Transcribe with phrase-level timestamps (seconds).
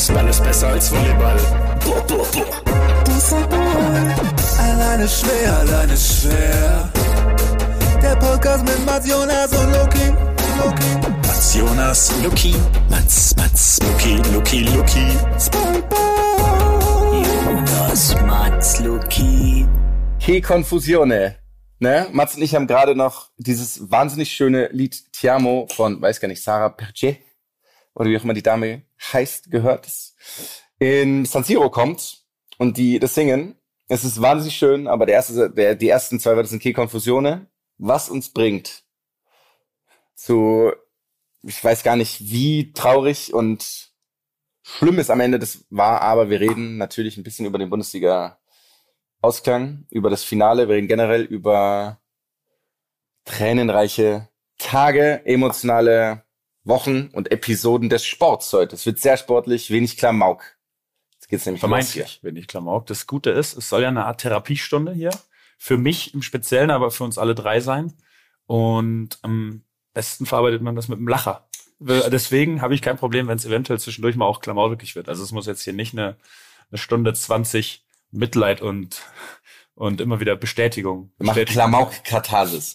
[0.00, 1.36] Faustball ist besser als Volleyball.
[1.84, 3.04] Boah, boah, boah.
[3.04, 4.14] Fußball.
[4.58, 6.90] Alleine schwer, alleine schwer.
[8.02, 10.06] Der Podcast mit Mats Jonas und Loki.
[10.56, 11.08] Loki.
[11.26, 12.54] Mats Jonas, Luki.
[12.88, 15.06] Mats, Mats, Luki, Luki, Luki.
[15.38, 15.98] Spongebob.
[17.44, 19.66] Jonas, Mats, Luki.
[20.18, 21.36] Che Confusione.
[21.78, 22.06] Ne?
[22.12, 26.42] Mats und ich haben gerade noch dieses wahnsinnig schöne Lied Tiamo von, weiß gar nicht,
[26.42, 27.18] Sarah Perche
[28.00, 28.82] oder wie auch immer die Dame
[29.12, 29.84] heißt, gehört.
[29.84, 30.14] Das
[30.78, 32.24] in San Siro kommt
[32.56, 33.56] und die das singen.
[33.88, 37.50] Es ist wahnsinnig schön, aber der erste, der, die ersten zwei Wörter sind Che Confusione.
[37.76, 38.84] Was uns bringt
[40.14, 40.72] zu,
[41.42, 43.90] ich weiß gar nicht, wie traurig und
[44.62, 48.38] schlimm es am Ende das war, aber wir reden natürlich ein bisschen über den Bundesliga
[49.20, 50.68] Ausklang, über das Finale.
[50.68, 52.00] Wir reden generell über
[53.26, 56.24] tränenreiche Tage, emotionale
[56.70, 58.76] Wochen und Episoden des Sports heute.
[58.76, 60.56] Es wird sehr sportlich, wenig Klamauk.
[61.12, 62.86] Jetzt geht's nämlich Vermeintlich, wenn ich Klamauk.
[62.86, 65.10] Das Gute ist, es soll ja eine Art Therapiestunde hier.
[65.58, 67.92] Für mich im Speziellen, aber für uns alle drei sein.
[68.46, 71.46] Und am besten verarbeitet man das mit einem Lacher.
[71.78, 75.08] Deswegen habe ich kein Problem, wenn es eventuell zwischendurch mal auch klamaukig wird.
[75.08, 76.16] Also es muss jetzt hier nicht eine,
[76.70, 79.02] eine Stunde 20 Mitleid und,
[79.74, 81.12] und immer wieder Bestätigung.
[81.18, 81.54] Macht Bestätigung.
[81.54, 82.74] Klamauk-Katharsis.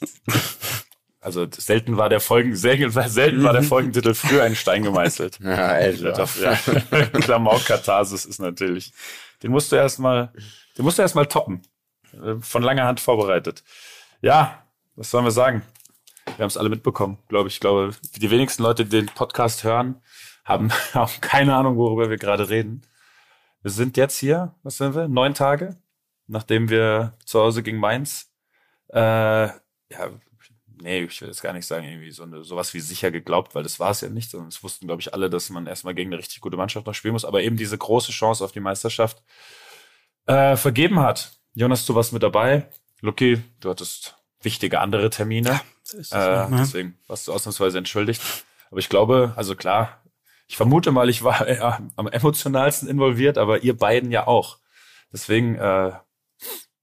[1.26, 5.40] Also selten war der Folgen, selten, selten war der Folgentitel früher ein Stein gemeißelt.
[5.44, 6.12] Ja, Alter.
[6.12, 6.54] Doch, ja.
[7.20, 8.94] Klamauk-Katharsis ist natürlich.
[9.42, 10.32] Den musst du erstmal,
[10.78, 11.64] den musst du erstmal toppen.
[12.14, 13.64] Äh, Von langer Hand vorbereitet.
[14.22, 15.64] Ja, was sollen wir sagen?
[16.26, 17.56] Wir haben es alle mitbekommen, glaube ich.
[17.56, 19.96] Ich glaube, die wenigsten Leute, die den Podcast hören,
[20.44, 22.84] haben, haben keine Ahnung, worüber wir gerade reden.
[23.64, 25.08] Wir sind jetzt hier, was sind wir?
[25.08, 25.76] Neun Tage,
[26.28, 28.32] nachdem wir zu Hause gegen Mainz,
[28.94, 29.48] äh,
[29.90, 30.10] ja,
[30.82, 33.64] nee, ich will jetzt gar nicht sagen, irgendwie so eine, sowas wie sicher geglaubt, weil
[33.64, 36.10] das war es ja nicht, sondern es wussten, glaube ich, alle, dass man erstmal gegen
[36.12, 39.24] eine richtig gute Mannschaft noch spielen muss, aber eben diese große Chance auf die Meisterschaft
[40.26, 41.32] äh, vergeben hat.
[41.54, 42.70] Jonas, du warst mit dabei.
[43.02, 45.62] Lucky, du hattest wichtige andere Termine.
[45.94, 46.58] Ist Äh, ne?
[46.60, 48.22] deswegen warst du ausnahmsweise entschuldigt.
[48.72, 50.02] Aber ich glaube, also klar,
[50.48, 54.60] ich vermute mal, ich war eher am emotionalsten involviert, aber ihr beiden ja auch.
[55.12, 55.94] Deswegen, äh,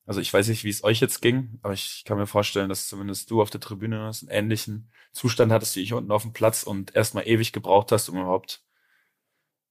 [0.05, 2.89] also ich weiß nicht, wie es euch jetzt ging, aber ich kann mir vorstellen, dass
[2.89, 6.65] zumindest du auf der Tribüne einen ähnlichen Zustand hattest wie ich unten auf dem Platz
[6.65, 8.65] und erstmal ewig gebraucht hast, um überhaupt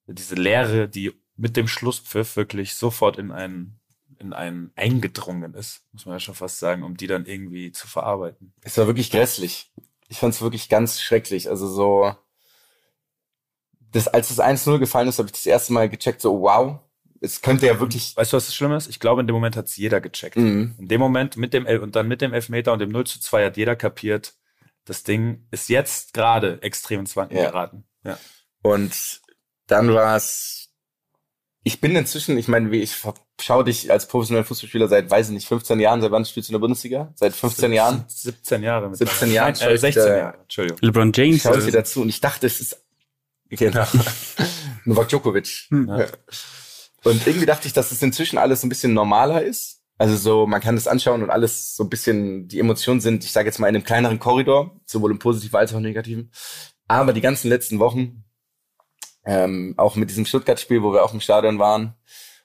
[0.07, 3.81] diese Leere, die mit dem Schlusspfiff wirklich sofort in einen
[4.19, 7.87] in einen eingedrungen ist, muss man ja schon fast sagen, um die dann irgendwie zu
[7.87, 8.53] verarbeiten.
[8.61, 9.71] Es war wirklich grässlich.
[10.09, 11.49] Ich fand es wirklich ganz schrecklich.
[11.49, 12.15] Also so,
[13.79, 16.79] das, als das 1-0 gefallen ist, habe ich das erste Mal gecheckt, so wow,
[17.21, 18.17] es könnte ja wirklich.
[18.17, 18.89] Weißt du, was das Schlimme ist?
[18.89, 20.35] Ich glaube, in dem Moment hat es jeder gecheckt.
[20.37, 20.75] Mhm.
[20.79, 23.19] In dem Moment mit dem El und dann mit dem Elfmeter und dem 0 zu
[23.19, 24.33] 2 hat jeder kapiert,
[24.85, 27.51] das Ding ist jetzt gerade extrem ins Wanken Ja.
[27.51, 27.83] geraten.
[28.03, 28.17] Ja.
[28.63, 29.21] Und
[29.67, 30.57] dann war es.
[31.63, 32.97] Ich bin inzwischen, ich meine, wie ich
[33.39, 36.01] schaue dich als professioneller Fußballspieler seit, weiß ich nicht, 15 Jahren.
[36.01, 37.13] Seit wann spielst du in der Bundesliga?
[37.15, 38.03] Seit 15 Jahren?
[38.07, 38.89] 17 Jahre.
[38.89, 40.37] mit 17 Jahren äh, 16 äh, Jahre.
[40.41, 40.79] Entschuldigung.
[40.81, 41.35] LeBron James.
[41.35, 42.83] Ich schaue äh, dir dazu und ich dachte, es ist
[43.49, 43.85] genau.
[44.85, 45.67] Novak Djokovic.
[45.69, 46.07] Ja.
[47.03, 49.79] Und irgendwie dachte ich, dass es inzwischen alles so ein bisschen normaler ist.
[49.97, 53.31] Also so, man kann das anschauen und alles so ein bisschen, die Emotionen sind, ich
[53.31, 56.31] sage jetzt mal, in einem kleineren Korridor, sowohl im positiven als auch im negativen.
[56.87, 58.23] Aber die ganzen letzten Wochen,
[59.25, 61.93] ähm, auch mit diesem Stuttgart-Spiel, wo wir auch im Stadion waren,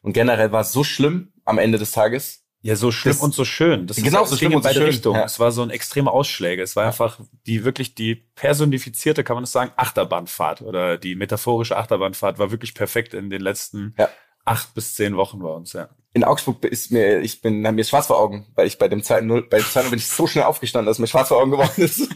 [0.02, 2.42] und generell war es so schlimm am Ende des Tages.
[2.60, 3.86] Ja, so schlimm Das- und so schön.
[3.86, 5.18] Das Genau, es so schlimm in und so beide schön, Richtungen.
[5.20, 5.24] ja.
[5.24, 6.62] Es war so ein extreme Ausschläge.
[6.62, 11.76] Es war einfach die wirklich die personifizierte, kann man das sagen, Achterbahnfahrt oder die metaphorische
[11.76, 14.08] Achterbahnfahrt war wirklich perfekt in den letzten Ja.
[14.46, 15.74] Acht bis zehn Wochen bei uns.
[15.74, 15.90] Ja.
[16.14, 19.02] In Augsburg ist mir, ich bin, mir ist schwarz vor Augen, weil ich bei dem
[19.02, 21.50] zweiten Null, bei dem zweiten bin ich so schnell aufgestanden, dass mir schwarz vor Augen
[21.50, 22.08] geworden ist.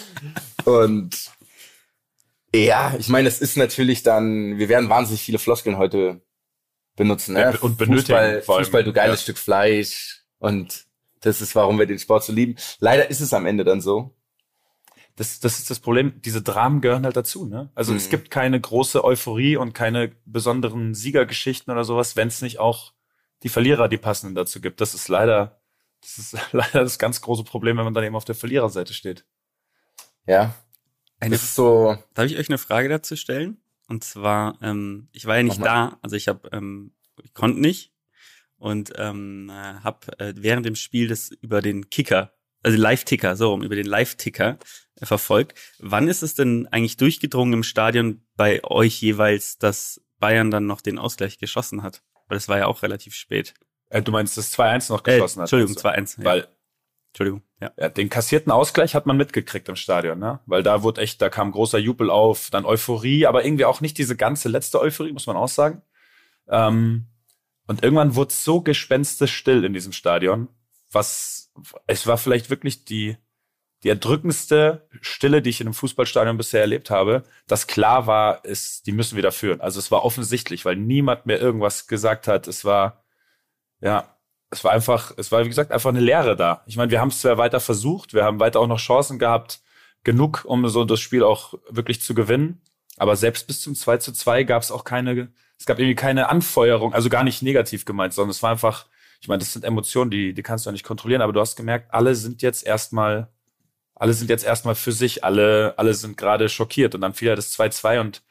[0.66, 1.30] und
[2.54, 6.20] ja, ich meine, es ist natürlich dann, wir werden wahnsinnig viele Floskeln heute
[6.96, 7.34] benutzen.
[7.34, 7.56] Ne?
[7.60, 8.42] Und benötigen Fußball.
[8.42, 9.22] Fußball, du geiles Ja.
[9.22, 10.24] Stück Fleisch.
[10.38, 10.86] Und
[11.20, 12.56] das ist, warum wir den Sport so lieben.
[12.80, 14.14] Leider ist es am Ende dann so.
[15.18, 16.20] Das, das ist das Problem.
[16.24, 17.44] Diese Dramen gehören halt dazu.
[17.46, 17.70] Ne?
[17.74, 18.10] Also es Mhm.
[18.10, 22.92] gibt keine große Euphorie und keine besonderen Siegergeschichten oder sowas, wenn es nicht auch
[23.42, 24.80] die Verlierer, die passenden dazu gibt.
[24.80, 25.60] Das ist leider,
[26.00, 29.24] das ist leider das ganz große Problem, wenn man dann eben auf der Verliererseite steht.
[30.26, 30.54] Ja.
[31.20, 33.60] Eine, Das ist so, darf ich euch eine Frage dazu stellen?
[33.88, 36.92] Und zwar, ähm, ich war ja nicht da, also ich habe, ähm,
[37.22, 37.92] ich konnte nicht
[38.58, 43.50] und ähm, äh, habe äh, während dem Spiel das über den Kicker, also Live-Ticker, so
[43.50, 44.58] rum, über den Live-Ticker
[45.00, 45.58] äh, verfolgt.
[45.78, 50.80] Wann ist es denn eigentlich durchgedrungen im Stadion bei euch jeweils, dass Bayern dann noch
[50.80, 52.02] den Ausgleich geschossen hat?
[52.28, 53.54] Weil das war ja auch relativ spät.
[53.90, 55.52] Äh, du meinst, das 2-1 noch Äh, geschossen hat.
[55.52, 55.88] Entschuldigung, also.
[55.88, 56.18] 2-1.
[56.18, 56.24] Ja.
[56.24, 56.48] Weil
[57.10, 57.42] Entschuldigung.
[57.60, 60.40] Ja, den kassierten Ausgleich hat man mitgekriegt im Stadion, ne?
[60.46, 63.98] Weil da wurde echt, da kam großer Jubel auf, dann Euphorie, aber irgendwie auch nicht
[63.98, 65.82] diese ganze letzte Euphorie, muss man auch sagen.
[66.48, 67.06] Ähm,
[67.66, 70.48] und irgendwann wurde es so gespenstisch still in diesem Stadion,
[70.90, 71.52] was
[71.86, 73.16] es war vielleicht wirklich die
[73.84, 78.86] die erdrückendste Stille, die ich in einem Fußballstadion bisher erlebt habe, dass klar war, ist,
[78.86, 79.60] die müssen wieder führen.
[79.60, 82.48] Also es war offensichtlich, weil niemand mehr irgendwas gesagt hat.
[82.48, 83.04] Es war
[83.80, 84.16] ja,
[84.50, 86.62] es war einfach, es war wie gesagt einfach eine Lehre da.
[86.66, 89.60] Ich meine, wir haben es zwar weiter versucht, wir haben weiter auch noch Chancen gehabt,
[90.04, 92.62] genug, um so das Spiel auch wirklich zu gewinnen.
[92.96, 96.28] Aber selbst bis zum 2 zu 2 gab es auch keine, es gab irgendwie keine
[96.30, 98.86] Anfeuerung, also gar nicht negativ gemeint, sondern es war einfach,
[99.20, 101.56] ich meine, das sind Emotionen, die, die kannst du ja nicht kontrollieren, aber du hast
[101.56, 103.28] gemerkt, alle sind jetzt erstmal,
[103.94, 107.34] alle sind jetzt erstmal für sich, alle, alle sind gerade schockiert und dann fiel ja
[107.34, 108.22] das 2-2 und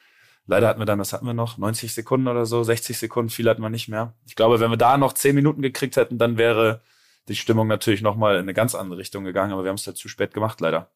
[0.46, 1.58] leider hatten wir dann, was hatten wir noch?
[1.58, 4.14] 90 Sekunden oder so, 60 Sekunden, viel hatten wir nicht mehr.
[4.26, 6.82] Ich glaube, wenn wir da noch 10 Minuten gekriegt hätten, dann wäre
[7.28, 9.98] die Stimmung natürlich nochmal in eine ganz andere Richtung gegangen, aber wir haben es halt
[9.98, 10.90] zu spät gemacht, leider.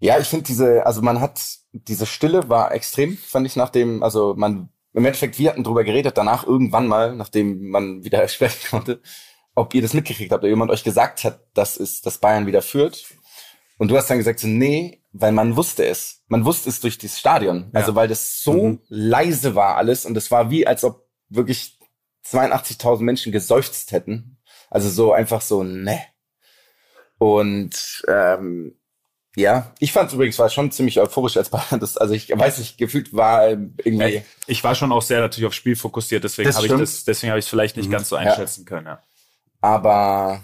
[0.00, 1.40] Ja, ich finde diese, also man hat,
[1.72, 5.84] diese Stille war extrem, fand ich nach dem, also man, im Endeffekt, wir hatten drüber
[5.84, 9.00] geredet, danach irgendwann mal, nachdem man wieder sprechen konnte,
[9.54, 12.62] ob ihr das mitgekriegt habt, ob jemand euch gesagt hat, dass es, dass Bayern wieder
[12.62, 13.04] führt.
[13.78, 16.22] Und du hast dann gesagt, so, nee, weil man wusste es.
[16.26, 17.70] Man wusste es durch das Stadion.
[17.72, 18.80] Also weil das so Mhm.
[18.88, 21.78] leise war alles und es war wie, als ob wirklich
[22.24, 24.38] 82.000 Menschen geseufzt hätten.
[24.70, 26.00] Also so einfach so, ne.
[27.18, 28.78] Und ähm,
[29.38, 31.80] ja, ich fand übrigens war schon ziemlich euphorisch als Bayern.
[31.80, 34.16] Das, also ich weiß nicht, gefühlt war ähm, irgendwie.
[34.16, 37.30] Ja, ich war schon auch sehr natürlich aufs Spiel fokussiert, deswegen habe ich das, deswegen
[37.30, 38.22] habe ich es vielleicht nicht ganz so Ja.
[38.22, 38.86] einschätzen können.
[38.86, 39.02] Ja.
[39.60, 40.42] Aber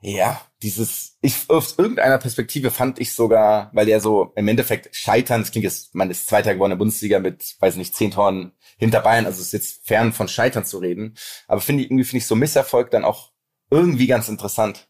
[0.00, 5.40] ja, dieses, ich aus irgendeiner Perspektive fand ich sogar, weil der so im Endeffekt scheitern,
[5.40, 8.52] das klingt jetzt, man ist Zweiter geworden in der Bundesliga mit, weiß nicht, zehn Toren
[8.76, 11.16] hinter Bayern, also ist jetzt fern von Scheitern zu reden.
[11.48, 13.32] Aber finde ich, irgendwie finde ich so Misserfolg dann auch
[13.70, 14.88] irgendwie ganz interessant.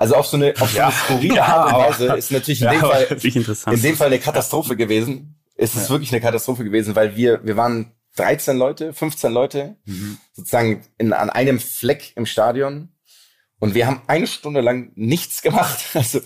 [0.00, 0.84] Also auf so eine, auf so Ja.
[0.86, 3.18] eine skurrile Art und Weise ist natürlich in dem Fall
[3.74, 5.34] in dem Fall eine Katastrophe gewesen.
[5.56, 9.76] Es ist wirklich eine Katastrophe gewesen, weil wir, wir waren 13 Leute, 15 Leute,
[10.32, 12.90] sozusagen in, an einem Fleck im Stadion.
[13.58, 15.80] Und wir haben eine Stunde lang nichts gemacht.
[15.94, 16.20] Also,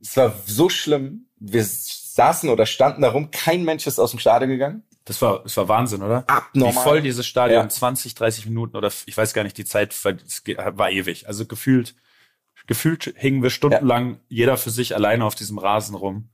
[0.00, 1.26] es war so schlimm.
[1.40, 3.32] Wir saßen oder standen da rum.
[3.32, 4.84] Kein Mensch ist aus dem Stadion gegangen.
[5.04, 6.22] Das war, das war Wahnsinn, oder?
[6.28, 6.74] Abnormal.
[6.74, 7.68] Wie voll dieses Stadion, Ja.
[7.68, 11.26] 20, 30 Minuten oder ich weiß gar nicht, die Zeit war ewig.
[11.26, 11.96] Also gefühlt,
[12.66, 16.30] gefühlt hingen wir stundenlang jeder für sich alleine auf diesem Rasen rum.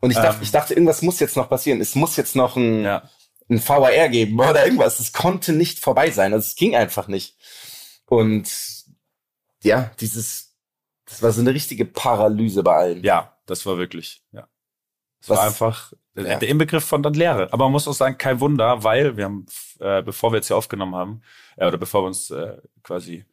[0.00, 0.42] Und ich dachte, Ähm.
[0.42, 1.80] ich dachte, irgendwas muss jetzt noch passieren.
[1.80, 3.08] Es muss jetzt noch ein, Ja.
[3.50, 4.98] ein VAR geben oder irgendwas.
[5.00, 6.32] Es konnte nicht vorbei sein.
[6.32, 7.36] Also es ging einfach nicht.
[8.06, 8.50] Und
[9.62, 10.54] ja, dieses,
[11.04, 13.02] das war so eine richtige Paralyse bei allen.
[13.04, 14.48] Ja, das war wirklich, ja.
[15.20, 16.38] Es war einfach Ja.
[16.38, 17.52] der Inbegriff von dann Leere.
[17.52, 19.44] Aber man muss auch sagen, kein Wunder, weil wir haben,
[19.80, 21.22] äh, bevor wir jetzt hier aufgenommen haben,
[21.56, 23.26] äh, oder bevor wir uns äh, quasi,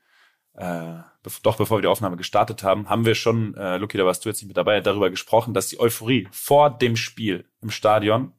[0.57, 0.97] äh,
[1.43, 4.29] doch bevor wir die Aufnahme gestartet haben, haben wir schon, äh, Luki, da warst du
[4.29, 8.33] jetzt nicht mit dabei, darüber gesprochen, dass die Euphorie vor dem Spiel im Stadion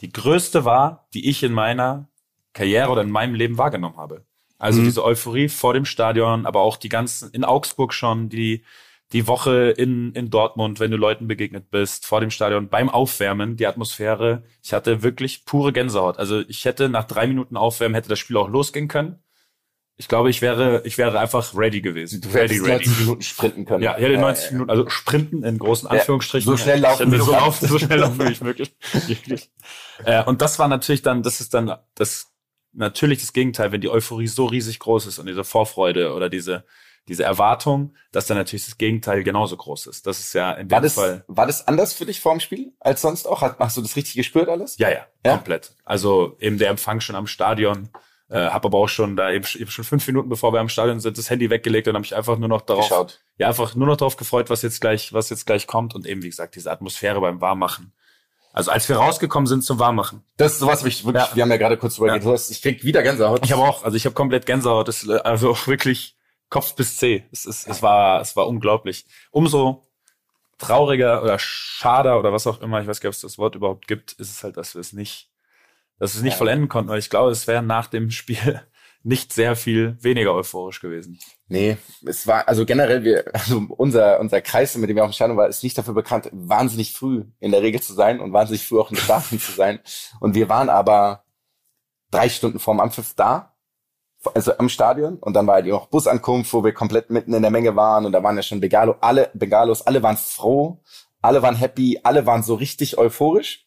[0.00, 2.08] die größte war, die ich in meiner
[2.52, 4.24] Karriere oder in meinem Leben wahrgenommen habe.
[4.58, 4.84] Also Mhm.
[4.84, 8.64] diese Euphorie vor dem Stadion, aber auch die ganzen, in Augsburg schon, die,
[9.12, 13.56] die Woche in, in Dortmund, wenn du Leuten begegnet bist, vor dem Stadion, beim Aufwärmen,
[13.56, 14.42] die Atmosphäre.
[14.62, 16.18] Ich hatte wirklich pure Gänsehaut.
[16.18, 19.20] Also ich hätte nach drei Minuten Aufwärmen, hätte das Spiel auch losgehen können.
[19.96, 22.20] Ich glaube, ich wäre, ich wäre einfach ready gewesen.
[22.20, 23.82] Du ready, hättest 90 Minuten sprinten können.
[23.84, 26.50] Ja, ich hätte Äh, 90 Minuten, also sprinten in großen Anführungsstrichen.
[26.50, 28.72] so schnell laufen, so laufen, so schnell laufen, wie ich möglich.
[30.04, 32.32] Äh, und das war natürlich dann, das ist dann das
[32.72, 36.64] natürlich das Gegenteil, wenn die Euphorie so riesig groß ist und diese Vorfreude oder diese
[37.06, 40.06] diese Erwartung, dass dann natürlich das Gegenteil genauso groß ist.
[40.06, 41.22] Das ist ja in War dem das, Fall.
[41.28, 43.42] war das anders für dich vor dem Spiel als sonst auch?
[43.42, 44.78] Hast, hast du das richtig gespürt alles?
[44.78, 45.36] Ja, ja, Ja?
[45.36, 45.74] komplett.
[45.84, 47.90] Also eben der Empfang schon am Stadion.
[48.30, 50.98] Äh, habe aber auch schon da eben, eben schon fünf Minuten bevor wir am Stadion
[50.98, 53.20] sind, das Handy weggelegt und habe mich einfach nur noch darauf Geschaut.
[53.36, 56.22] ja, einfach nur noch darauf gefreut, was jetzt gleich, was jetzt gleich kommt und eben,
[56.22, 57.92] wie gesagt, diese Atmosphäre beim Warmmachen.
[58.54, 60.22] Also als wir rausgekommen sind zum Warmmachen.
[60.36, 61.34] Das ist sowas, hab ich wirklich, Ja.
[61.36, 62.24] wir haben ja gerade kurz drüber Ja.
[62.24, 63.44] hast- Ich krieg wieder Gänsehaut.
[63.44, 66.16] Ich habe auch, also ich habe komplett Gänsehaut, das, also auch wirklich
[66.48, 67.24] Kopf bis Zeh.
[67.32, 69.04] Es, ist, es war, es war unglaublich.
[69.32, 69.82] Umso
[70.58, 73.54] trauriger oder schader oder was auch immer, ich weiß gar nicht, ob es das Wort
[73.56, 75.28] überhaupt gibt, ist es halt, dass wir es nicht,
[75.98, 76.38] dass es nicht Ja.
[76.38, 78.60] vollenden konnten, weil ich glaube, es wäre nach dem Spiel
[79.02, 81.18] nicht sehr viel weniger euphorisch gewesen.
[81.48, 85.14] Nee, es war, also generell, wir, also unser, unser Kreis, mit dem wir auf dem
[85.14, 88.66] Stadion waren, ist nicht dafür bekannt, wahnsinnig früh in der Regel zu sein und wahnsinnig
[88.66, 89.78] früh auch in der Stadion zu sein.
[90.20, 91.24] Und wir waren aber
[92.10, 93.54] drei Stunden vorm Anpfiff da,
[94.34, 95.16] also am Stadion.
[95.18, 98.06] Und dann war halt noch Busankunft, wo wir komplett mitten in der Menge waren.
[98.06, 100.80] Und da waren ja schon Begalo, alle, Begalos, alle waren froh,
[101.20, 103.66] alle waren happy, alle waren so richtig euphorisch.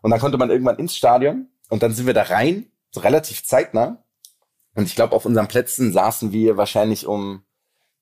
[0.00, 3.46] Und dann konnte man irgendwann ins Stadion und dann sind wir da rein, so relativ
[3.46, 4.04] zeitnah.
[4.74, 7.44] Und ich glaube, auf unseren Plätzen saßen wir wahrscheinlich um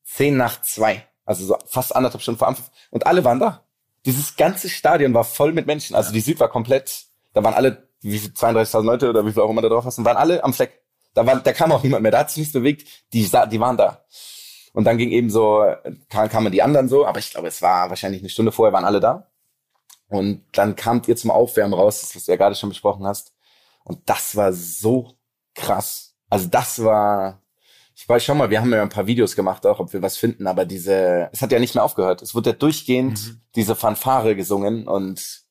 [0.02, 1.06] zehn nach zwei.
[1.24, 2.68] Also so fast anderthalb Stunden vor Anpfiff.
[2.90, 3.64] Und alle waren da.
[4.06, 5.94] Dieses ganze Stadion war voll mit Menschen.
[5.94, 9.40] Also die Süd war komplett, da waren alle, wie viel, 32.000 Leute oder wie viel
[9.40, 10.82] auch immer da drauf waren, waren alle am Fleck.
[11.14, 12.88] Da, war, da kam auch niemand mehr, da hat sich nichts bewegt.
[13.12, 14.04] Die, die waren da.
[14.72, 15.64] Und dann ging eben so,
[16.08, 18.84] kam, kamen die anderen so, aber ich glaube, es war wahrscheinlich eine Stunde vorher, waren
[18.84, 19.30] alle da.
[20.08, 23.32] Und dann kamt ihr zum Aufwärmen raus, das, was du ja gerade schon besprochen hast.
[23.84, 25.16] Und das war so
[25.54, 26.14] krass.
[26.28, 27.42] Also das war,
[27.94, 30.16] ich weiß schon mal, wir haben ja ein paar Videos gemacht, auch ob wir was
[30.16, 32.22] finden, aber diese, es hat ja nicht mehr aufgehört.
[32.22, 35.42] Es wurde ja durchgehend diese Fanfare gesungen und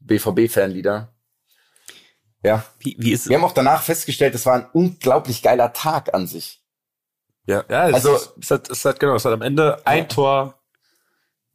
[0.00, 1.12] BVB-Fanlieder.
[2.44, 2.64] Ja.
[2.78, 6.26] Wie, wie ist Wir haben auch danach festgestellt, es war ein unglaublich geiler Tag an
[6.26, 6.62] sich.
[7.46, 10.60] Ja, ja Also- es, hat, es hat genau, es hat am Ende ein Tor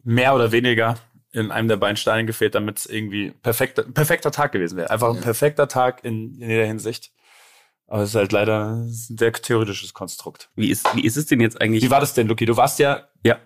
[0.04, 0.96] mehr oder weniger
[1.38, 4.90] in einem der beiden Stadien gefehlt, damit es irgendwie perfekter, perfekter Tag gewesen wäre.
[4.90, 7.12] Einfach ein perfekter Tag in, in jeder Hinsicht.
[7.88, 10.50] Aber es ist halt leider ein sehr theoretisches Konstrukt.
[10.56, 11.84] Wie ist, wie ist es denn jetzt eigentlich?
[11.84, 12.46] Wie war das denn, Luki?
[12.46, 13.38] Du warst ja, Ja.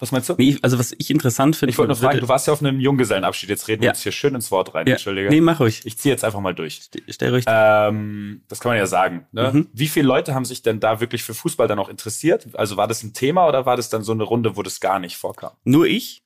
[0.00, 0.34] was meinst du?
[0.36, 1.70] Nee, also was ich interessant finde.
[1.70, 3.48] Ich wollte nur fragen, du warst ja auf einem Junggesellenabschied.
[3.50, 3.92] Jetzt reden wir Ja.
[3.92, 4.88] uns hier schön ins Wort rein.
[4.88, 4.94] ja.
[4.94, 5.28] Entschuldige.
[5.28, 5.82] Nee, mach ruhig.
[5.84, 6.80] Ich ziehe jetzt einfach mal durch.
[7.08, 7.44] Stell ruhig.
[7.46, 9.28] Ähm, das kann man ja sagen.
[9.30, 9.52] Ne?
[9.52, 9.68] Mhm.
[9.72, 12.48] Wie viele Leute haben sich denn da wirklich für Fußball dann auch interessiert?
[12.54, 14.98] Also war das ein Thema oder war das dann so eine Runde, wo das gar
[14.98, 15.52] nicht vorkam?
[15.62, 16.21] Nur ich,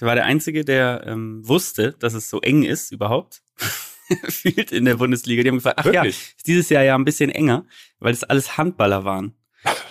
[0.00, 3.42] der war der Einzige, der ähm, wusste, dass es so eng ist überhaupt.
[4.28, 5.42] Fühlt in der Bundesliga.
[5.42, 6.34] Die haben gefragt, ach ja, Wirklich?
[6.36, 7.64] ist dieses Jahr ja ein bisschen enger,
[8.00, 9.34] weil das alles Handballer waren.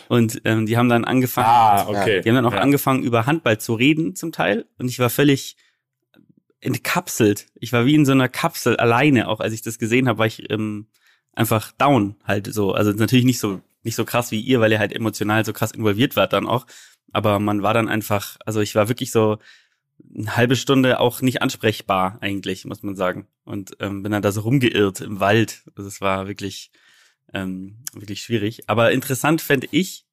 [0.08, 2.22] Und ähm, die haben dann angefangen, Ah, okay.
[2.22, 2.60] die haben dann auch ja.
[2.60, 4.66] angefangen, über Handball zu reden zum Teil.
[4.78, 5.56] Und ich war völlig
[6.60, 7.48] entkapselt.
[7.56, 10.26] Ich war wie in so einer Kapsel alleine, auch als ich das gesehen habe, war
[10.26, 10.88] ich ähm,
[11.34, 12.74] einfach down halt so.
[12.74, 15.72] Also natürlich nicht so nicht so krass wie ihr, weil ihr halt emotional so krass
[15.72, 16.66] involviert wart dann auch.
[17.12, 19.38] Aber man war dann einfach, also ich war wirklich so
[20.16, 23.28] eine halbe Stunde auch nicht ansprechbar eigentlich, muss man sagen.
[23.44, 25.64] Und ähm, bin dann da so rumgeirrt im Wald.
[25.76, 26.72] Also es war wirklich,
[27.34, 28.70] ähm, wirklich schwierig.
[28.70, 30.06] Aber interessant fände ich,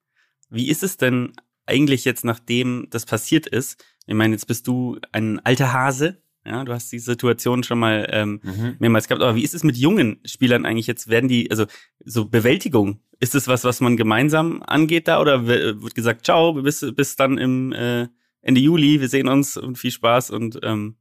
[0.51, 1.33] wie ist es denn
[1.67, 3.85] eigentlich jetzt, nachdem das passiert ist?
[4.07, 6.23] Ich meine, jetzt bist du ein alter Hase.
[6.45, 8.77] Ja, du hast die Situation schon mal ähm, Mhm.
[8.79, 9.23] mehrmals gehabt.
[9.23, 11.09] Aber wie ist es mit jungen Spielern eigentlich jetzt?
[11.09, 11.67] Werden die, also
[12.05, 15.21] so Bewältigung, ist es was, was man gemeinsam angeht da?
[15.21, 18.07] Oder wird gesagt, ciao, bis, bis dann im äh,
[18.47, 20.97] Ende Juli, wir sehen uns und viel Spaß und ähm,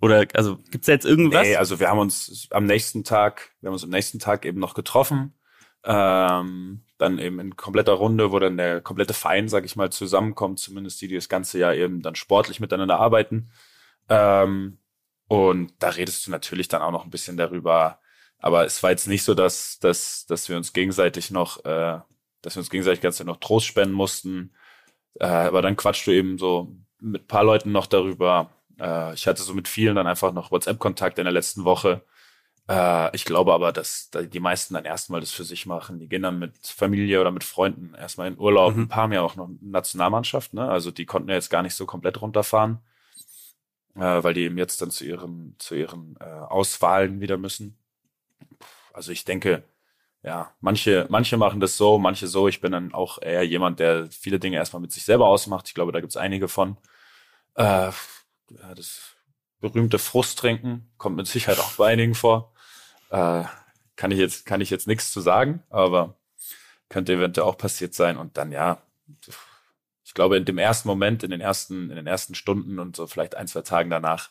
[0.00, 1.46] oder also gibt's da jetzt irgendwas?
[1.46, 4.58] Nee, also wir haben uns am nächsten Tag, wir haben uns am nächsten Tag eben
[4.58, 5.34] noch getroffen.
[5.84, 10.58] Ähm, dann eben in kompletter Runde, wo dann der komplette Verein, sag ich mal, zusammenkommt,
[10.58, 13.50] zumindest die, die das ganze Jahr eben dann sportlich miteinander arbeiten.
[14.08, 14.78] Ähm,
[15.26, 18.00] und da redest du natürlich dann auch noch ein bisschen darüber.
[18.38, 21.98] Aber es war jetzt nicht so, dass, dass, dass wir uns gegenseitig noch, äh,
[22.40, 24.54] dass wir uns gegenseitig Zeit noch Trost spenden mussten.
[25.20, 26.68] Äh, aber dann quatschst du eben so
[27.00, 28.50] mit ein paar Leuten noch darüber.
[28.78, 32.02] Äh, ich hatte so mit vielen dann einfach noch WhatsApp-Kontakt in der letzten Woche.
[32.68, 35.98] Äh, ich glaube aber, dass da die meisten dann erstmal das für sich machen.
[35.98, 38.76] Die gehen dann mit Familie oder mit Freunden erstmal in Urlaub.
[38.76, 38.82] Mhm.
[38.82, 40.68] Ein paar haben ja auch noch Nationalmannschaft, ne?
[40.68, 42.78] Also die konnten ja jetzt gar nicht so komplett runterfahren,
[43.96, 47.78] äh, weil die eben jetzt dann zu ihren, zu ihren äh, Auswahlen wieder müssen.
[48.92, 49.64] Also ich denke,
[50.22, 52.48] ja, manche, manche machen das so, manche so.
[52.48, 55.68] Ich bin dann auch eher jemand, der viele Dinge erstmal mit sich selber ausmacht.
[55.68, 56.76] Ich glaube, da gibt's einige von.
[57.54, 57.90] Äh,
[58.74, 59.16] das
[59.60, 62.52] berühmte Frusttrinken kommt mit Sicherheit auch bei einigen vor.
[63.10, 63.44] Äh,
[63.96, 66.14] kann ich jetzt, kann ich jetzt nichts zu sagen, aber
[66.88, 68.16] könnte eventuell auch passiert sein.
[68.16, 68.82] Und dann, ja,
[70.04, 73.06] ich glaube, in dem ersten Moment, in den ersten, in den ersten Stunden und so
[73.06, 74.30] vielleicht ein, zwei Tagen danach,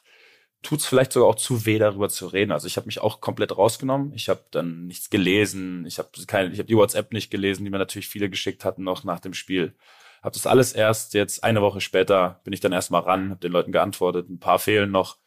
[0.64, 2.52] tut's vielleicht sogar auch zu weh, darüber zu reden.
[2.52, 4.14] Also ich habe mich auch komplett rausgenommen.
[4.14, 5.86] Ich habe dann nichts gelesen.
[5.86, 8.84] Ich habe keine, ich habe die WhatsApp nicht gelesen, die mir natürlich viele geschickt hatten
[8.84, 9.76] noch nach dem Spiel.
[10.22, 13.52] Habe das alles erst jetzt eine Woche später bin ich dann erstmal ran, habe den
[13.52, 14.30] Leuten geantwortet.
[14.30, 15.18] Ein paar fehlen noch,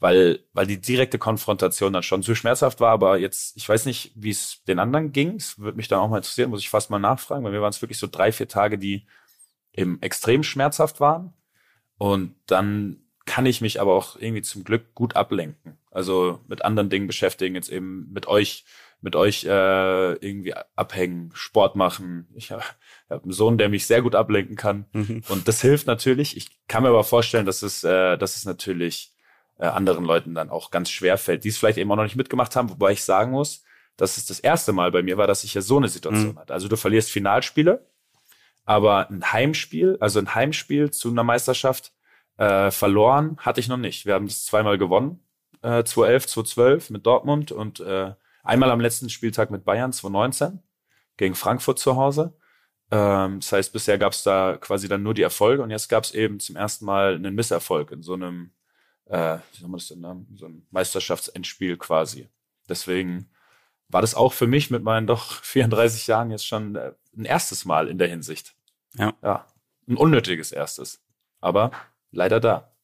[0.00, 2.90] weil weil die direkte Konfrontation dann schon zu schmerzhaft war.
[2.90, 5.36] Aber jetzt, ich weiß nicht, wie es den anderen ging.
[5.36, 7.44] Es würde mich dann auch mal interessieren, muss ich fast mal nachfragen.
[7.44, 9.06] Bei mir waren es wirklich so drei, vier Tage, die
[9.72, 11.32] eben extrem schmerzhaft waren.
[11.96, 15.78] Und dann kann ich mich aber auch irgendwie zum Glück gut ablenken.
[15.92, 18.64] Also mit anderen Dingen beschäftigen, jetzt eben mit euch,
[19.00, 22.26] mit euch äh, irgendwie abhängen, Sport machen.
[22.34, 22.64] Ich habe
[23.08, 24.86] hab einen Sohn, der mich sehr gut ablenken kann.
[24.92, 25.22] Mhm.
[25.28, 26.36] Und das hilft natürlich.
[26.36, 29.14] Ich kann mir aber vorstellen, dass es, äh, dass es natürlich
[29.60, 32.16] äh, anderen Leuten dann auch ganz schwer fällt, die es vielleicht eben auch noch nicht
[32.16, 33.62] mitgemacht haben, wobei ich sagen muss,
[33.96, 36.38] dass es das erste Mal bei mir war, dass ich ja so eine Situation Mhm.
[36.40, 36.52] hatte.
[36.52, 37.86] Also du verlierst Finalspiele,
[38.64, 41.92] aber ein Heimspiel, also ein Heimspiel zu einer Meisterschaft
[42.40, 44.06] äh, verloren hatte ich noch nicht.
[44.06, 45.20] Wir haben das zweimal gewonnen,
[45.60, 50.62] äh, 2011, 2012 mit Dortmund und äh, einmal am letzten Spieltag mit Bayern, 2019
[51.18, 52.32] gegen Frankfurt zu Hause.
[52.90, 56.04] Ähm, das heißt, bisher gab es da quasi dann nur die Erfolge und jetzt gab
[56.04, 58.52] es eben zum ersten Mal einen Misserfolg in so einem,
[59.04, 62.30] äh, wie soll man das denn nennen, so einem Meisterschaftsendspiel quasi.
[62.70, 63.28] Deswegen
[63.88, 67.66] war das auch für mich mit meinen doch 34 Jahren jetzt schon äh, ein erstes
[67.66, 68.54] Mal in der Hinsicht.
[68.94, 69.12] Ja.
[69.22, 69.46] Ja.
[69.86, 71.02] Ein unnötiges erstes.
[71.42, 71.70] Aber
[72.10, 72.74] leider da.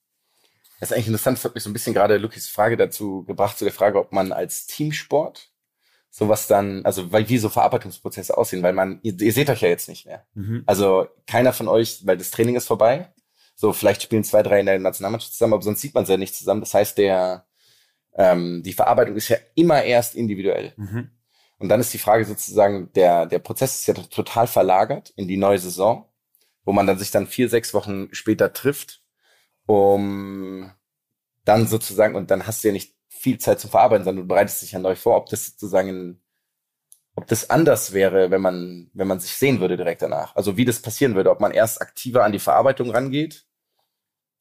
[0.81, 3.57] Das ist eigentlich interessant, das hat mich so ein bisschen gerade Lukis Frage dazu gebracht,
[3.57, 5.51] zu der Frage, ob man als Teamsport
[6.11, 9.69] sowas dann, also weil wie so Verarbeitungsprozesse aussehen, weil man, ihr, ihr seht euch ja
[9.69, 10.27] jetzt nicht mehr.
[10.35, 10.63] Mhm.
[10.67, 13.13] Also keiner von euch, weil das Training ist vorbei.
[13.55, 16.19] So, vielleicht spielen zwei, drei in der Nationalmannschaft zusammen, aber sonst sieht man sie ja
[16.19, 16.61] nicht zusammen.
[16.61, 17.47] Das heißt, der,
[18.15, 20.75] ähm, die Verarbeitung ist ja immer erst individuell.
[20.77, 21.11] Mhm.
[21.59, 25.39] Und dann ist die Frage sozusagen, der, der Prozess ist ja total verlagert in die
[25.39, 26.07] neue Saison,
[26.65, 29.03] wo man dann sich dann vier, sechs Wochen später trifft,
[29.67, 30.71] um
[31.45, 34.63] dann sozusagen, und dann hast du ja nicht viel Zeit zum Verarbeiten, sondern du bereitest
[34.63, 36.21] dich ja neu vor, ob das sozusagen,
[37.15, 40.37] ob das anders wäre, wenn man, wenn man sich sehen würde direkt danach.
[40.37, 43.47] Also wie das passieren würde, ob man erst aktiver an die Verarbeitung rangeht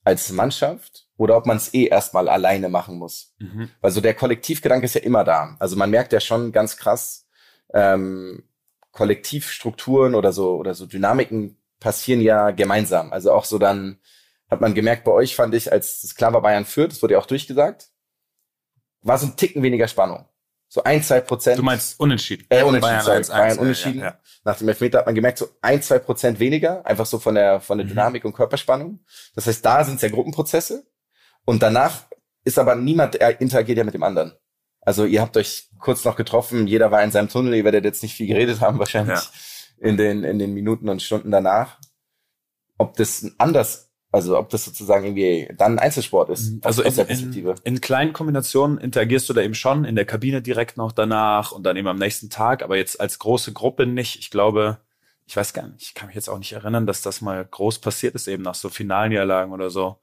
[0.04, 3.34] als Mannschaft oder ob man es eh erstmal alleine machen muss.
[3.40, 3.70] Mhm.
[3.82, 5.56] Also der Kollektivgedanke ist ja immer da.
[5.60, 7.28] Also man merkt ja schon ganz krass,
[7.74, 8.44] ähm,
[8.92, 13.12] Kollektivstrukturen oder so oder so Dynamiken passieren ja gemeinsam.
[13.12, 14.00] Also auch so dann
[14.50, 17.14] hat man gemerkt bei euch, fand ich, als es klar war Bayern führt, das wurde
[17.14, 17.90] ja auch durchgesagt,
[19.02, 20.26] war so ein Ticken weniger Spannung.
[20.68, 21.58] So ein, zwei Prozent.
[21.60, 22.48] Du meinst unentschieden.
[22.50, 24.00] Äh, unentschieden, Bayern sorry, 1-1, Bayern ja, unentschieden.
[24.00, 24.20] Ja, ja.
[24.44, 27.62] Nach dem Elfmeter hat man gemerkt, so ein, zwei Prozent weniger, einfach so von der,
[27.62, 27.92] von der Mhm.
[27.92, 29.00] Dynamik und Körperspannung.
[29.36, 30.86] Das heißt, da sind es ja Gruppenprozesse.
[31.46, 32.06] Und danach
[32.44, 34.34] ist aber niemand, er interagiert ja mit dem anderen.
[34.82, 38.04] Also ihr habt euch kurz noch getroffen, jeder war in seinem Tunnel, ihr werdet jetzt
[38.04, 39.20] nicht viel geredet haben wahrscheinlich
[39.80, 41.80] in den, in den Minuten und Stunden danach.
[42.78, 43.85] Ob das anders,
[44.16, 47.56] also ob das sozusagen irgendwie dann ein Einzelsport ist, Also aus in, Perspektive.
[47.64, 51.52] in, in kleinen Kombinationen interagierst du da eben schon, in der Kabine direkt noch danach
[51.52, 54.20] und dann eben am nächsten Tag, aber jetzt als große Gruppe nicht.
[54.20, 54.80] Ich glaube,
[55.28, 57.80] ich weiß gar nicht, ich kann mich jetzt auch nicht erinnern, dass das mal groß
[57.80, 59.98] passiert ist, eben nach so Finalniederlagen oder so.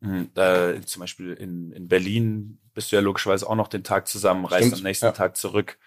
[0.00, 4.08] Hm, Äh, zum Beispiel in, in Berlin bist du ja logischerweise auch noch den Tag
[4.08, 5.12] zusammen, reist Stimmt, am nächsten ja.
[5.12, 5.78] Tag zurück.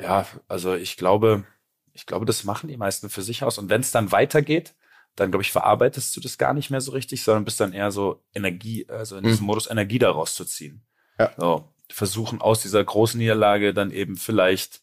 [0.00, 1.44] Ja, also ich glaube,
[1.92, 3.58] ich glaube, das machen die meisten für sich aus.
[3.58, 4.74] Und wenn es dann weitergeht,
[5.16, 7.90] dann glaube ich, verarbeitest du das gar nicht mehr so richtig, sondern bist dann eher
[7.90, 9.46] so Energie, also in diesem Mhm.
[9.46, 10.84] Modus Energie daraus zu ziehen.
[11.18, 11.32] Ja.
[11.36, 14.82] So, versuchen aus dieser großen Niederlage dann eben vielleicht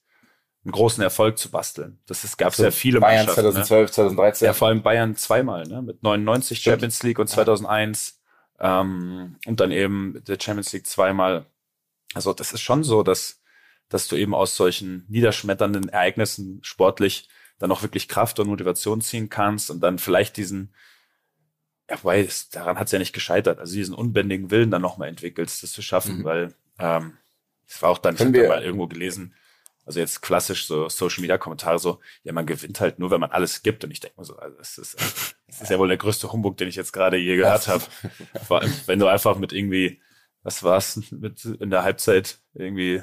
[0.65, 1.99] einen großen Erfolg zu basteln.
[2.07, 3.43] Das ist, gab es ja viele Bayern Mannschaften.
[3.43, 3.51] Ne?
[3.51, 4.45] 2012, 2013.
[4.45, 5.81] Ja, vor allem Bayern zweimal, ne?
[5.81, 6.71] Mit 99 Stimmt.
[6.73, 8.21] Champions League und 2001
[8.59, 11.45] ähm, und dann eben der Champions League zweimal.
[12.13, 13.41] Also das ist schon so, dass
[13.89, 17.29] dass du eben aus solchen niederschmetternden Ereignissen sportlich
[17.63, 20.73] dann auch wirklich Kraft und Motivation ziehen kannst und dann vielleicht diesen,
[21.89, 25.63] ja, es, daran hat es ja nicht gescheitert, also diesen unbändigen Willen dann nochmal entwickelst,
[25.63, 26.23] das zu schaffen, Mhm.
[26.25, 27.17] weil ähm,
[27.65, 29.33] es war auch dann, ich Können habe wir- mal irgendwo gelesen,
[29.85, 33.31] also jetzt klassisch so Social Media Kommentare so, ja, man gewinnt halt nur, wenn man
[33.31, 33.83] alles gibt.
[33.85, 34.95] Und ich denke mir so, also das ist,
[35.47, 37.83] das ist ja wohl der größte Humbug, den ich jetzt gerade je gehört habe.
[38.47, 40.01] Vor allem, wenn du einfach mit irgendwie,
[40.41, 43.01] was war's, mit in der Halbzeit irgendwie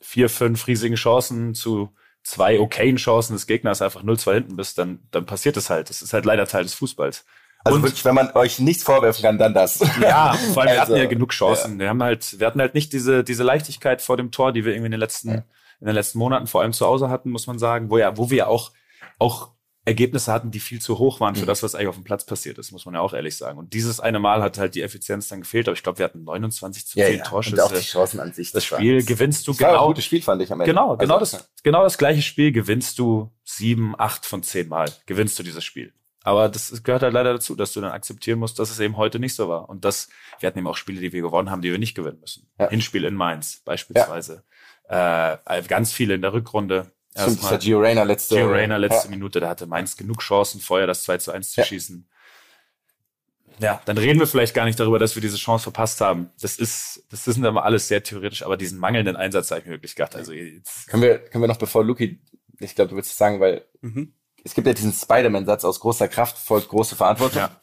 [0.00, 1.92] vier, fünf riesigen Chancen zu
[2.24, 5.88] zwei okayen Chancen des Gegners einfach 0-2 hinten bist, dann, dann passiert es halt.
[5.90, 7.24] Das ist halt leider Teil des Fußballs.
[7.64, 9.78] Also Und- wirklich, wenn man euch nichts vorwerfen kann, dann das.
[10.00, 11.78] Ja, vor allem, wir Also, hatten ja genug Chancen.
[11.78, 14.72] Wir haben halt, wir hatten halt nicht diese, diese Leichtigkeit vor dem Tor, die wir
[14.72, 15.44] irgendwie in den letzten, Ja.
[15.80, 18.28] in den letzten Monaten vor allem zu Hause hatten, muss man sagen, wo ja, wo
[18.30, 18.72] wir auch,
[19.18, 19.50] auch
[19.86, 21.46] Ergebnisse hatten, die viel zu hoch waren für Mhm.
[21.46, 23.58] das, was eigentlich auf dem Platz passiert ist, muss man ja auch ehrlich sagen.
[23.58, 26.24] Und dieses eine Mal hat halt die Effizienz dann gefehlt, aber ich glaube, wir hatten
[26.24, 27.20] 29 zu Ja, 10 ja.
[27.22, 27.74] Und auch Torschüsse.
[27.74, 28.52] die Chancen an sich.
[28.52, 30.72] Das Spiel gewinnst du das war ein genau, gutes Spiel, fand ich am Ende.
[30.72, 34.90] genau, genau Also, das, genau das gleiche Spiel gewinnst du sieben, acht von zehn Mal,
[35.06, 35.92] gewinnst du dieses Spiel.
[36.26, 39.18] Aber das gehört halt leider dazu, dass du dann akzeptieren musst, dass es eben heute
[39.18, 39.68] nicht so war.
[39.68, 40.08] Und das,
[40.40, 42.48] wir hatten eben auch Spiele, die wir gewonnen haben, die wir nicht gewinnen müssen.
[42.58, 42.70] Ja.
[42.70, 44.42] Hinspiel in Mainz beispielsweise.
[44.88, 45.36] Äh,
[45.68, 46.92] ganz viele in der Rückrunde.
[47.16, 48.34] Stimmt, Erstmal das Gio Reyna letzte.
[48.36, 49.10] Gio Reyna letzte Ja.
[49.10, 51.66] Minute, da hatte Mainz genug Chancen, vorher das 2 zu 1 zu Ja.
[51.66, 52.08] schießen.
[53.60, 56.30] Ja, dann reden wir vielleicht gar nicht darüber, dass wir diese Chance verpasst haben.
[56.40, 59.72] Das ist, das ist immer alles sehr theoretisch, aber diesen mangelnden Einsatz habe ich mir
[59.72, 60.16] wirklich gedacht.
[60.16, 62.20] Also jetzt, Können wir, können wir noch, bevor Luki,
[62.58, 64.12] ich glaube, du willst es sagen, weil Mhm.
[64.42, 67.38] es gibt ja diesen Spider-Man-Satz, aus großer Kraft folgt große Verantwortung.
[67.42, 67.60] Ja.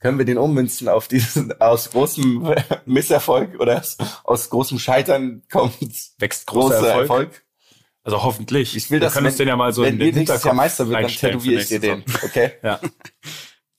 [0.00, 2.52] Können wir den ummünzen auf diesen, aus großem
[2.86, 5.74] Misserfolg oder aus, aus großem Scheitern kommt
[6.18, 7.00] wächst großer großer Erfolg.
[7.02, 7.42] Erfolg?
[8.12, 8.76] Also hoffentlich.
[8.76, 10.44] Ich will wir das, können uns den ja mal so wenn in ihr den nächstes
[10.44, 12.52] Jahr Meister wird, dann tätowiere ich dir den, okay?
[12.62, 12.80] Ja.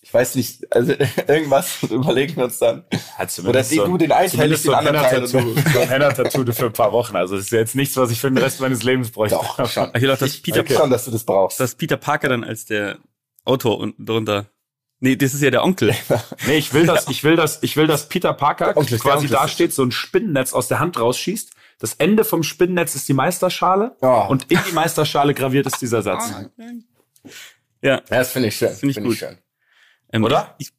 [0.01, 0.91] Ich weiß nicht, also
[1.27, 2.83] irgendwas überlegen wir uns dann.
[3.15, 5.21] Hat Oder die, du den einen Teil, ich den so anderen Teil.
[5.21, 7.15] Henna-Tattoo so ein Henna-Tattoo für ein paar Wochen.
[7.15, 9.35] Also das ist jetzt nichts, was ich für den Rest meines Lebens bräuchte.
[9.35, 9.91] Doch, schon.
[9.93, 10.73] Ich glaube, dass Ich Peter, okay.
[10.73, 11.59] schon, dass du das brauchst.
[11.59, 12.97] dass Peter Parker dann als der
[13.45, 14.47] Autor unten drunter.
[14.99, 15.95] Nee, das ist ja der Onkel.
[16.47, 19.25] Nee, ich will das, ich will das, ich will, dass Peter Parker Der Onkel, quasi
[19.25, 21.51] Onkel da ist- steht, so ein Spinnennetz aus der Hand rausschießt.
[21.79, 24.25] Das Ende vom Spinnennetz ist die Meisterschale Oh.
[24.29, 26.31] und in die Meisterschale graviert ist dieser Satz.
[26.61, 26.79] Ja,
[27.81, 28.69] Ja, das finde ich schön.
[28.73, 29.17] Find ich Finde gut.
[29.17, 29.37] schön.
[30.11, 30.55] ähm, Oder?
[30.59, 30.71] Ich,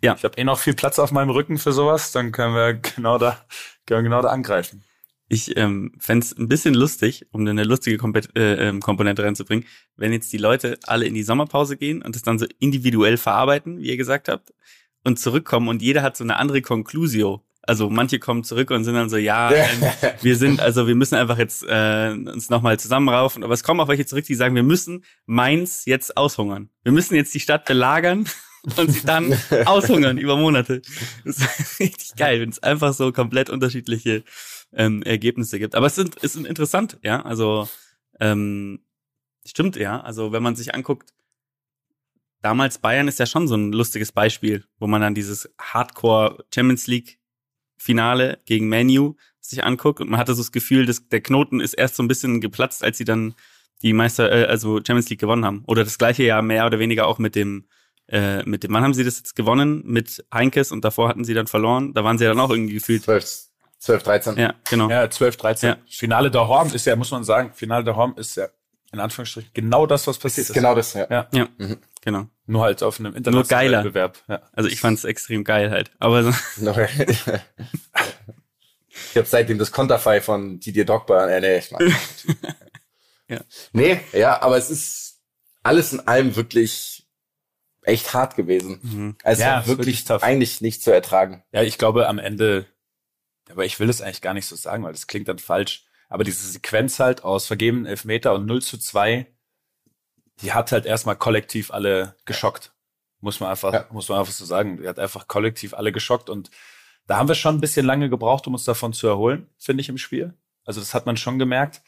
[0.00, 3.18] Ich habe eh noch viel Platz auf meinem Rücken für sowas, dann können wir genau
[3.18, 3.40] da,
[3.86, 4.82] können wir genau da angreifen.
[5.30, 9.66] Ich ähm, fände ein bisschen lustig, um eine lustige Kompet äh, ähm, Komponente reinzubringen,
[9.96, 13.78] wenn jetzt die Leute alle in die Sommerpause gehen und es dann so individuell verarbeiten,
[13.78, 14.54] wie ihr gesagt habt,
[15.04, 17.44] und zurückkommen und jeder hat so eine andere Conclusio.
[17.68, 19.82] Also manche kommen zurück und sind dann so, ja, ähm,
[20.22, 23.44] wir sind, also wir müssen einfach jetzt äh, uns nochmal zusammenraufen.
[23.44, 26.70] Aber es kommen auch welche zurück, die sagen, wir müssen Mainz jetzt aushungern.
[26.82, 28.26] Wir müssen jetzt die Stadt belagern
[28.78, 30.80] und sie dann aushungern über Monate.
[31.26, 34.24] Das ist richtig geil, wenn es einfach so komplett unterschiedliche
[34.72, 35.74] ähm, Ergebnisse gibt.
[35.74, 37.20] Aber es sind, ist interessant, ja.
[37.20, 37.68] Also
[38.18, 38.80] ähm,
[39.44, 40.00] stimmt ja.
[40.00, 41.12] Also wenn man sich anguckt,
[42.40, 46.86] damals Bayern ist ja schon so ein lustiges Beispiel, wo man dann dieses Hardcore Champions
[46.86, 47.18] League
[47.78, 51.72] Finale gegen Manu sich anguckt und man hatte so das Gefühl, dass der Knoten ist
[51.72, 53.34] erst so ein bisschen geplatzt, als sie dann
[53.82, 55.64] die Meister, äh, also Champions League gewonnen haben.
[55.66, 57.68] Oder das gleiche Jahr mehr oder weniger auch mit dem,
[58.08, 59.82] äh, mit dem, wann haben sie das jetzt gewonnen?
[59.84, 61.94] Mit Heinkes und davor hatten sie dann verloren.
[61.94, 63.04] Da waren sie dann auch irgendwie gefühlt.
[63.04, 64.36] 12, 12 13.
[64.36, 64.90] Ja, genau.
[64.90, 65.68] Ja, 12, 13.
[65.70, 65.76] Ja.
[65.88, 68.48] Finale der Horm ist ja, muss man sagen, Finale der Horm ist ja
[68.92, 70.54] in Anführungsstrichen genau das, was passiert ist.
[70.54, 71.06] Genau das, ja.
[71.10, 71.28] Ja.
[71.32, 71.48] Ja,
[72.08, 72.26] genau.
[72.46, 73.82] Nur halt auf einem internationalen geiler.
[73.82, 74.18] Bewerb.
[74.28, 74.42] Ja.
[74.52, 75.90] Also ich fand es extrem geil halt.
[75.98, 76.30] Aber so,
[77.10, 77.26] ich
[79.16, 81.28] habe seitdem das Konterfei von Didier Drogba.
[81.28, 81.82] Äh, nee, ich mag
[83.28, 83.40] Ja.
[83.72, 85.20] Nee, ja, aber es ist
[85.62, 87.06] alles in allem wirklich
[87.82, 88.80] echt hart gewesen.
[88.82, 89.16] mhm.
[89.22, 91.44] Also Ja, wirklich, wirklich eigentlich nicht zu ertragen.
[91.52, 92.64] Ja, ich glaube am Ende,
[93.50, 95.84] aber ich will es eigentlich gar nicht so sagen, weil das klingt dann falsch.
[96.08, 99.26] Aber diese Sequenz halt aus vergebenen Elfmeter und 0 zu 2,
[100.42, 102.72] die hat halt erstmal kollektiv alle geschockt.
[103.20, 103.86] Muss man einfach, Ja.
[103.90, 104.78] muss man einfach so sagen.
[104.80, 106.50] Die hat einfach kollektiv alle geschockt und
[107.06, 109.88] da haben wir schon ein bisschen lange gebraucht, um uns davon zu erholen, finde ich
[109.88, 110.34] im Spiel.
[110.64, 111.80] Also das hat man schon gemerkt.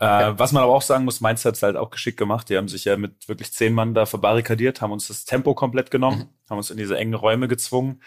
[0.00, 2.48] Äh, Was man aber auch sagen muss, Mainz hat es halt auch geschickt gemacht.
[2.48, 5.90] Die haben sich ja mit wirklich zehn Mann da verbarrikadiert, haben uns das Tempo komplett
[5.90, 8.00] genommen, haben uns in diese engen Räume gezwungen,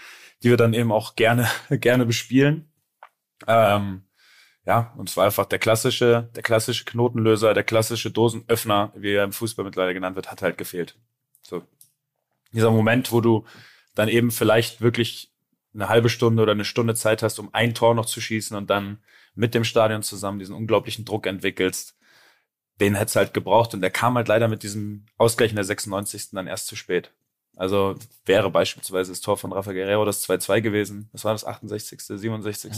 [0.43, 2.71] die wir dann eben auch gerne, gerne bespielen.
[3.47, 4.03] Ähm,
[4.65, 9.24] ja, und es war einfach der klassische, der klassische Knotenlöser, der klassische Dosenöffner, wie er
[9.24, 10.95] im Fußball mittlerweile genannt wird, hat halt gefehlt.
[11.41, 11.63] So.
[12.52, 13.45] Dieser Moment, wo du
[13.95, 15.32] dann eben vielleicht wirklich
[15.74, 18.69] eine halbe Stunde oder eine Stunde Zeit hast, um ein Tor noch zu schießen und
[18.69, 19.00] dann
[19.34, 21.97] mit dem Stadion zusammen diesen unglaublichen Druck entwickelst,
[22.80, 25.65] den hätte es halt gebraucht und der kam halt leider mit diesem Ausgleich in der
[25.65, 26.32] 96.
[26.32, 27.12] dann erst zu spät.
[27.56, 27.95] Also
[28.26, 31.10] wäre beispielsweise das Tor von Rafa Guerrero das 2-2 gewesen.
[31.13, 32.71] Das war das 68., 67.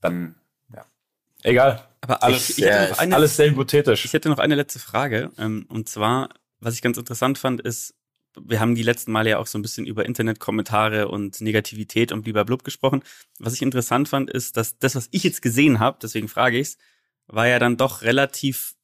[0.00, 0.34] Dann.
[1.42, 1.88] Egal.
[2.00, 4.04] Aber Alles, ich, ich, ist eine, alles sehr hypothetisch.
[4.04, 5.30] ich hätte noch eine letzte Frage.
[5.38, 7.94] Ähm, und zwar, was ich ganz interessant fand, ist,
[8.40, 12.22] wir haben die letzten Male ja auch so ein bisschen über Internetkommentare und Negativität und
[12.22, 13.02] blub gesprochen.
[13.38, 16.78] Was ich interessant fand, ist, dass das, was ich jetzt gesehen habe, deswegen frage ich's,
[17.26, 18.74] war ja dann doch relativ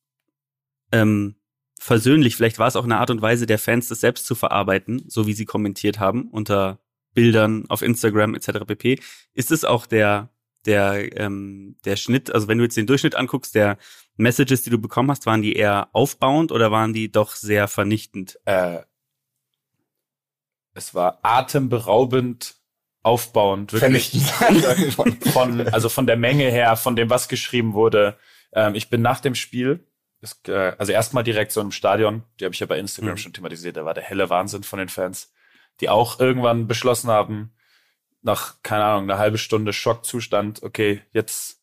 [0.92, 1.36] ähm,
[1.78, 2.36] versöhnlich.
[2.36, 5.26] Vielleicht war es auch eine Art und Weise der Fans, das selbst zu verarbeiten, so
[5.26, 6.80] wie sie kommentiert haben unter
[7.14, 8.64] Bildern auf Instagram etc.
[8.66, 9.00] pp.
[9.34, 10.30] Ist es auch der
[10.66, 12.32] der ähm, der Schnitt?
[12.34, 13.78] Also wenn du jetzt den Durchschnitt anguckst, der
[14.16, 18.38] Messages, die du bekommen hast, waren die eher aufbauend oder waren die doch sehr vernichtend?
[18.44, 18.78] äh,
[20.74, 22.56] es war atemberaubend
[23.02, 24.92] aufbauend, wirklich Vernichtend.
[25.32, 28.16] von, also von der Menge her, von dem, was geschrieben wurde.
[28.52, 29.86] Ähm, ich bin nach dem Spiel,
[30.20, 33.18] es, äh, also erstmal direkt so im Stadion, die habe ich ja bei Instagram Mhm.
[33.18, 35.32] schon thematisiert, da war der helle Wahnsinn von den Fans,
[35.80, 37.53] die auch irgendwann beschlossen haben,
[38.24, 41.62] nach, keine Ahnung, einer halbe Stunde Schockzustand, okay, jetzt,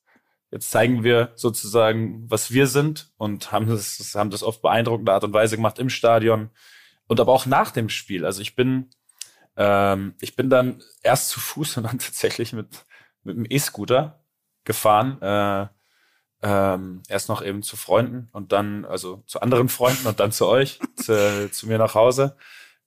[0.52, 5.24] jetzt zeigen wir sozusagen, was wir sind und haben das, haben das auf beeindruckende Art
[5.24, 6.52] und Weise gemacht im Stadion
[7.08, 8.26] und aber auch nach dem Spiel.
[8.26, 8.89] Also ich bin,
[9.58, 12.86] ähm, ich bin dann erst zu Fuß und dann tatsächlich mit,
[13.24, 14.24] mit dem E-Scooter
[14.63, 15.21] gefahren.
[15.21, 15.67] Äh,
[16.43, 20.47] ähm, erst noch eben zu Freunden und dann, also zu anderen Freunden und dann zu
[20.47, 22.36] euch, zu, zu mir nach Hause.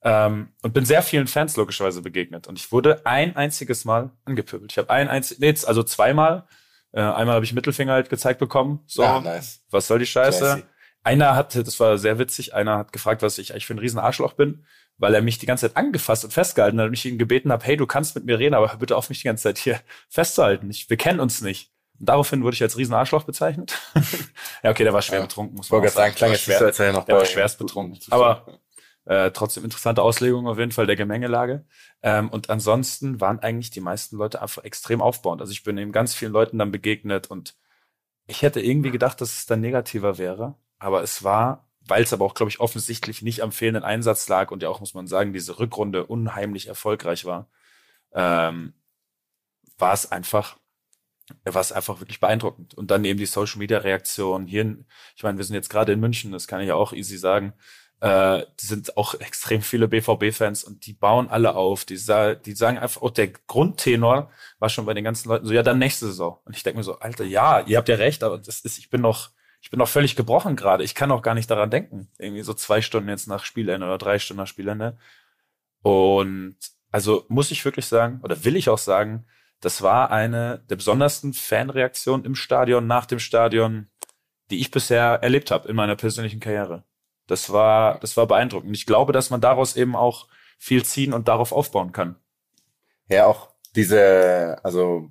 [0.07, 2.47] Ähm, und bin sehr vielen Fans logischerweise begegnet.
[2.47, 4.71] Und ich wurde ein einziges Mal angepöbelt.
[4.71, 6.47] Ich habe ein einziges, nee, also zweimal.
[6.91, 8.81] Äh, einmal habe ich Mittelfinger halt gezeigt bekommen.
[8.85, 9.63] So, Ja, nice.
[9.71, 10.39] was soll die Scheiße?
[10.39, 10.63] Classy.
[11.03, 13.99] Einer hat, das war sehr witzig, einer hat gefragt, was ich eigentlich für ein riesen
[13.99, 14.65] Arschloch bin,
[14.97, 17.63] weil er mich die ganze Zeit angefasst und festgehalten hat und ich ihn gebeten habe,
[17.65, 20.69] hey, du kannst mit mir reden, aber bitte auf mich die ganze Zeit hier festzuhalten.
[20.69, 21.71] Ich, wir kennen uns nicht.
[21.99, 23.73] Und daraufhin wurde ich als riesen Arschloch bezeichnet.
[24.63, 25.25] ja, okay, der war schwer Ja.
[25.25, 27.99] betrunken, muss Ich man gerade sagen, klang so, als er noch der war schwerst betrunken.
[28.09, 28.45] Aber
[29.05, 31.65] äh, trotzdem interessante Auslegung auf jeden Fall der Gemengelage.
[32.01, 35.41] Ähm, und ansonsten waren eigentlich die meisten Leute einfach extrem aufbauend.
[35.41, 37.55] Also ich bin eben ganz vielen Leuten dann begegnet und
[38.27, 40.55] ich hätte irgendwie gedacht, dass es dann negativer wäre.
[40.79, 44.51] Aber es war, weil es aber auch, glaube ich, offensichtlich nicht am fehlenden Einsatz lag
[44.51, 47.49] und ja auch, muss man sagen, diese Rückrunde unheimlich erfolgreich war,
[48.13, 48.73] ähm,
[49.77, 50.57] war es einfach,
[51.43, 52.73] war es einfach wirklich beeindruckend.
[52.73, 55.93] Und dann eben die Social Media Reaktion hier, in, ich meine, wir sind jetzt gerade
[55.93, 57.53] in München, das kann ich ja auch easy sagen.
[58.01, 61.85] Äh, sind auch extrem viele BVB-Fans und die bauen alle auf.
[61.85, 64.29] Die, die sagen einfach, auch der Grundtenor
[64.59, 66.39] war schon bei den ganzen Leuten so, ja, dann nächste Saison.
[66.45, 68.89] Und ich denke mir so, Alter, ja, ihr habt ja recht, aber das ist, ich
[68.89, 69.31] bin noch,
[69.61, 70.83] ich bin noch völlig gebrochen gerade.
[70.83, 72.09] Ich kann auch gar nicht daran denken.
[72.19, 74.97] Irgendwie so zwei Stunden jetzt nach Spielende oder drei Stunden nach Spielende.
[75.81, 76.57] Und
[76.91, 79.25] also muss ich wirklich sagen, oder will ich auch sagen,
[79.61, 83.87] das war eine der besondersten Fanreaktionen im Stadion, nach dem Stadion,
[84.51, 86.83] die ich bisher erlebt habe in meiner persönlichen Karriere.
[87.27, 88.75] Das war, das war beeindruckend.
[88.75, 92.15] Ich glaube, dass man daraus eben auch viel ziehen und darauf aufbauen kann.
[93.09, 95.09] Ja, auch diese, also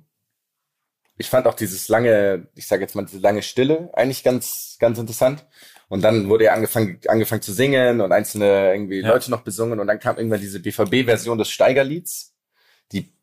[1.17, 4.97] ich fand auch dieses lange, ich sage jetzt mal diese lange Stille eigentlich ganz, ganz
[4.97, 5.45] interessant.
[5.87, 9.09] Und dann wurde ja angefangen, angefangen zu singen und einzelne irgendwie Ja.
[9.09, 12.35] Leute noch besungen und dann kam irgendwann diese BVB-Version des Steigerlieds,
[12.91, 13.13] die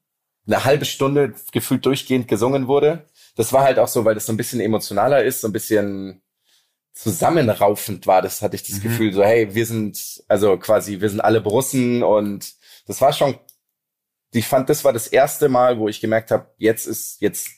[0.46, 3.06] eine halbe Stunde gefühlt durchgehend gesungen wurde.
[3.36, 6.21] Das war halt auch so, weil das so ein bisschen emotionaler ist, so ein bisschen
[6.92, 8.22] zusammenraufend war.
[8.22, 8.82] Das hatte ich das Mhm.
[8.82, 12.52] Gefühl, so hey, wir sind also quasi, wir sind alle Borussen und
[12.86, 13.38] das war schon.
[14.34, 17.50] Ich fand, das war das erste Mal, wo ich gemerkt habe, jetzt ist jetzt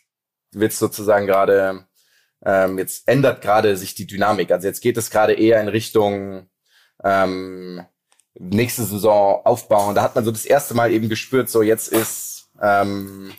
[0.53, 1.87] wird's sozusagen gerade
[2.45, 4.51] ähm, jetzt ändert gerade sich die Dynamik.
[4.51, 6.49] Also jetzt geht es gerade eher in Richtung
[7.03, 7.85] ähm,
[8.35, 9.95] nächste Saison aufbauen.
[9.95, 13.33] Da hat man so das erste Mal eben gespürt, so jetzt ist ähm,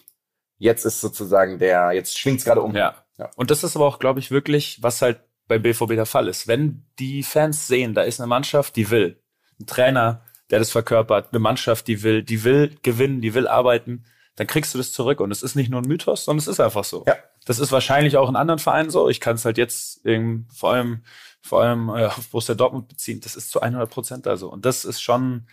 [0.58, 2.75] jetzt ist sozusagen der jetzt schwingt's gerade um.
[2.75, 2.95] Ja.
[3.17, 3.29] Ja.
[3.36, 6.47] Und das ist aber auch, glaube ich, wirklich, was halt beim BVB der Fall ist.
[6.47, 9.21] Wenn die Fans sehen, da ist eine Mannschaft, die will,
[9.60, 14.05] ein Trainer, der das verkörpert, eine Mannschaft, die will, die will gewinnen, die will arbeiten,
[14.36, 15.19] dann kriegst du das zurück.
[15.19, 17.03] Und es ist nicht nur ein Mythos, sondern es ist einfach so.
[17.08, 17.15] Ja.
[17.45, 19.08] Das ist wahrscheinlich auch in anderen Vereinen so.
[19.08, 21.03] Ich kann es halt jetzt eben vor allem,
[21.41, 23.21] vor allem äh, auf Borussia Dortmund beziehen.
[23.21, 24.51] Das ist zu 100 Prozent da so.
[24.51, 25.47] Und das ist schon,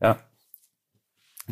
[0.00, 0.18] ja,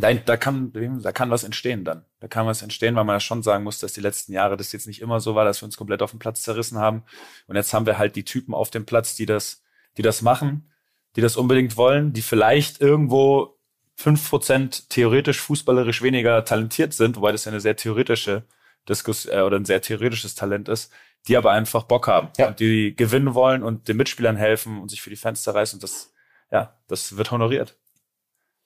[0.00, 2.04] da, da kann, da kann was entstehen dann.
[2.20, 4.72] Da kann was entstehen, weil man ja schon sagen muss, dass die letzten Jahre das
[4.72, 7.04] jetzt nicht immer so war, dass wir uns komplett auf dem Platz zerrissen haben.
[7.46, 9.62] Und jetzt haben wir halt die Typen auf dem Platz, die das,
[9.96, 10.70] die das machen,
[11.16, 13.58] die das unbedingt wollen, die vielleicht irgendwo
[13.94, 18.44] fünf Prozent theoretisch fußballerisch weniger talentiert sind, wobei das ja eine sehr theoretische
[18.88, 20.92] Diskus äh, oder ein sehr theoretisches Talent ist,
[21.26, 22.48] die aber einfach Bock haben Ja.
[22.48, 25.82] und die gewinnen wollen und den Mitspielern helfen und sich für die Fans zerreißen und
[25.82, 26.12] das,
[26.50, 27.76] ja, das wird honoriert.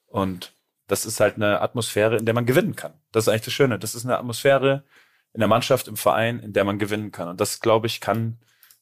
[0.06, 0.52] Und
[0.86, 2.94] das ist halt eine Atmosphäre, in der man gewinnen kann.
[3.12, 3.78] Das ist eigentlich das Schöne.
[3.78, 4.84] Das ist eine Atmosphäre
[5.32, 7.28] in der Mannschaft, im Verein, in der man gewinnen kann.
[7.28, 8.38] Und das, glaube ich, kann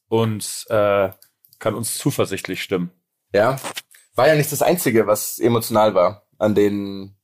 [0.07, 1.11] uns, äh,
[1.59, 2.91] kann uns zuversichtlich stimmen.
[3.33, 3.59] Ja.
[4.15, 7.15] War ja nicht das Einzige, was emotional war an den,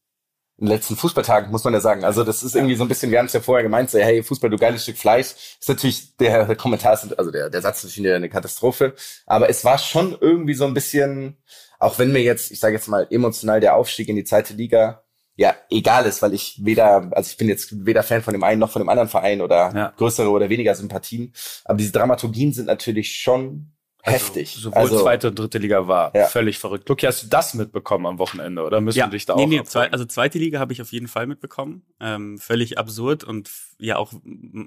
[0.59, 2.03] den letzten Fußballtagen, muss man ja sagen.
[2.03, 4.23] Also das ist irgendwie so ein bisschen, wir haben es ja vorher gemeint, so, hey,
[4.23, 5.27] Fußball, du geiles Stück Fleisch.
[5.59, 8.95] Ist natürlich, der, der Kommentar ist, also der, der Satz ist natürlich eine Katastrophe.
[9.25, 11.37] Aber es war schon irgendwie so ein bisschen,
[11.79, 15.03] auch wenn mir jetzt, ich sage jetzt mal, emotional der Aufstieg in die zweite Liga
[15.35, 18.59] ja egal ist, weil ich weder, also ich bin jetzt weder Fan von dem einen
[18.59, 19.93] noch von dem anderen Verein oder Ja.
[19.95, 21.31] größere oder weniger Sympathien.
[21.65, 23.71] Aber diese Dramaturgien sind natürlich schon
[24.03, 24.55] heftig.
[24.55, 26.27] Also Sowohl zweite und dritte Liga war Ja.
[26.27, 26.87] völlig verrückt.
[26.89, 29.63] Luki, hast du das mitbekommen am Wochenende oder müssen wir dich da nee, auch nee,
[29.63, 31.83] zwei, also zweite Liga habe ich auf jeden Fall mitbekommen.
[31.99, 34.13] Ähm, völlig absurd und ja auch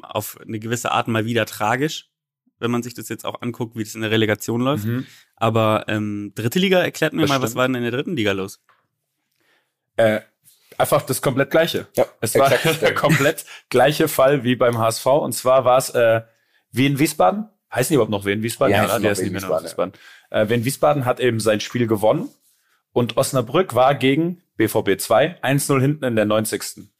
[0.02, 2.10] auf eine gewisse Art mal wieder tragisch,
[2.58, 4.84] wenn man sich das jetzt auch anguckt, wie das in der Relegation läuft.
[4.84, 5.06] Mhm.
[5.36, 7.58] Aber ähm, dritte Liga, erklärt mir Das mal, was stimmt.
[7.58, 8.60] war denn in der dritten Liga los?
[9.96, 10.20] Äh,
[10.76, 11.86] einfach das komplett gleiche.
[11.96, 15.06] Ja, Es war der komplett gleiche Fall wie beim HSV.
[15.06, 16.22] Und zwar war es äh,
[16.72, 17.48] Wien Wiesbaden.
[17.72, 18.74] Heißen die überhaupt noch Wien Wiesbaden?
[18.74, 20.48] Ja, die noch heißen Wien nicht mehr noch Wiesbaden, Wiesbaden.
[20.48, 22.28] Äh, Wien Wiesbaden hat eben sein Spiel gewonnen.
[22.92, 26.90] Und Osnabrück war gegen BVB 2 1-0 hinten in der 90.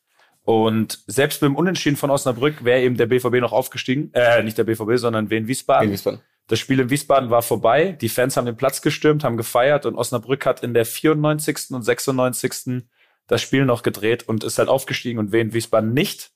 [0.42, 4.10] Und selbst mit dem Unentschieden von Osnabrück wäre eben der BVB noch aufgestiegen.
[4.14, 5.88] Äh, nicht der BVB, sondern Wien Wiesbaden.
[5.88, 6.20] In Wiesbaden.
[6.46, 7.92] Das Spiel in Wiesbaden war vorbei.
[7.92, 11.70] Die Fans haben den Platz gestürmt, haben gefeiert und Osnabrück hat in der 94.
[11.70, 12.84] und 96.
[13.28, 16.32] das Spiel noch gedreht und ist halt aufgestiegen und Wien Wiesbaden nicht.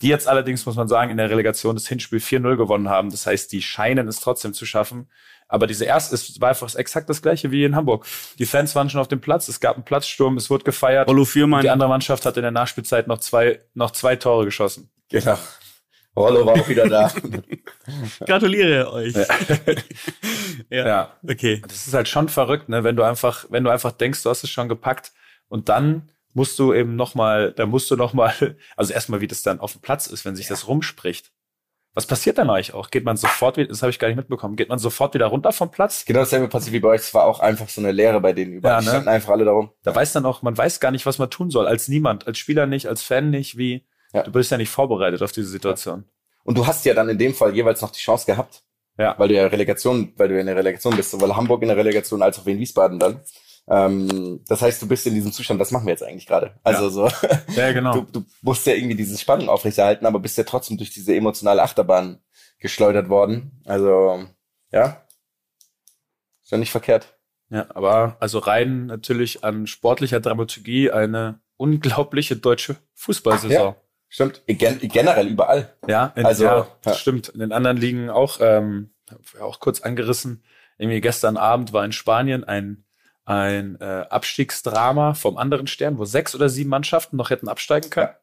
[0.00, 3.10] Die jetzt allerdings, muss man sagen, in der Relegation das Hinspiel 4-0 gewonnen haben.
[3.10, 5.08] Das heißt, die scheinen es trotzdem zu schaffen.
[5.48, 8.06] Aber diese erste, es war einfach exakt das gleiche wie in Hamburg.
[8.38, 11.08] Die Fans waren schon auf dem Platz, es gab einen Platzsturm, es wurde gefeiert.
[11.08, 14.90] Rollo Fürmann, die andere Mannschaft hat in der Nachspielzeit noch zwei, noch zwei Tore geschossen.
[15.08, 15.38] Genau.
[16.14, 17.10] Rollo war auch wieder da.
[18.26, 19.14] gratuliere euch.
[20.70, 20.86] Ja.
[20.86, 21.12] Ja.
[21.22, 21.62] Okay.
[21.66, 22.82] Das ist halt schon verrückt, ne?
[22.82, 25.12] Wenn du einfach, wenn du einfach denkst, du hast es schon gepackt
[25.48, 28.32] und dann musst du eben noch mal, da musst du noch mal,
[28.76, 31.32] also erstmal, wie das dann auf dem Platz ist, wenn sich das rumspricht.
[31.94, 32.90] Was passiert dann eigentlich auch?
[32.90, 35.50] Geht man sofort wieder, das habe ich gar nicht mitbekommen, geht man sofort wieder runter
[35.52, 36.04] vom Platz?
[36.04, 37.00] genau dasselbe passiert wie bei euch.
[37.00, 38.74] Es war auch einfach so eine Lehre bei denen überall.
[38.76, 38.90] Ja, Die ne?
[38.92, 39.70] standen einfach alle darum.
[39.82, 42.38] Da weiß dann auch, man weiß gar nicht, was man tun soll, als niemand, als
[42.38, 44.22] Spieler nicht, als Fan nicht, wie, Ja.
[44.22, 46.04] du bist ja nicht vorbereitet auf diese Situation.
[46.44, 48.62] Und du hast ja dann in dem Fall jeweils noch die Chance gehabt.
[48.96, 49.14] Ja.
[49.18, 52.22] Weil du ja Relegation, weil du in der Relegation bist, sowohl Hamburg in der Relegation
[52.22, 53.20] als auch in Wiesbaden dann.
[53.70, 56.54] Ähm, das heißt, du bist in diesem Zustand, was machen wir jetzt eigentlich gerade?
[56.62, 56.90] Also Ja.
[56.90, 57.08] so,
[57.56, 57.92] Ja, genau.
[57.92, 61.62] du, du musst ja irgendwie diese Spannung aufrechterhalten, aber bist ja trotzdem durch diese emotionale
[61.62, 62.20] Achterbahn
[62.58, 63.60] geschleudert worden.
[63.64, 64.24] Also,
[64.72, 65.02] ja.
[66.42, 67.18] Ist ja nicht verkehrt.
[67.50, 73.74] Ja, aber also rein natürlich an sportlicher Dramaturgie eine unglaubliche deutsche Fußballsaison.
[74.08, 74.42] Stimmt.
[74.46, 75.74] Gen generell überall.
[75.86, 76.94] Ja, in, Also, ja, ja.
[76.94, 77.28] stimmt.
[77.28, 78.90] In den anderen Ligen auch, ähm,
[79.40, 80.42] auch kurz angerissen.
[80.78, 82.84] Irgendwie gestern Abend war in Spanien ein,
[83.28, 88.14] ein äh, Abstiegsdrama vom anderen Stern, wo sechs oder sieben Mannschaften noch hätten absteigen können.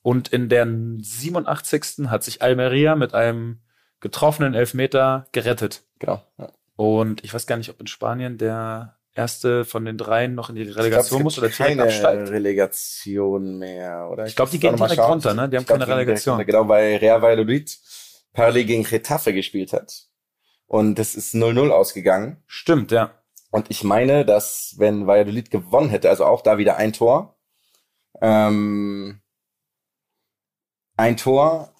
[0.00, 2.08] Und in der 87.
[2.08, 3.60] hat sich Almeria mit einem
[4.00, 5.82] getroffenen Elfmeter gerettet.
[5.98, 6.22] Genau.
[6.38, 6.50] Ja.
[6.76, 10.54] Und ich weiß gar nicht, ob in Spanien der erste von den dreien noch in
[10.54, 12.30] die Ich Relegation glaub, muss oder direkt keine absteigt.
[12.30, 14.24] Relegation mehr, oder?
[14.24, 15.48] Ich glaub, die muss gehen direkt runter, ne?
[15.50, 16.46] Die haben Ich glaub, keine die Relegation.
[16.46, 17.78] Genau, weil Real Valladolid
[18.32, 20.04] parallel gegen Getafe gespielt hat.
[20.66, 22.42] Und das ist 0-0 ausgegangen.
[22.46, 23.17] Stimmt, ja.
[23.50, 27.36] Und ich meine, dass wenn Valladolid gewonnen hätte, also auch da wieder ein Tor,
[28.20, 29.20] ähm,
[30.96, 31.72] ein Tor,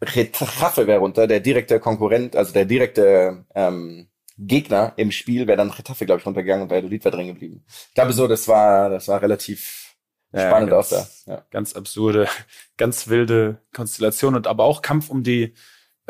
[0.00, 5.70] Getafe wäre runter, der direkte Konkurrent, also der direkte ähm, Gegner im Spiel wäre dann
[5.70, 7.64] Getafe, glaube ich, runtergegangen und Valladolid wäre drin geblieben.
[7.68, 9.94] Ich glaube so, das war, das war relativ
[10.32, 11.32] Ja, spannend ganz- auch da.
[11.32, 11.46] Ja.
[11.50, 12.26] ganz absurde,
[12.76, 15.54] ganz wilde Konstellation und aber auch Kampf um die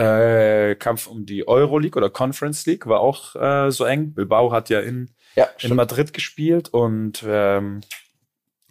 [0.03, 4.15] äh, Kampf um die Euroleague oder Conference League war auch äh, so eng.
[4.15, 5.75] Bilbao hat ja in, Ja, in.
[5.75, 7.81] Madrid gespielt und ähm,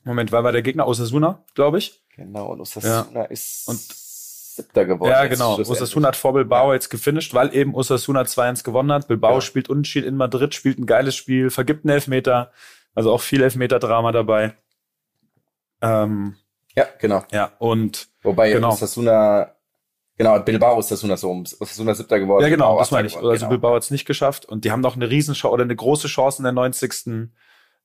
[0.03, 0.87] Moment, wer war der Gegner?
[0.87, 2.01] Osasuna, glaube ich.
[2.15, 5.11] Genau, und Osasuna ist Und- siebter geworden.
[5.11, 5.57] ja, genau.
[5.59, 9.07] Osasuna hat vor Bilbao jetzt gefinisht, weil eben Osasuna 2-1 gewonnen hat.
[9.07, 9.41] Bilbao Ja.
[9.41, 12.51] spielt unentschieden in Madrid, spielt ein geiles Spiel, vergibt einen Elfmeter.
[12.93, 14.55] Also auch viel Elfmeter-Drama dabei.
[15.81, 16.35] Ähm,
[16.75, 17.23] Ja, genau.
[17.31, 18.69] ja, und Wobei Genau.
[18.71, 19.51] Osasuna,
[20.17, 21.07] genau, Bilbao ist so,
[21.59, 22.43] Osasuna siebter geworden.
[22.43, 23.13] Ja, genau, Bilbao das achter meine ich.
[23.13, 23.49] geworden, Also genau.
[23.49, 26.39] Bilbao hat es nicht geschafft und die haben noch eine Riesenchance oder eine große Chance
[26.39, 27.29] in der 90.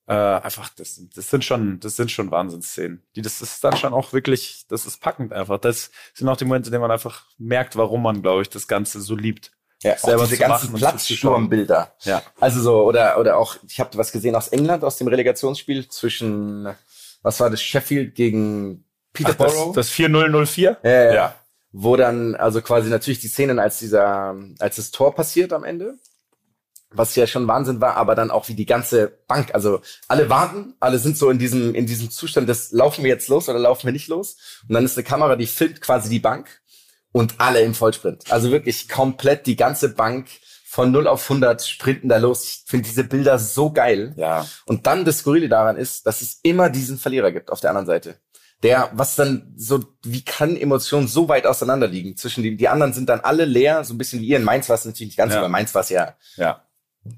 [0.09, 3.03] Äh, einfach, das, das sind schon, das sind schon Wahnsinnsszenen.
[3.17, 5.57] Die, das ist dann schon auch wirklich, das ist packend einfach.
[5.59, 8.69] Das sind auch die Momente, in denen man einfach merkt, warum man, glaube ich, das
[8.69, 9.51] Ganze so liebt.
[9.83, 11.93] Ja, selber diese ganzen Platzsturmbilder.
[12.03, 12.23] Ja.
[12.39, 16.67] Also so, oder, oder auch, ich habe was gesehen aus England, aus dem Relegationsspiel zwischen,
[17.21, 18.85] was war das, Sheffield gegen
[19.17, 19.73] Ach, das, Peterborough?
[19.75, 20.77] das 4004?
[20.83, 21.13] Ja, ja.
[21.13, 21.35] Ja.
[21.79, 25.95] Wo dann, also quasi natürlich die Szenen, als dieser, als das Tor passiert am Ende,
[26.89, 30.73] was ja schon Wahnsinn war, aber dann auch wie die ganze Bank, also alle warten,
[30.79, 33.85] alle sind so in diesem, in diesem Zustand, das laufen wir jetzt los oder laufen
[33.85, 34.37] wir nicht los?
[34.67, 36.61] Und dann ist eine Kamera, die filmt quasi die Bank
[37.11, 38.31] und alle im Vollsprint.
[38.31, 40.27] Also wirklich komplett die ganze Bank
[40.65, 42.43] von 0 auf 100 sprinten da los.
[42.43, 44.13] Ich finde diese Bilder so geil.
[44.15, 44.45] Ja.
[44.65, 47.87] Und dann das Skurrile daran ist, dass es immer diesen Verlierer gibt auf der anderen
[47.87, 48.17] Seite.
[48.63, 52.91] Der, was dann so, wie kann Emotionen so weit auseinander liegen zwischen die, die anderen
[52.93, 55.17] sind dann alle leer, so ein bisschen wie ihr in Mainz war es natürlich nicht
[55.17, 55.39] ganz, Ja.
[55.39, 56.63] aber Mainz war es ja, Ja.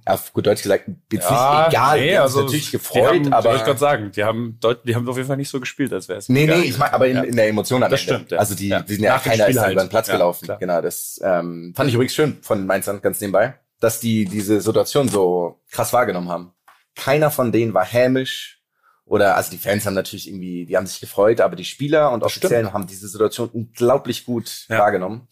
[0.06, 3.44] auf gut Deutsch gesagt, jetzt ja, nicht egal, nee, also natürlich gefreut, haben, aber.
[3.46, 5.94] wollte ich gerade sagen, die haben, deut- die haben auf jeden Fall nicht so gespielt,
[5.94, 6.28] als wäre es.
[6.28, 7.24] Nee, egal nee, ich meine, aber in, Ja.
[7.24, 8.14] in der Emotion am Das Ende.
[8.16, 8.38] stimmt, ja.
[8.40, 9.72] Also die, die sind ja Nach keiner ist halt.
[9.72, 10.44] über den Platz gelaufen.
[10.46, 10.58] klar.
[10.60, 15.08] Genau, das ähm, fand ich übrigens schön von Mainzern ganz nebenbei, dass die diese Situation
[15.08, 16.52] so krass wahrgenommen haben.
[16.96, 18.59] Keiner von denen war hämisch
[19.10, 22.24] oder also die Fans haben natürlich irgendwie, die haben sich gefreut, aber die Spieler und
[22.24, 24.78] Offiziellen haben diese Situation unglaublich gut Ja.
[24.80, 25.28] wahrgenommen.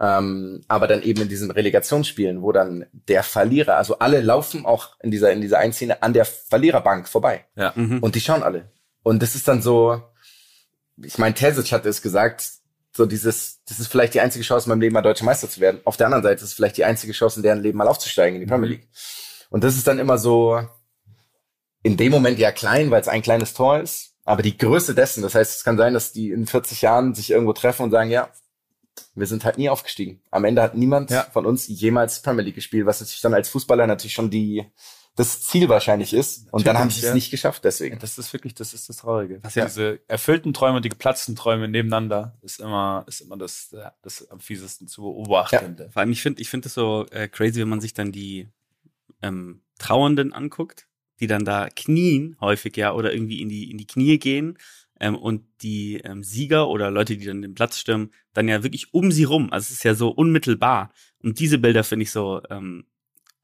[0.00, 4.96] Ähm, aber dann eben in diesen Relegationsspielen, wo dann der Verlierer, also alle laufen auch
[5.02, 7.44] in dieser in dieser einen Szene an der Verliererbank vorbei.
[7.56, 7.74] Ja.
[7.76, 7.98] Mhm.
[7.98, 8.70] Und die schauen alle.
[9.02, 10.02] Und das ist dann so,
[10.96, 12.42] ich meine, Terzic hatte es gesagt,
[12.96, 15.60] so dieses, das ist vielleicht die einzige Chance in meinem Leben mal deutscher Meister zu
[15.60, 15.80] werden.
[15.84, 18.36] Auf der anderen Seite ist es vielleicht die einzige Chance in deren Leben mal aufzusteigen
[18.36, 18.88] in die Premier League.
[19.50, 20.66] Und das ist dann immer so,
[21.82, 25.22] in dem Moment ja klein, weil es ein kleines Tor ist, aber die Größe dessen,
[25.22, 28.10] das heißt, es kann sein, dass die in 40 Jahren sich irgendwo treffen und sagen,
[28.10, 28.30] ja,
[29.14, 30.20] wir sind halt nie aufgestiegen.
[30.30, 31.22] Am Ende hat niemand Ja.
[31.32, 34.66] von uns jemals Premier League gespielt, was natürlich dann als Fußballer natürlich schon die,
[35.16, 36.52] das Ziel wahrscheinlich ist.
[36.52, 37.14] Und dann haben sie es ja.
[37.14, 37.98] nicht geschafft, deswegen.
[37.98, 39.40] Das ist wirklich, das ist das Traurige.
[39.54, 43.92] Ja- Diese erfüllten Träume und die geplatzten Träume nebeneinander ist immer, ist immer das, ja,
[44.02, 45.76] das am fiesesten zu beobachten.
[45.90, 48.48] Vor allem, ich finde ich finde es so äh, crazy, wenn man sich dann die
[49.22, 50.86] ähm, Trauernden anguckt,
[51.20, 54.58] die dann da knien, häufig ja, oder irgendwie in die, in die Knie gehen
[54.98, 58.92] ähm, und die ähm, Sieger oder Leute, die dann den Platz stürmen, dann ja wirklich
[58.94, 59.52] um sie rum.
[59.52, 60.92] Also es ist ja so unmittelbar.
[61.22, 62.86] Und diese Bilder finde ich so ähm,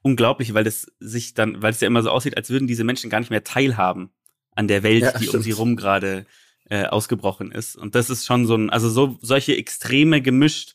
[0.03, 3.11] unglaublich, weil das sich dann, weil es ja immer so aussieht, als würden diese Menschen
[3.11, 4.11] gar nicht mehr teilhaben
[4.55, 5.45] an der Welt, Ja, die um stimmt.
[5.45, 6.27] sie rum gerade
[6.69, 7.77] äh, ausgebrochen ist.
[7.77, 10.75] Und das ist schon so ein, also so solche Extreme gemischt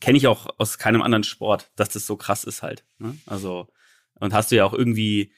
[0.00, 2.84] kenne ich auch aus keinem anderen Sport, dass das so krass ist halt.
[2.98, 3.16] Ne?
[3.26, 3.68] Also
[4.14, 5.32] und hast du ja auch irgendwie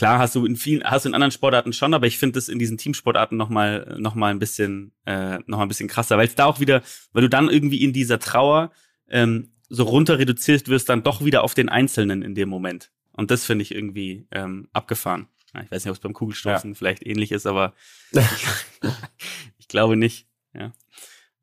[0.00, 2.48] klar hast du in vielen hast du in anderen Sportarten schon, aber ich finde das
[2.48, 6.16] in diesen Teamsportarten noch mal noch mal ein bisschen äh, noch mal ein bisschen krasser,
[6.16, 6.80] weil es da auch wieder,
[7.12, 8.72] weil du dann irgendwie in dieser Trauer
[9.08, 12.90] ähm, so runter reduziert wirst, dann doch wieder auf den Einzelnen in dem Moment.
[13.12, 15.28] Und das finde ich irgendwie ähm, abgefahren.
[15.52, 17.74] Ja, ich weiß nicht, ob es beim Kugelstoßen vielleicht ähnlich ist, aber
[19.58, 20.26] ich glaube nicht.
[20.54, 20.72] Ja,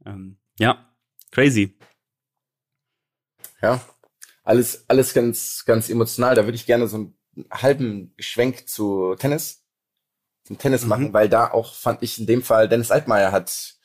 [0.03, 0.91] ähm, ja
[1.29, 1.77] crazy.
[3.61, 3.85] Ja.
[4.43, 6.33] Alles, alles ganz, ganz emotional.
[6.33, 7.16] Da würde ich gerne so ein
[7.51, 9.63] halben Schwenk zu Tennis,
[10.43, 10.89] zum Tennis Mhm.
[10.89, 13.75] machen, weil da auch fand ich in dem Fall Dennis Altmaier hat,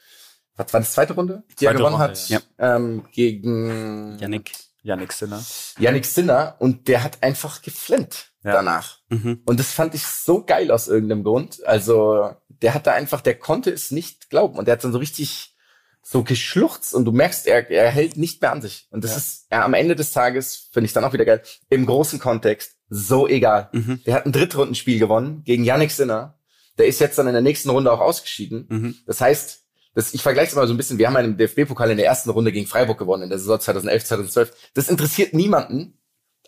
[0.56, 2.40] was war das zweite Runde, die er Zweite gewonnen Runde, hat, ja.
[2.58, 4.52] ähm, gegen Yannick.
[4.84, 5.40] Yannick Sinner.
[5.78, 8.52] Yannick Sinner und der hat einfach geflennt Ja.
[8.52, 8.98] danach.
[9.10, 9.40] Mhm.
[9.46, 11.64] Und das fand ich so geil aus irgendeinem Grund.
[11.64, 14.58] Also, der hat da einfach, der konnte es nicht glauben.
[14.58, 15.54] Und der hat dann so richtig
[16.02, 18.88] so geschluchzt und du merkst, er, er hält nicht mehr an sich.
[18.90, 19.16] Und das Ja.
[19.18, 22.76] ist ja, am Ende des Tages, finde ich dann auch wieder geil, im großen Kontext
[22.92, 23.70] so egal.
[23.72, 24.00] Mhm.
[24.04, 26.38] Der hat ein Drittrundenspiel gewonnen gegen Yannick Sinner.
[26.78, 28.66] Der ist jetzt dann in der nächsten Runde auch ausgeschieden.
[28.68, 28.94] Mhm.
[29.06, 29.60] Das heißt,
[29.94, 32.30] das, ich vergleiche es mal so ein bisschen, wir haben einen DFB-Pokal in der ersten
[32.30, 34.52] Runde gegen Freiburg gewonnen, in der Saison 2011, 2012.
[34.74, 35.98] Das interessiert niemanden,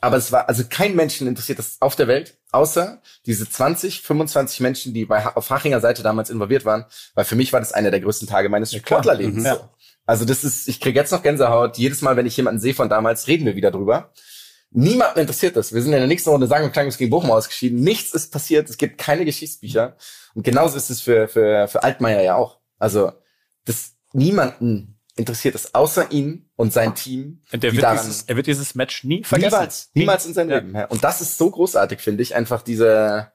[0.01, 4.61] aber es war, also kein Menschen interessiert das auf der Welt, außer diese 20, 25
[4.61, 6.85] Menschen, die bei, auf Hachinger Seite damals involviert waren,
[7.15, 8.81] weil für mich war das einer der größten Tage meines klar.
[8.81, 9.45] Sportlerlebens.
[9.45, 9.49] Mhm.
[9.49, 9.69] so.
[10.07, 11.79] Also das ist, ich kriege jetzt noch Gänsehaut.
[11.79, 14.13] Jedes Mal, wenn ich jemanden sehe von damals, reden wir wieder drüber.
[14.77, 15.73] Niemanden interessiert das.
[15.73, 17.79] Wir sind in der nächsten Runde sagen und klang gegen Bochum ausgeschieden.
[17.79, 18.69] Nichts ist passiert.
[18.69, 19.97] Es gibt keine Geschichtsbücher.
[20.35, 22.59] Und genauso ist es für, für, für Altmaier ja auch.
[22.77, 23.13] Also,
[23.65, 27.41] das niemanden interessiert es außer ihn und sein Team.
[27.53, 29.53] Und der wird dieses, er wird dieses Match nie vergessen.
[29.53, 30.59] Niemals, niemals in seinem Ja.
[30.59, 30.85] Leben.
[30.89, 32.35] Und das ist so großartig, finde ich.
[32.35, 33.31] Einfach diese,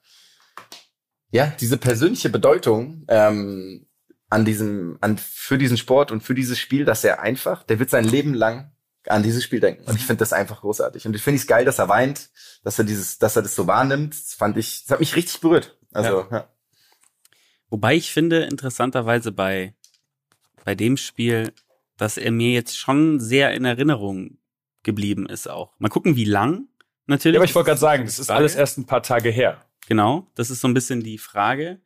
[1.31, 3.87] ja, diese persönliche Bedeutung ähm,
[4.29, 7.89] an diesem, an für diesen Sport und für dieses Spiel, dass er einfach, der wird
[7.91, 8.73] sein Leben lang
[9.09, 9.83] an dieses Spiel denken.
[9.85, 11.05] Und ich finde das einfach großartig.
[11.05, 12.29] Und ich finde es geil, dass er weint,
[12.63, 14.13] dass er dieses, dass er das so wahrnimmt.
[14.13, 15.77] Das fand ich, das hat mich richtig berührt.
[15.91, 16.47] Also, ja.
[17.69, 19.73] Wobei ich finde, interessanterweise bei,
[20.63, 21.53] bei dem Spiel,
[21.97, 24.37] dass er mir jetzt schon sehr in Erinnerung
[24.83, 25.73] geblieben ist auch.
[25.79, 26.67] Mal gucken, wie lang
[27.07, 27.35] natürlich.
[27.35, 29.65] Ja, aber ich wollte gerade sagen, das ist alles erst ein paar Tage her.
[29.87, 31.81] Genau, das ist so ein bisschen die Frage.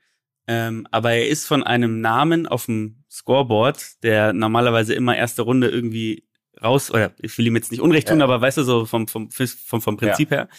[0.45, 5.69] Ähm, aber er ist von einem Namen auf dem Scoreboard, der normalerweise immer erste Runde
[5.69, 6.27] irgendwie
[6.61, 8.25] raus, oder ich will ihm jetzt nicht Unrecht tun, Ja.
[8.25, 10.49] aber weißt du, so vom, vom, vom, vom Prinzip her,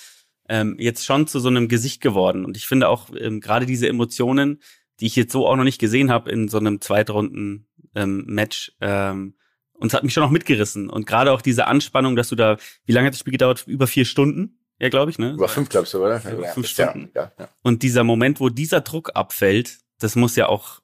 [0.48, 2.44] ähm, jetzt schon zu so einem Gesicht geworden.
[2.44, 4.60] Und ich finde auch ähm, gerade diese Emotionen,
[5.00, 9.34] die ich jetzt so auch noch nicht gesehen habe in so einem Zweitrunden-Match, ähm,
[9.76, 10.88] und es hat mich schon auch mitgerissen.
[10.88, 13.64] Und gerade auch diese Anspannung, dass du da, wie lange hat das Spiel gedauert?
[13.66, 14.60] Über vier Stunden?
[14.78, 15.32] Ja, glaube ich, ne?
[15.32, 16.22] Über fünf, glaubst du, oder?
[16.32, 17.10] Über fünf ja, Stunden.
[17.14, 17.48] Ja, ja.
[17.62, 20.80] Und dieser Moment, wo dieser Druck abfällt, das muss ja auch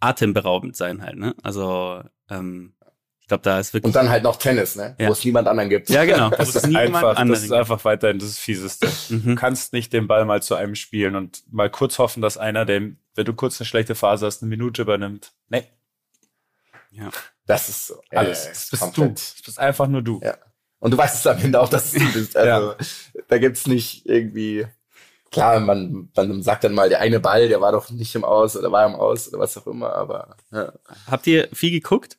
[0.00, 1.34] atemberaubend sein halt, ne?
[1.42, 2.72] Also, ähm,
[3.30, 3.88] glaube, da ist wirklich.
[3.88, 4.94] Und dann halt noch Tennis, ne?
[4.98, 5.08] Ja.
[5.08, 5.88] Wo es niemand anderen gibt.
[5.88, 6.28] ja, genau.
[6.36, 8.86] Das ist einfach, das ist einfach weiterhin das Fieseste.
[8.86, 9.10] gibt.
[9.24, 9.36] Du Mhm.
[9.36, 12.80] kannst nicht den Ball mal zu einem spielen und mal kurz hoffen, dass einer, der,
[13.14, 15.32] wenn du kurz eine schlechte Phase hast, eine Minute übernimmt.
[15.48, 15.64] Nee,
[17.46, 18.00] Das ist so.
[18.10, 18.44] alles.
[18.44, 19.08] Äh, das bist komplett.
[19.08, 19.14] du.
[19.14, 20.20] Das bist einfach nur du.
[20.22, 20.36] Ja.
[20.78, 22.36] Und du weißt es am Ende auch, dass du bist.
[22.36, 22.74] Also
[23.28, 24.66] da gibt's nicht irgendwie.
[25.32, 28.56] Klar, man, man sagt dann mal, der eine Ball, der war doch nicht im Aus
[28.56, 30.72] oder war im Aus oder was auch immer, aber ja.
[31.08, 32.18] Habt ihr viel geguckt?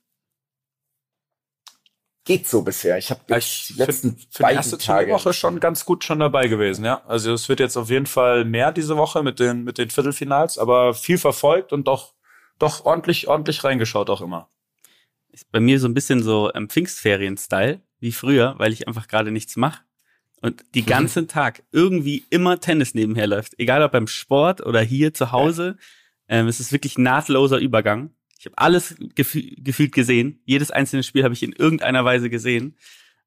[2.24, 2.98] Geht so bisher.
[2.98, 6.04] Ich habe Ich die find- letzten Für die beiden erste Tage Woche schon ganz gut
[6.04, 7.04] schon dabei gewesen, ja.
[7.08, 10.58] Also es wird jetzt auf jeden Fall mehr diese Woche mit den, mit den Viertelfinals,
[10.58, 12.14] aber viel verfolgt und doch,
[12.60, 14.50] doch ordentlich, ordentlich reingeschaut auch immer.
[15.32, 19.32] Ist bei mir so ein bisschen so ähm, Pfingstferien-Style, wie früher, weil ich einfach gerade
[19.32, 19.82] nichts mache.
[20.42, 23.54] Und die ganzen Tag irgendwie immer Tennis nebenher läuft.
[23.58, 25.78] Egal ob beim Sport oder hier zu Hause.
[26.28, 28.12] Ähm, es ist wirklich nahtloser Übergang.
[28.42, 30.42] Ich habe alles gefü gefühlt gesehen.
[30.46, 32.76] Jedes einzelne Spiel habe ich in irgendeiner Weise gesehen.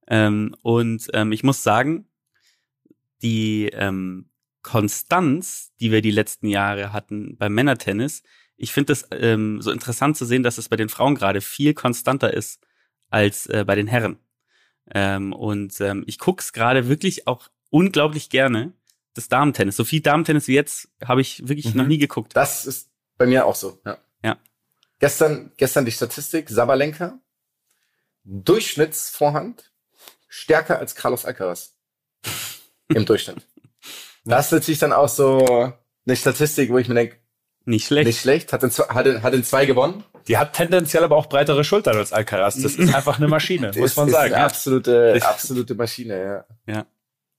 [0.09, 2.09] Ähm, und ähm, ich muss sagen,
[3.23, 4.29] die ähm,
[4.63, 8.25] Konstanz, die wir die letzten Jahre hatten beim Männertennis,
[8.57, 11.75] ich finde es ähm, so interessant zu sehen, dass es bei den Frauen gerade viel
[11.75, 12.61] konstanter ist
[13.09, 14.19] als äh, bei den Herren.
[14.93, 18.73] Ähm, und ähm, ich guck's gerade wirklich auch unglaublich gerne,
[19.15, 19.77] das Damentennis.
[19.77, 21.83] So viel Damentennis wie jetzt habe ich wirklich Mhm.
[21.83, 22.35] noch nie geguckt.
[22.35, 23.81] Das ist bei mir auch so.
[23.87, 23.99] Ja.
[24.25, 24.37] Ja.
[25.01, 27.19] Gestern, gestern die Statistik: Sabalenka
[28.25, 29.71] Durchschnittsvorhand
[30.29, 31.77] stärker als Carlos Alcaraz
[32.89, 33.47] im Durchschnitt.
[34.25, 35.73] Das ist natürlich dann auch so
[36.07, 37.17] eine Statistik, wo ich mir denke,
[37.67, 38.07] Nicht schlecht.
[38.07, 38.53] nicht schlecht.
[38.53, 40.05] Hat in, zwei- hat in, hat in zwei gewonnen.
[40.29, 42.55] Die hat tendenziell aber auch breitere Schultern als Alcaraz.
[42.61, 44.33] Das ist einfach eine Maschine, muss man ist sagen.
[44.33, 44.47] Eine Ja.
[44.47, 46.45] absolute, absolute Maschine.
[46.67, 46.87] Ja.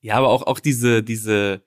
[0.01, 1.62] Ja, aber auch, auch diese, diese,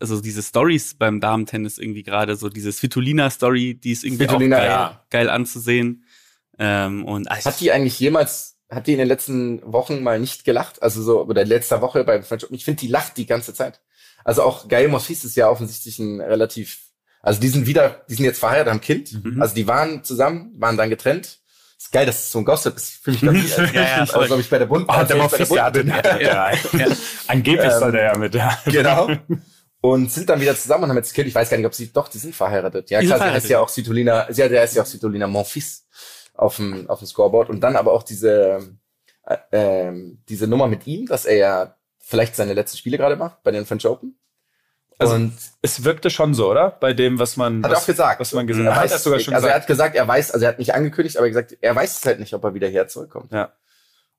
[0.00, 4.60] also diese Stories beim Damentennis irgendwie gerade, so diese Svitolina-Story, die ist irgendwie Svitolina, auch
[4.60, 5.04] geil, ja.
[5.10, 6.04] geil anzusehen.
[6.58, 10.44] Ähm, und ich- Hat die eigentlich jemals, hat die in den letzten Wochen mal nicht
[10.44, 10.82] gelacht?
[10.82, 12.56] Also so, oder letzter Woche beim French Open?
[12.56, 13.80] Ich finde, die lacht die ganze Zeit.
[14.24, 16.78] Also auch Gael Monfils ist ja offensichtlich ein relativ,
[17.22, 19.24] also die sind wieder, die sind jetzt verheiratet, haben ein Kind.
[19.24, 19.40] Mhm.
[19.40, 21.38] Also die waren zusammen, waren dann getrennt.
[21.78, 23.04] Ist geil, dass es so ein Gossip ist.
[23.04, 24.88] Fühle ich glaube ich, Ja, ja, also, glaube ich, bei der Bund.
[24.88, 26.58] Ah, der also, Monfils, bei der ja, ja, ja,
[26.88, 26.96] ja.
[27.28, 28.58] Angeblich Ähm, soll der ja mit, ja.
[28.64, 29.10] Genau.
[29.80, 31.28] Und sind dann wieder zusammen und haben jetzt Kind.
[31.28, 32.90] Ich weiß gar nicht, ob sie, doch, die sind verheiratet.
[32.90, 35.86] Ja, Die klar, sie heißt ja auch Svitolina, sie ist ja auch Svitolina Monfils
[36.34, 37.50] auf dem, auf dem Scoreboard.
[37.50, 38.60] Und dann aber auch diese,
[39.26, 43.42] äh, ähm, diese Nummer mit ihm, dass er ja vielleicht seine letzten Spiele gerade macht
[43.42, 44.18] bei den French Open.
[44.98, 46.70] Also, und Es wirkte schon so, oder?
[46.70, 48.18] Bei dem, was man, hat er was, auch gesagt.
[48.20, 48.84] was man gesehen Er hat.
[48.84, 49.62] weiß, Hat er sogar schon also er gesagt.
[49.62, 52.18] hat gesagt, er weiß, also er hat nicht angekündigt, aber gesagt, er weiß es halt
[52.18, 53.30] nicht, ob er wieder her zurückkommt.
[53.30, 53.52] Ja.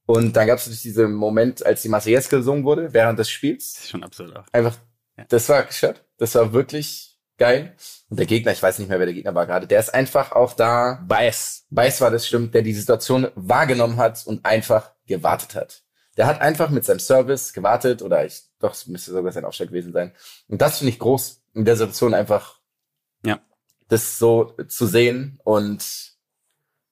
[0.06, 3.80] Und dann gab es diesen Moment, als die Marseillaise gesungen wurde, während des Das Spiels.
[3.80, 4.46] ist schon absurd auch.
[4.52, 4.76] Einfach,
[5.18, 5.26] Ja.
[5.30, 6.04] das war gestört.
[6.18, 7.76] Das war wirklich geil.
[8.10, 10.32] Und der Gegner, ich weiß nicht mehr, wer der Gegner war gerade, der ist einfach
[10.32, 11.66] auch da, Bass.
[11.70, 15.84] weiß war das stimmt, der die Situation wahrgenommen hat und einfach gewartet hat.
[16.18, 19.70] Der hat einfach mit seinem Service gewartet oder ich, doch, es müsste sogar sein Aufschlag
[19.70, 20.14] gewesen sein.
[20.48, 22.60] Und das finde ich groß, in der Situation einfach,
[23.24, 23.40] Ja.
[23.88, 25.86] das so zu sehen und,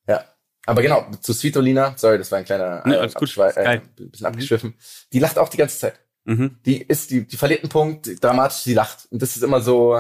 [0.08, 0.26] ja.
[0.68, 4.76] Aber genau, zu Svitolina, sorry, das war ein kleiner, Nee, äh, gut, äh, bisschen abgeschwiffen.
[5.14, 6.58] Die lacht auch die ganze Zeit Mhm.
[6.66, 9.08] die ist, die, die verliert einen Punkt, dramatisch, sie lacht.
[9.12, 10.00] Und das ist immer so,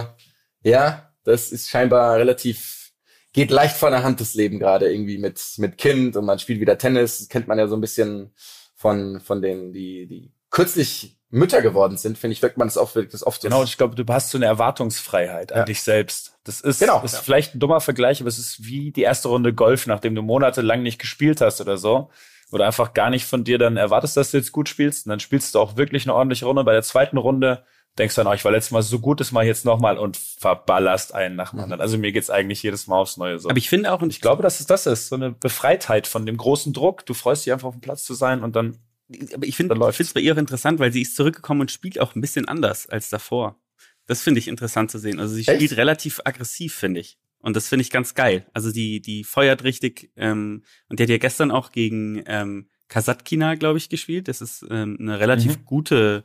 [0.63, 2.91] ja, das ist scheinbar relativ,
[3.31, 6.59] geht leicht von der Hand das Leben gerade irgendwie mit, mit Kind und man spielt
[6.59, 8.33] wieder Tennis, das kennt man ja so ein bisschen
[8.75, 12.95] von, von denen, die, die kürzlich Mütter geworden sind, finde ich, wirkt man das oft,
[12.95, 13.47] wirkt das oft so.
[13.47, 15.65] Genau, und ich glaube, du hast so eine Erwartungsfreiheit an Ja.
[15.65, 16.37] dich selbst.
[16.43, 17.23] Das ist, Genau, das ist ja.
[17.23, 20.81] vielleicht ein dummer Vergleich, aber es ist wie die erste Runde Golf, nachdem du monatelang
[20.81, 22.09] nicht gespielt hast oder so.
[22.55, 25.05] Wo du einfach gar nicht von dir dann erwartest, dass du jetzt gut spielst.
[25.05, 26.63] Und dann spielst du auch wirklich eine ordentliche Runde.
[26.63, 27.65] Bei der zweiten Runde
[27.99, 29.97] denkst du dann, oh, ich war letztes Mal so gut, das mache ich jetzt nochmal
[29.97, 31.81] und verballerst einen nach dem anderen.
[31.81, 33.49] Also mir geht's eigentlich jedes Mal aufs Neue so.
[33.49, 35.09] Aber ich finde auch, und ich glaube, dass es das ist.
[35.09, 37.05] So eine Befreitheit von dem großen Druck.
[37.05, 38.79] Du freust dich einfach auf dem Platz zu sein und dann
[39.33, 42.15] aber ich finde es bei ihr auch interessant, weil sie ist zurückgekommen und spielt auch
[42.15, 43.59] ein bisschen anders als davor.
[44.07, 45.19] Das finde ich interessant zu sehen.
[45.19, 45.55] Also sie Echt?
[45.57, 47.19] spielt relativ aggressiv, finde ich.
[47.45, 48.47] Und das finde ich ganz geil.
[48.53, 53.53] Also die, die feuert richtig, ähm, und die hat ja gestern auch gegen ähm, Kasatkina,
[53.53, 54.27] glaube ich, gespielt.
[54.27, 55.65] Das ist ähm, eine relativ Mhm.
[55.65, 56.23] gute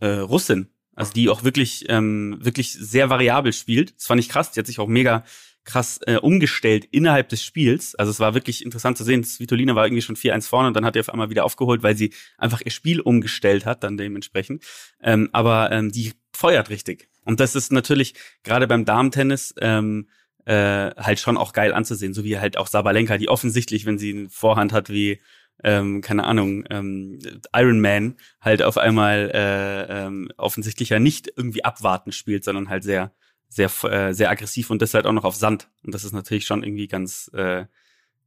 [0.00, 0.68] äh, Russin.
[0.94, 3.96] Also die auch wirklich, ähm, wirklich sehr variabel spielt.
[3.96, 4.52] Das fand ich krass.
[4.52, 5.24] Die hat sich auch mega
[5.64, 7.94] krass äh, umgestellt innerhalb des Spiels.
[7.94, 9.24] Also es war wirklich interessant zu sehen.
[9.24, 11.96] Svitolina war irgendwie schon 4-1 vorne und dann hat er auf einmal wieder aufgeholt, weil
[11.96, 14.62] sie einfach ihr Spiel umgestellt hat, dann dementsprechend.
[15.00, 17.08] Ähm, aber ähm, die feuert richtig.
[17.24, 20.08] Und das ist natürlich gerade beim Damentennis ähm,
[20.44, 24.12] äh, halt schon auch geil anzusehen, so wie halt auch Sabalenka, die offensichtlich, wenn sie
[24.12, 25.20] eine Vorhand hat wie
[25.62, 27.18] ähm, keine Ahnung, ähm,
[27.54, 32.82] Iron Man halt auf einmal äh, ähm, offensichtlich ja nicht irgendwie abwarten spielt, sondern halt
[32.82, 33.12] sehr,
[33.48, 35.68] sehr, äh, sehr aggressiv und das halt auch noch auf Sand.
[35.84, 37.66] Und das ist natürlich schon irgendwie ganz, äh,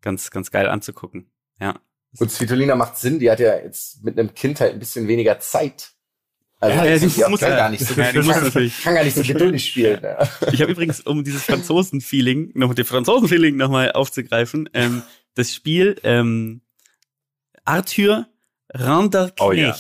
[0.02, 1.30] ganz, ganz geil anzugucken.
[1.60, 1.80] Ja.
[2.18, 5.40] Gut, Svitolina macht Sinn, die hat ja jetzt mit einem Kind halt ein bisschen weniger
[5.40, 5.92] Zeit.
[6.60, 8.82] Also Ja, ja, die, muss kann ja- gar nicht so, Ja, die muss natürlich.
[8.84, 10.00] kann gar nicht so geduldig spielen.
[10.02, 10.28] Ja.
[10.52, 15.04] Ich habe übrigens, um dieses Franzosen-Feeling, noch mit dem Franzosen-Feeling nochmal aufzugreifen, ähm,
[15.36, 16.62] das Spiel ähm,
[17.66, 18.28] Arthur
[18.74, 19.76] Randerknecht Oh ja.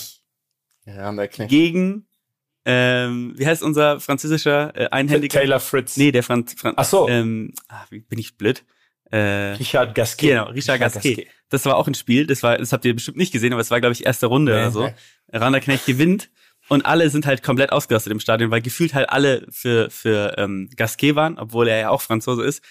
[1.28, 1.50] Knecht.
[1.50, 2.08] gegen,
[2.66, 5.40] ähm, wie heißt unser französischer äh, Einhändiger?
[5.40, 5.98] Taylor Fritz.
[5.98, 7.10] Nee, der Franz, Franz Ach so.
[7.10, 7.54] ähm,
[7.90, 8.64] wie bin ich blöd?
[9.12, 10.28] Äh, Richard Gasquet.
[10.30, 11.28] genau, Richard Gasquet.
[11.50, 13.72] Das war auch ein Spiel, das war, das habt ihr bestimmt nicht gesehen, aber es
[13.72, 14.84] war, glaube ich, erste Runde Nee, oder so.
[14.86, 14.94] nee.
[15.32, 16.30] Randerknecht gewinnt
[16.70, 20.70] und alle sind halt komplett ausgerastet im Stadion, weil gefühlt halt alle für, für ähm,
[20.76, 22.64] Gasquet waren, obwohl er ja auch Franzose ist.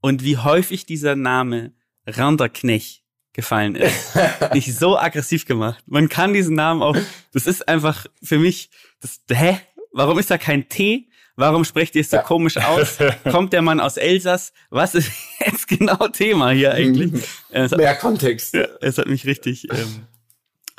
[0.00, 1.72] Und wie häufig dieser Name
[2.06, 3.02] Randerknecht
[3.32, 4.16] gefallen ist.
[4.52, 5.82] nicht so aggressiv gemacht.
[5.86, 6.96] Man kann diesen Namen auch,
[7.32, 9.58] das ist einfach für mich, das, hä?
[9.92, 11.08] Warum ist da kein T?
[11.36, 12.22] Warum sprecht ihr es so Ja.
[12.22, 12.98] komisch aus?
[13.30, 14.52] Kommt der Mann aus Elsass?
[14.70, 15.10] Was ist
[15.44, 17.24] jetzt genau Thema hier eigentlich?
[17.50, 18.54] Äh, es, hat, Mehr Kontext.
[18.54, 20.06] es hat mich richtig, ähm,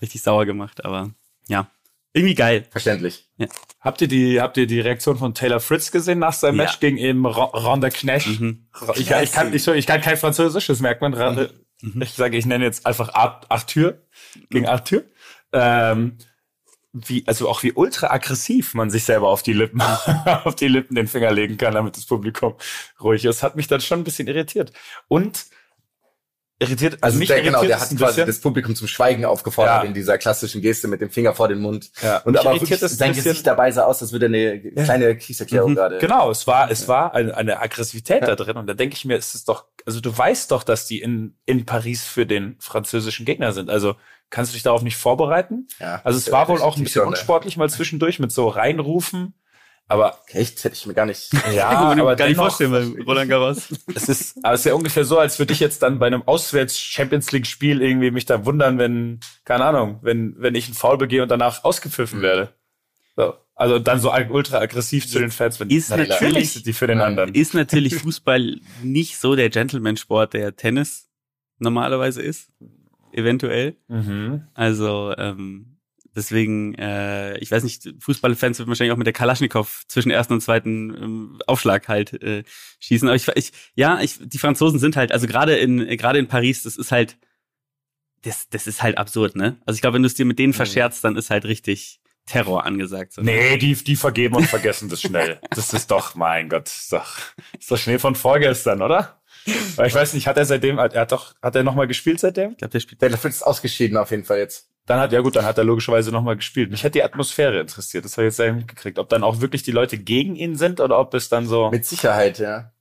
[0.01, 1.11] richtig sauer gemacht, aber
[1.49, 1.69] ja,
[2.15, 2.65] irgendwie geil.
[2.71, 3.27] Verständlich.
[3.81, 6.63] Habt ihr die, habt ihr die Reaktion von Taylor Fritz gesehen nach seinem Ja.
[6.63, 8.39] Match gegen eben Ronda Knecht?
[8.39, 8.67] Mhm.
[8.95, 11.13] Ich, ich, kann, ich, ich kann kein Französisches, merkt man.
[11.13, 11.47] Ra-
[12.01, 13.99] Ich sage, ich nenne jetzt einfach Ar- Arthur
[14.49, 15.03] gegen Arthur.
[15.51, 16.17] Ähm,
[16.93, 19.81] wie, also auch wie ultra aggressiv man sich selber auf die Lippen,
[20.45, 22.55] auf die Lippen den Finger legen kann, damit das Publikum
[23.01, 24.71] ruhig ist, hat mich dann schon ein bisschen irritiert.
[25.09, 25.45] Und
[26.59, 28.27] irritiert, Also mich der, genau, irritiert der es hat quasi bisschen.
[28.27, 29.87] das Publikum zum Schweigen aufgefordert Ja.
[29.87, 31.91] in dieser klassischen Geste mit dem Finger vor den Mund.
[32.01, 33.13] Ja, Und mich aber irritiert wirklich, sein.
[33.13, 35.75] Gesicht dabei sah aus, als würde eine kleine Kriegserklärung Mhm.
[35.75, 35.97] gerade.
[35.97, 38.57] Genau, es war, es war eine, eine Aggressivität da drin.
[38.57, 41.37] Und da denke ich mir, es ist doch, also du weißt doch, dass die in,
[41.45, 43.69] in Paris für den französischen Gegner sind.
[43.69, 43.95] Also
[44.29, 45.67] kannst du dich darauf nicht vorbereiten?
[45.79, 47.09] Ja, Also es war wohl auch ein bisschen ne?
[47.09, 49.33] unsportlich mal zwischendurch mit so reinrufen.
[49.87, 50.63] Aber Echt?
[50.63, 51.29] Hätte ich mir gar nicht.
[51.53, 53.67] ja, aber gar nicht dennoch, vorstellen bei Roland Garros.
[53.93, 56.23] es ist, aber es ist ja ungefähr so, als würde ich jetzt dann bei einem
[56.23, 61.21] Auswärts-Champions League-Spiel irgendwie mich da wundern, wenn, keine Ahnung, wenn, wenn ich einen Foul begehe
[61.21, 62.23] und danach ausgepfiffen Mhm.
[62.23, 62.53] werde.
[63.15, 63.35] So.
[63.57, 66.99] Also dann so ultra aggressiv zu den Fans, wenn Ist natürlich- natürlich die für den
[66.99, 67.33] anderen.
[67.33, 71.09] Ist natürlich Fußball nicht so der Gentleman-Sport, der Tennis
[71.59, 72.51] normalerweise ist.
[73.13, 73.77] Eventuell.
[73.87, 74.47] Mhm.
[74.55, 75.74] Also, ähm,
[76.15, 80.41] deswegen, äh, ich weiß nicht, Fußballfans wird wahrscheinlich auch mit der Kalaschnikow zwischen ersten und
[80.41, 82.43] zweiten ähm, Aufschlag halt äh,
[82.79, 83.07] schießen.
[83.07, 86.63] Aber ich, ich ja, ich, die Franzosen sind halt, also gerade in gerade in Paris,
[86.63, 87.17] das ist halt,
[88.23, 89.57] das, das ist halt absurd, ne?
[89.65, 90.55] Also ich glaube, wenn du es dir mit denen Mhm.
[90.57, 93.13] verscherzt, dann ist halt richtig, Terror angesagt.
[93.13, 93.21] So.
[93.21, 95.39] Nee, die, die vergeben und vergessen das schnell.
[95.51, 97.17] Das ist doch, mein Gott, ist doch,
[97.59, 99.21] ist doch Schnee von vorgestern, oder?
[99.75, 102.53] Weil ich weiß nicht, hat er seitdem, er hat doch, hat er nochmal gespielt seitdem?
[102.53, 102.99] Ich glaube, der spielt.
[103.01, 104.71] Der ist ausgeschieden auf jeden Fall jetzt.
[104.87, 106.69] Dann hat, ja gut, dann hat er logischerweise nochmal gespielt.
[106.69, 108.05] Mich hat die Atmosphäre interessiert.
[108.05, 108.99] Das habe ich jetzt nicht mitgekriegt.
[108.99, 111.85] Ob dann auch wirklich die Leute gegen ihn sind oder ob es dann so, Mit
[111.85, 112.71] Sicherheit, ja.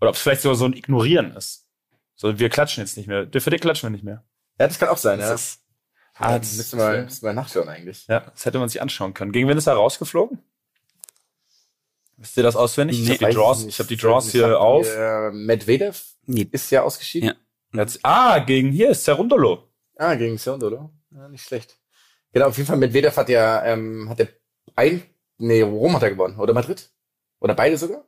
[0.00, 1.66] oder ob es vielleicht sogar so ein Ignorieren ist.
[2.16, 3.26] So, wir klatschen jetzt nicht mehr.
[3.32, 4.24] Für den klatschen wir nicht mehr.
[4.60, 5.34] Ja, das kann auch sein, Das ja.
[5.34, 5.60] ist,
[6.20, 8.06] ja ah, das das müssen wir, müssen wir nachschauen eigentlich.
[8.08, 9.32] ja, das hätte man sich anschauen können.
[9.32, 10.38] Gegen wen ist er rausgeflogen?
[12.16, 13.00] Wisst ihr das auswendig?
[13.00, 13.14] ich Nee.
[13.16, 14.86] habe die Draws, ich hab die Draws hier auf.
[14.94, 16.46] Äh, Medvedev Nee.
[16.52, 17.30] ist ja ausgeschieden.
[17.72, 17.80] Ja.
[17.82, 19.68] Jetzt, ah, gegen hier ist Cerundolo.
[19.96, 20.90] Ah, gegen Sondolo.
[21.14, 21.78] Ja, nicht schlecht.
[22.32, 24.28] Genau, auf jeden Fall Medvedev hat ja, ähm, hat der
[24.76, 25.02] ein,
[25.38, 26.38] nee, Rom hat er gewonnen.
[26.38, 26.90] Oder Madrid?
[27.40, 28.04] Oder beide sogar?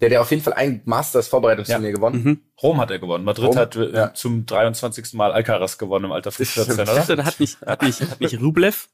[0.00, 2.22] Der, der auf jeden Fall ein Masters-Vorbereitungsturnier gewonnen.
[2.22, 2.40] Mhm.
[2.62, 3.24] Rom hat er gewonnen.
[3.24, 3.56] Madrid Rom?
[3.56, 4.14] hat äh, Ja.
[4.14, 5.14] zum 23.
[5.14, 6.88] Mal Alcaraz gewonnen im Alter von Das 14, stimmt.
[6.88, 7.24] oder?
[7.24, 8.88] Hat nicht, hat nicht, hat nicht Rublev?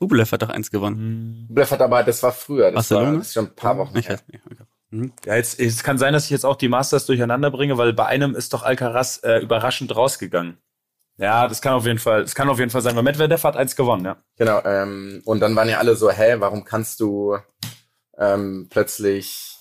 [0.00, 1.46] Rublev hat doch eins gewonnen.
[1.48, 1.54] Hm.
[1.54, 2.66] Bleff hat aber, das war früher.
[2.70, 3.06] Das Barcelona?
[3.12, 4.14] war das ist schon ein paar Wochen Ich her.
[4.16, 4.42] weiß nicht.
[4.46, 4.62] Okay.
[4.90, 5.12] Mhm.
[5.24, 8.06] Ja, jetzt, es kann sein, dass ich jetzt auch die Masters durcheinander bringe, weil bei
[8.06, 10.58] einem ist doch Alcaraz äh, überraschend rausgegangen.
[11.18, 13.56] Ja, das kann auf jeden Fall, das kann auf jeden Fall sein, weil Medvedev hat
[13.56, 14.16] eins gewonnen, ja.
[14.36, 17.38] Genau, ähm, und dann waren ja alle so, hä, warum kannst du
[18.18, 19.58] ähm, plötzlich,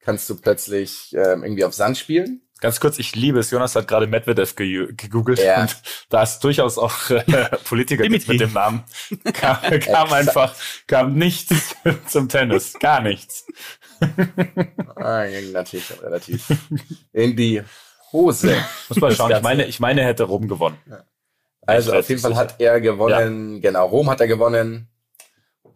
[0.00, 2.42] kannst du plötzlich ähm, irgendwie auf Sand spielen?
[2.60, 3.50] Ganz kurz, ich liebe es.
[3.50, 5.60] Jonas hat gerade Medvedev ge gegoogelt Ja.
[5.60, 5.76] und
[6.08, 7.22] da ist durchaus auch äh,
[7.64, 8.84] Politiker mit dem Namen.
[9.34, 10.54] Kam, kam einfach,
[10.86, 11.74] kam nichts
[12.06, 12.72] zum Tennis.
[12.78, 13.44] Gar nichts.
[14.94, 16.46] Ah, ging natürlich relativ
[17.12, 17.62] in die
[18.12, 18.54] Hose.
[18.88, 19.32] Muss mal Das schauen.
[19.32, 20.78] Ich meine, ich meine, er hätte Rom gewonnen.
[21.66, 24.88] Also Ich auf jeden Fall hat er gewonnen, genau, Rom hat er gewonnen.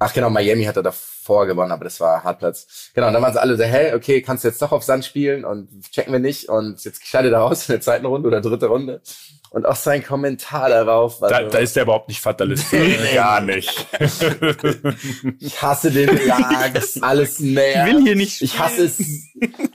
[0.03, 2.91] Ach genau, Miami hat er davor gewonnen, aber das war Hartplatz.
[2.95, 5.05] Genau, und dann waren sie alle so, hä, okay, kannst du jetzt doch auf Sand
[5.05, 8.41] spielen und checken wir nicht und jetzt scheidet er aus in der zweiten Runde oder
[8.41, 9.03] dritte Runde.
[9.51, 13.15] Und auch sein Kommentar darauf war Da, da ist der überhaupt nicht fatalistisch.
[13.15, 13.87] Gar nicht.
[15.41, 17.85] ich hasse den Belag, alles mehr.
[17.85, 19.03] Ich will hier nicht Ich hasse es.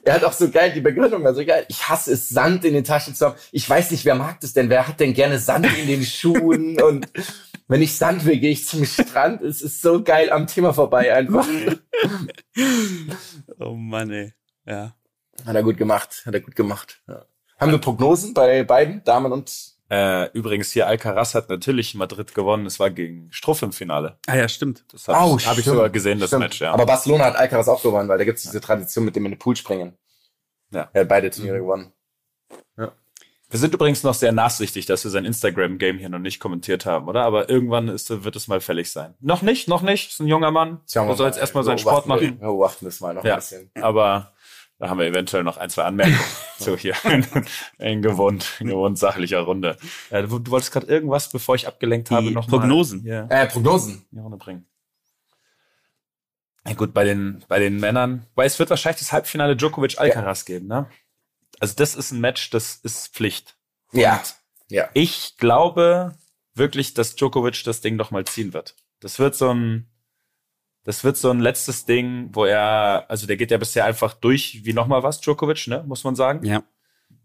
[0.05, 1.65] Er hat auch so geil, die Begründung war so geil.
[1.67, 3.36] Ich hasse es, Sand in den Taschen zu haben.
[3.51, 4.69] Ich weiß nicht, wer mag das denn?
[4.69, 6.82] Wer hat denn gerne Sand in den Schuhen?
[6.82, 7.07] Und
[7.68, 9.41] wenn ich Sand will, gehe ich zum Strand.
[9.41, 11.47] Es ist so geil am Thema vorbei einfach.
[13.59, 14.34] Oh Mann, ey.
[14.66, 14.95] Ja.
[15.45, 16.24] Hat er gut gemacht.
[16.26, 17.01] Hat er gut gemacht.
[17.07, 17.26] Ja.
[17.59, 19.51] Haben wir Prognosen bei beiden, Damen und
[19.89, 22.66] Äh, übrigens hier Alcaraz hat natürlich Madrid gewonnen.
[22.66, 24.18] Es war gegen Struff im Finale.
[24.28, 24.84] Ah ja, stimmt.
[24.91, 26.43] Das habe Oh, hab ich sogar gesehen, das Stimmt.
[26.43, 26.72] Match, ja.
[26.74, 29.34] Aber Barcelona hat Alcaraz auch gewonnen, weil da gibt es diese Tradition mit dem in
[29.34, 29.97] den Pool springen.
[30.72, 30.89] Ja.
[30.93, 31.93] Er hat beide Turniere gewonnen.
[33.49, 37.07] Wir sind übrigens noch sehr nachsichtig, dass wir sein Instagram-Game hier noch nicht kommentiert haben,
[37.07, 37.23] oder?
[37.23, 39.13] Aber irgendwann ist, wird es mal fällig sein.
[39.19, 40.11] Noch nicht, noch nicht.
[40.11, 40.81] Ist ein junger Mann.
[40.91, 42.21] Schauen wir Er soll jetzt erstmal seinen Sport machen.
[42.21, 43.71] Wir, beobachten das mal noch Ja, ein bisschen.
[43.79, 44.33] aber
[44.79, 46.19] da haben wir eventuell noch ein, zwei Anmerkungen
[46.59, 47.25] zu hier in,
[47.77, 49.77] in gewohnt, in gewohnt sachlicher Runde.
[50.11, 53.03] Ja, du, du wolltest gerade irgendwas, bevor ich abgelenkt habe, Die noch Prognosen.
[53.03, 54.05] Mal, ja, Äh, Prognosen.
[54.11, 54.65] in die Runde bringen.
[56.67, 60.67] Ja, gut, bei den, bei den Männern, weil es wird wahrscheinlich das Halbfinale Djokovic-Alcaraz geben,
[60.67, 60.87] ne?
[61.59, 63.57] Also das ist ein Match, das ist Pflicht.
[63.91, 64.21] Ja.
[64.69, 64.89] Ja.
[64.93, 66.15] Ich glaube
[66.53, 68.75] wirklich, dass Djokovic das Ding noch mal ziehen wird.
[68.99, 69.89] Das wird so ein,
[70.83, 74.65] das wird so ein letztes Ding, wo er, also der geht ja bisher einfach durch
[74.65, 76.45] wie noch mal was, Djokovic, ne, muss man sagen.
[76.45, 76.63] Ja.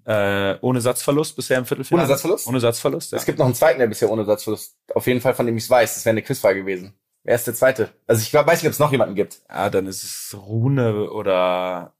[0.04, 2.04] Äh, ohne Satzverlust bisher im Viertelfinale.
[2.04, 2.46] Ohne Satzverlust?
[2.46, 3.18] Ohne Satzverlust, ja.
[3.18, 4.76] Es gibt noch einen zweiten, der bisher ohne Satzverlust.
[4.94, 5.94] Auf jeden Fall, von dem ich es weiß.
[5.94, 6.94] Das wäre eine Quizfrage gewesen.
[7.22, 7.90] Wer ist der zweite?
[8.06, 9.42] Also ich glaub, weiß nicht, ob es noch jemanden gibt.
[9.48, 11.94] ja, dann ist es Rune oder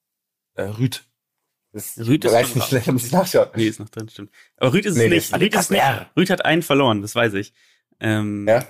[0.55, 1.05] äh, Rüd.
[1.73, 3.49] Das Rüd ist weiß schon nicht, da muss ich nachschauen.
[3.55, 4.31] Nee, ist noch drin, stimmt.
[4.57, 5.41] Aber Rüd ist Nee, es nicht.
[5.41, 5.83] Rüd ist nicht.
[6.17, 7.53] Rüd hat einen verloren, das weiß ich.
[8.01, 8.65] Ähm, Ja?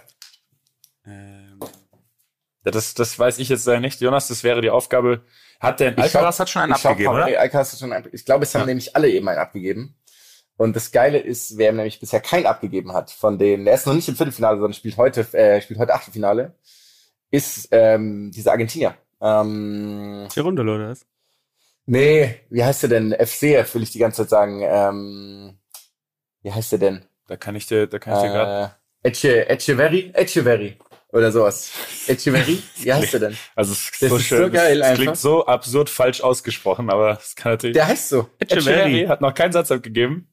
[1.07, 1.59] ähm,
[2.65, 4.01] Ja, das, das weiß ich jetzt leider nicht.
[4.03, 5.23] Jonas, das wäre die Aufgabe.
[5.61, 7.41] Hat denn Ich Alcaraz hat schon einen abgegeben, parallel, oder?
[7.41, 8.67] Alcaraz hat schon einen, ich glaube, es haben Ja.
[8.67, 9.97] nämlich alle eben einen abgegeben.
[10.59, 13.95] Und das Geile ist, wer nämlich bisher keinen abgegeben hat, von denen, der ist noch
[13.95, 16.55] nicht im Viertelfinale, sondern spielt heute, äh, spielt heute Achtelfinale,
[17.31, 18.95] ist ähm, dieser Argentinier.
[19.23, 21.07] Ähm, Tirundolo oder was?
[21.91, 23.13] Nee, wie heißt der denn?
[23.13, 23.43] FC,
[23.75, 24.63] will ich die ganze Zeit sagen.
[24.63, 25.59] Ähm,
[26.43, 27.05] wie heißt der denn?
[27.27, 28.75] Da kann ich dir, da kann ich dir gerade.
[29.03, 30.11] Äh, Eche, Echeverri?
[30.15, 30.77] Echeverri.
[31.13, 31.73] Oder sowas.
[32.07, 32.63] Echeverri?
[32.77, 33.37] Wie heißt der denn?
[33.57, 34.45] Also es ist Das so ist schön.
[34.45, 35.03] so geil das einfach.
[35.03, 37.75] klingt so absurd falsch ausgesprochen, aber es kann natürlich.
[37.75, 38.29] Der heißt so.
[38.39, 40.29] Echeverri hat noch keinen Satz abgegeben.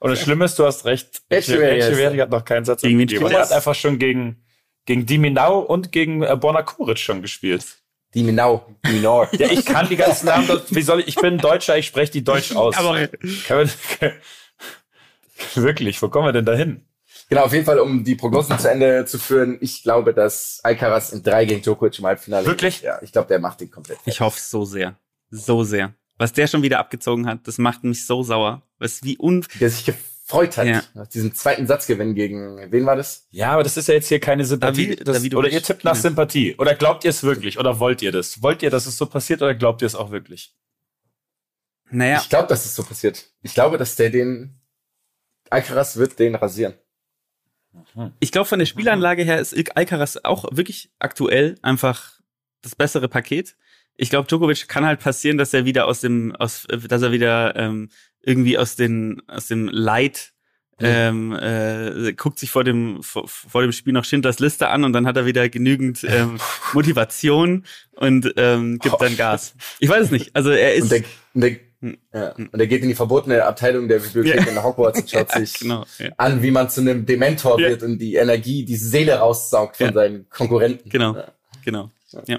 [0.00, 1.22] Und das Schlimme ist, du hast recht.
[1.28, 3.26] Echeverri heißt Echeverri hat noch keinen Satz abgegeben.
[3.30, 4.44] Er hat einfach schon gegen,
[4.86, 7.81] gegen Diminau und gegen äh, Borna Kuric schon gespielt.
[8.14, 8.66] Die Minau.
[8.86, 9.28] Minor.
[9.38, 12.24] Ja, ich kann die ganzen Namen wie soll ich, ich bin Deutscher, ich spreche die
[12.24, 12.76] Deutsch aus.
[12.76, 13.08] Aber
[13.46, 13.70] Kann man,
[15.54, 16.84] wirklich, wo kommen wir denn da hin?
[17.28, 19.56] Genau, auf jeden Fall, um die Prognosen zu Ende zu führen.
[19.60, 22.46] Ich glaube, dass Alcaraz in drei gegen Djokovic im Halbfinale.
[22.46, 22.82] Wirklich?
[22.82, 23.98] Ja, ich glaube, der macht den komplett.
[24.04, 24.96] ich hoffe so sehr.
[25.30, 25.94] So sehr.
[26.18, 28.62] Was der schon wieder abgezogen hat, das macht mich so sauer.
[28.78, 29.92] Was wie un Der sich
[30.32, 30.66] gefreut hat.
[30.66, 30.82] Ja.
[30.94, 33.26] Nach diesem zweiten Satzgewinn gegen, wen war das?
[33.30, 34.88] Ja, aber das ist ja jetzt hier keine Sympathie.
[34.88, 35.38] David- das, Davidovic.
[35.46, 36.00] oder ihr tippt nach Ja.
[36.00, 36.54] Sympathie.
[36.56, 37.58] Oder glaubt ihr es wirklich?
[37.58, 38.42] Oder wollt ihr das?
[38.42, 40.54] Wollt ihr, dass es so passiert oder glaubt ihr es auch wirklich?
[41.90, 43.26] Naja, Ich glaube, dass es so passiert.
[43.42, 44.58] Ich glaube, dass der den,
[45.50, 46.74] Alcaraz wird den rasieren.
[48.20, 52.20] ich glaube, von der Spielanlage her ist Alcaraz auch wirklich aktuell einfach
[52.62, 53.56] das bessere Paket.
[53.94, 57.54] Ich glaube, Djokovic kann halt passieren, dass er wieder aus dem, aus, dass er wieder
[57.56, 57.90] ähm,
[58.22, 60.32] irgendwie aus den, aus dem Leid
[60.80, 64.92] ähm, äh, guckt sich vor dem vor, vor dem Spiel noch Schindlers Liste an und
[64.92, 66.38] dann hat er wieder genügend ähm,
[66.72, 69.54] Motivation und ähm, gibt dann Gas.
[69.78, 70.34] Ich weiß es nicht.
[70.34, 71.02] Also er ist Und der,
[71.34, 71.98] und der, Hm.
[72.14, 74.52] ja, und der geht in die verbotene Abteilung der Bibliothek Ja.
[74.52, 75.84] in Hogwarts und schaut sich genau.
[75.98, 76.10] Ja.
[76.16, 77.70] an, wie man zu einem Dementor Ja.
[77.70, 79.92] wird und die Energie, die Seele raussaugt von Ja.
[79.92, 80.88] seinen Konkurrenten.
[80.88, 81.16] Genau.
[81.16, 81.32] Ja.
[81.64, 81.90] Genau.
[82.26, 82.38] Ja.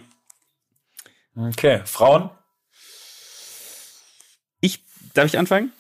[1.35, 1.81] Okay.
[1.85, 2.29] Frauen?
[5.13, 5.71] Darf ich anfangen?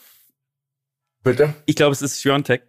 [1.23, 1.53] Bitte?
[1.65, 2.63] Ich glaube, es ist Schwiontek.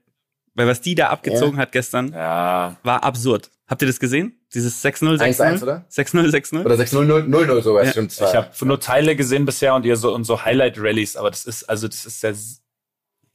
[0.57, 2.77] Weil was die da abgezogen hat gestern, Ja.
[2.85, 3.51] war absurd.
[3.67, 4.39] Habt ihr das gesehen?
[4.55, 5.63] Dieses 6-0, 1-1, 6-0?
[5.65, 5.85] oder?
[5.91, 6.65] 6-0, 6-0?
[6.65, 7.91] Oder 6-0, 0 0 sogar, Ja.
[7.91, 8.13] stimmt.
[8.13, 11.45] Ich habe nur Teile gesehen bisher und ihr so und so Highlight Rallies, aber das
[11.45, 12.33] ist also das ist ja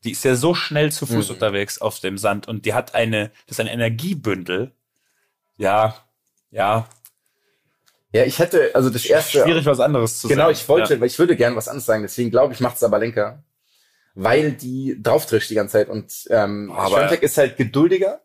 [0.05, 1.34] die ist ja so schnell zu Fuß Mhm.
[1.34, 4.71] unterwegs auf dem Sand und die hat eine das ist ein Energiebündel.
[5.57, 5.95] Ja,
[6.51, 6.88] ja,
[8.12, 9.41] Ja, ich hätte, also das erste.
[9.43, 10.53] schwierig was anderes zu Genau, sagen.
[10.53, 10.99] ich wollte, Ja.
[10.99, 13.43] weil ich würde gern was anderes sagen, deswegen glaube ich, macht Sabalenka.
[14.16, 18.22] Weil die draufdrischt die ganze Zeit und ähm, Aber- Schwiontek ist halt geduldiger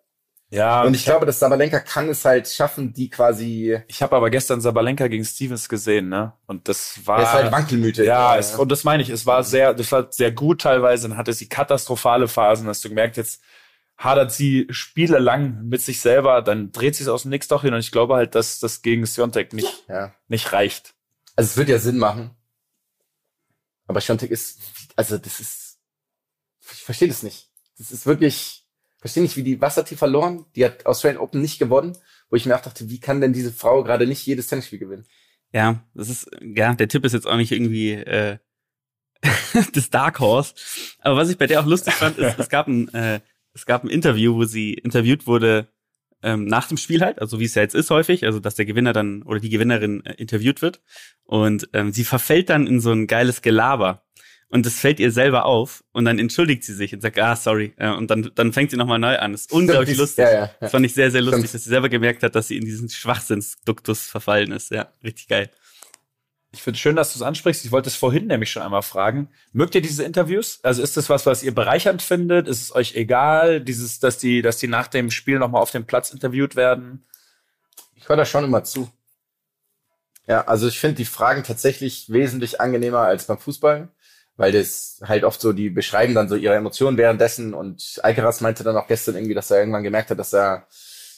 [0.51, 4.30] Ja, und ich glaube, dass Sabalenka kann es halt schaffen, die quasi, ich habe aber
[4.30, 6.32] gestern Sabalenka gegen Stevens gesehen, ne?
[6.47, 8.07] Und das war er ist halt wankelmütig.
[8.07, 11.16] Ja, es, und das meine ich, es war sehr, das war sehr gut teilweise, dann
[11.18, 13.43] hatte sie katastrophale Phasen, hast du gemerkt, jetzt
[14.05, 17.62] hadert sie Spiele lang mit sich selber, dann dreht sie es aus dem Nix doch
[17.62, 20.14] hin und ich glaube halt, dass das gegen Siontek nicht, ja.
[20.28, 20.94] nicht reicht.
[21.36, 22.30] Also es wird ja Sinn machen.
[23.86, 24.61] Aber Schwiontek ist,
[24.96, 25.78] also das ist,
[26.72, 27.50] ich verstehe das nicht.
[27.78, 30.46] Das ist wirklich, ich verstehe nicht, wie die Wassertief verloren.
[30.55, 31.96] Die hat Australian Open nicht gewonnen,
[32.30, 35.07] wo ich mir auch dachte, wie kann denn diese Frau gerade nicht jedes Tennisspiel gewinnen?
[35.52, 38.38] Ja, das ist, ja, der Tipp ist jetzt auch nicht irgendwie äh,
[39.72, 40.55] das Dark Horse.
[41.00, 43.20] Aber was ich bei der auch lustig fand, ist, es gab ein, äh,
[43.55, 45.68] es gab ein Interview, wo sie interviewt wurde
[46.22, 48.64] ähm, nach dem Spiel halt, also wie es ja jetzt ist häufig, also dass der
[48.64, 50.80] Gewinner dann oder die Gewinnerin äh, interviewt wird.
[51.24, 54.02] Und ähm, sie verfällt dann in so ein geiles Gelaber.
[54.48, 57.74] Und das fällt ihr selber auf und dann entschuldigt sie sich und sagt, ah, sorry.
[57.76, 59.32] Äh, Und dann, dann fängt sie nochmal neu an.
[59.32, 60.24] Das ist unglaublich Stimmt, lustig.
[60.24, 60.50] Ja, ja, ja.
[60.61, 61.55] Das fand ich sehr, sehr lustig, Stimmt.
[61.55, 64.70] dass sie selber gemerkt hat, dass sie in diesen Schwachsinnsduktus verfallen ist.
[64.70, 65.50] Ja, richtig geil.
[66.55, 67.64] Ich finde schön, dass du es ansprichst.
[67.64, 69.28] Ich wollte es vorhin nämlich schon einmal fragen.
[69.52, 70.61] Mögt ihr diese Interviews?
[70.62, 72.46] Also ist das was, was ihr bereichernd findet?
[72.46, 75.84] Ist es euch egal, dieses, dass die, dass die nach dem Spiel nochmal auf dem
[75.84, 77.05] Platz interviewt werden?
[77.96, 78.88] Ich höre da schon immer zu.
[80.28, 83.88] Ja, also ich finde die Fragen tatsächlich wesentlich angenehmer als beim Fußball,
[84.36, 88.62] weil das halt oft so, die beschreiben dann so ihre Emotionen währenddessen und Alcaraz meinte
[88.62, 90.68] dann auch gestern irgendwie, dass er irgendwann gemerkt hat, dass er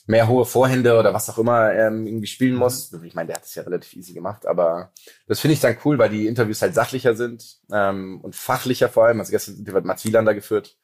[0.07, 2.93] mehr hohe Vorhände oder was auch immer ähm, irgendwie spielen muss.
[3.03, 4.93] Ich meine, der hat es ja relativ easy gemacht, aber
[5.27, 9.07] das finde ich dann cool, weil die Interviews halt sachlicher sind ähm, und fachlicher vor
[9.07, 9.21] allem.
[9.21, 10.77] Also gestern wird Mats Wielander geführt.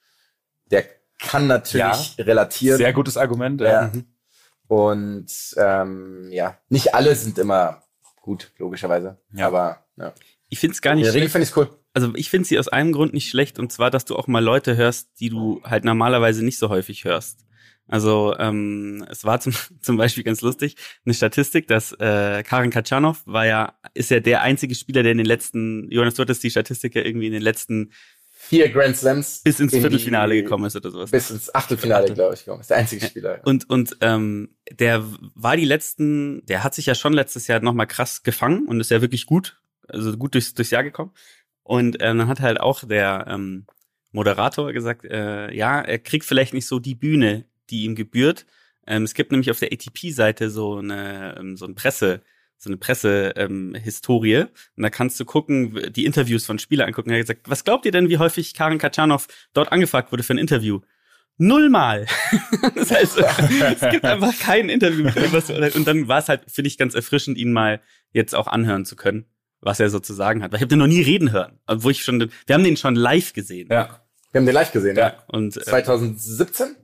[0.70, 0.85] Der
[1.20, 2.79] kann natürlich relatieren.
[2.79, 3.61] Sehr gutes Argument.
[3.61, 3.93] Ja.
[4.66, 7.83] Und ähm, ja, nicht alle sind immer
[8.23, 9.18] gut, logischerweise.
[9.33, 9.47] Ja.
[9.47, 10.12] Aber ja.
[10.49, 11.53] Ich find's gar in nicht der Regel schlecht.
[11.53, 11.79] finde ich cool.
[11.95, 14.43] Also ich finde sie aus einem Grund nicht schlecht, und zwar, dass du auch mal
[14.43, 17.45] Leute hörst, die du halt normalerweise nicht so häufig hörst.
[17.89, 23.22] Also ähm, es war zum, zum Beispiel ganz lustig, eine Statistik, dass äh, Karin Katschanov
[23.26, 26.51] war ja, ist ja der einzige Spieler, der in den letzten, Jonas, du hattest die
[26.51, 27.93] Statistik ja irgendwie in den letzten
[28.45, 31.12] Vier Grand Slams bis ins in die- Viertelfinale gekommen ist oder sowas.
[31.12, 32.14] Bis ins Achtelfinale, Achtel.
[32.16, 32.61] glaube ich, gekommen.
[32.61, 33.41] Ist der einzige Spieler.
[33.45, 35.05] Und, und ähm, der
[35.37, 38.91] war die letzten, der hat sich ja schon letztes Jahr nochmal krass gefangen und ist
[38.91, 41.12] ja wirklich gut, also gut durchs, durchs Jahr gekommen.
[41.62, 43.66] Und äh, dann hat halt auch der ähm,
[44.11, 48.47] Moderator gesagt, äh, ja, er kriegt vielleicht nicht so die Bühne, die ihm gebührt.
[48.87, 52.23] Ähm, es gibt nämlich auf der ATP-Seite so eine, ähm, so ein Presse,
[52.59, 54.35] so eine Presse-Historie.
[54.35, 57.11] Ähm, und da kannst du gucken, die Interviews von Spielern angucken.
[57.11, 60.35] Er hat gesagt, was glaubt ihr denn, wie häufig Karin Katschanov dort angefragt wurde für
[60.35, 60.81] ein Interview?
[61.39, 62.07] Nullmal.
[62.75, 63.18] das heißt,
[63.81, 65.51] es gibt einfach kein Interview mit irgendwas.
[65.75, 67.81] Und dann war es halt, finde ich, ganz erfrischend, ihn mal
[68.12, 69.27] jetzt auch anhören zu können,
[69.61, 70.53] was er so zu sagen hat.
[70.53, 71.59] Weil ich habe den noch nie reden hören.
[71.66, 73.68] Obwohl ich schon, wir haben den schon live gesehen.
[73.70, 74.03] Ja.
[74.31, 75.23] Wir haben den live gesehen, ja.
[75.29, 76.77] Und äh, 2017?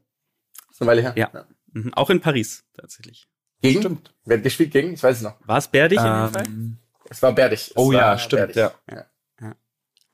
[0.79, 1.13] Ist eine Weile her.
[1.17, 1.47] Ja.
[1.73, 3.29] mhm, auch in Paris tatsächlich.
[3.61, 3.81] Gegen?
[3.81, 4.15] Stimmt.
[4.25, 4.93] Wer hat gespielt gegen?
[4.93, 5.35] Ich weiß es noch.
[5.45, 6.47] War es Berdig in dem Fall?
[6.47, 6.79] Ähm,
[7.11, 7.63] Es war Berdig.
[7.71, 8.57] Es oh war ja, stimmt, Berdig.
[8.57, 8.75] ja.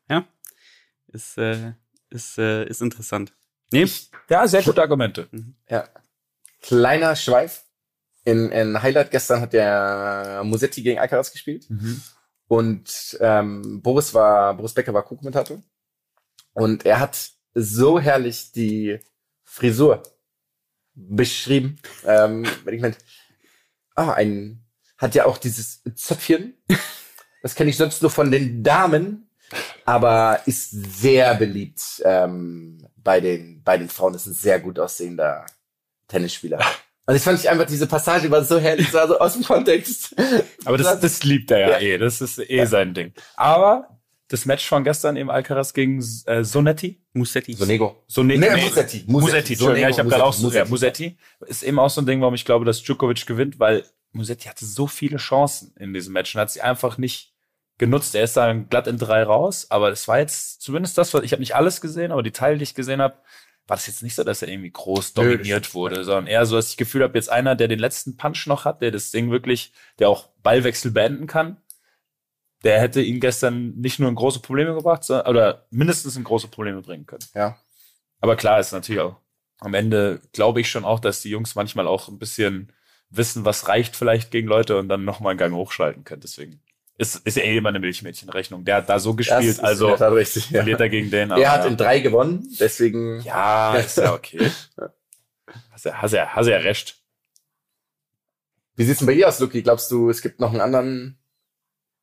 [0.09, 0.27] Ja.
[1.09, 1.75] Ist, äh,
[2.09, 3.35] ist, äh, ist interessant.
[3.71, 3.87] Nee,
[4.31, 5.29] Ja, sehr gute Argumente.
[5.69, 5.87] Ja.
[6.63, 7.65] Kleiner Schweif.
[8.25, 11.69] In, in Highlight gestern hat der Musetti gegen Alcaraz gespielt.
[12.49, 15.63] Und ähm, Boris war, Boris Becker war Co-Kommentator.
[16.55, 18.99] Und er hat so herrlich die
[19.43, 20.03] Frisur
[20.95, 21.79] beschrieben.
[22.07, 22.97] Ähm, wenn ich mein,
[23.95, 24.65] ah, ein,
[24.99, 26.55] hat ja auch dieses Zöpfchen.
[27.43, 29.29] Das kenne ich sonst nur von den Damen,
[29.85, 34.15] aber ist sehr beliebt ähm, bei den bei den Frauen.
[34.15, 35.45] Ist ein sehr gut aussehender
[36.09, 36.61] Tennisspieler.
[37.07, 40.15] Und ich fand ich einfach diese Passage war so herrlich, so also aus dem Kontext.
[40.65, 41.79] Aber das, das liebt er ja, Ja.
[41.81, 41.99] eh.
[41.99, 43.13] Das ist eh sein Ding.
[43.37, 43.94] Aber
[44.29, 47.03] das Match von gestern eben Alcaraz gegen äh, Sonetti.
[47.13, 47.53] Musetti.
[47.55, 48.05] Sonego.
[48.07, 48.41] Sonetti.
[48.41, 49.05] Nee, Musetti.
[49.07, 51.17] Musetti, Entschuldigung, ja, ich habe gerade auch so, ja, Musetti.
[51.41, 51.51] Musetti.
[51.51, 54.65] Ist eben auch so ein Ding, warum ich glaube, dass Djokovic gewinnt, weil Musetti hatte
[54.65, 57.35] so viele Chancen in diesem Match und hat sie einfach nicht
[57.79, 58.15] genutzt.
[58.15, 61.33] Er ist dann glatt in drei raus, aber das war jetzt zumindest das, was ich
[61.33, 63.17] habe nicht alles gesehen, aber die Teile, die ich gesehen habe,
[63.67, 65.75] war das jetzt nicht so, dass er irgendwie groß Nö, dominiert stimmt.
[65.75, 68.47] wurde, sondern eher so, dass ich das Gefühl habe, jetzt einer, der den letzten Punch
[68.47, 71.57] noch hat, der das Ding wirklich, der auch Ballwechsel beenden kann,
[72.65, 76.49] der hätte ihn gestern nicht nur in große Probleme gebracht, sondern, oder mindestens in große
[76.49, 77.25] Probleme bringen können.
[77.35, 77.59] Ja.
[78.21, 79.17] Aber klar ist natürlich auch,
[79.61, 82.73] am Ende glaube ich schon auch, dass die Jungs manchmal auch ein bisschen
[83.11, 86.23] wissen, was reicht vielleicht gegen Leute und dann nochmal einen Gang hochschalten können.
[86.23, 86.61] Deswegen
[86.97, 88.65] ist, ist ja eh immer eine Milchmädchenrechnung.
[88.65, 90.51] Der hat da so gespielt, also richtig.
[90.51, 90.61] Ja.
[90.61, 91.31] verliert er gegen den.
[91.31, 94.51] Er hat aber- in drei gewonnen, deswegen ja, ist ja okay.
[95.71, 96.97] Hast ja, hast ja, hast ja recht.
[98.77, 99.63] Wie sieht's denn bei dir aus, Luki?
[99.63, 101.19] Glaubst du, es gibt noch einen anderen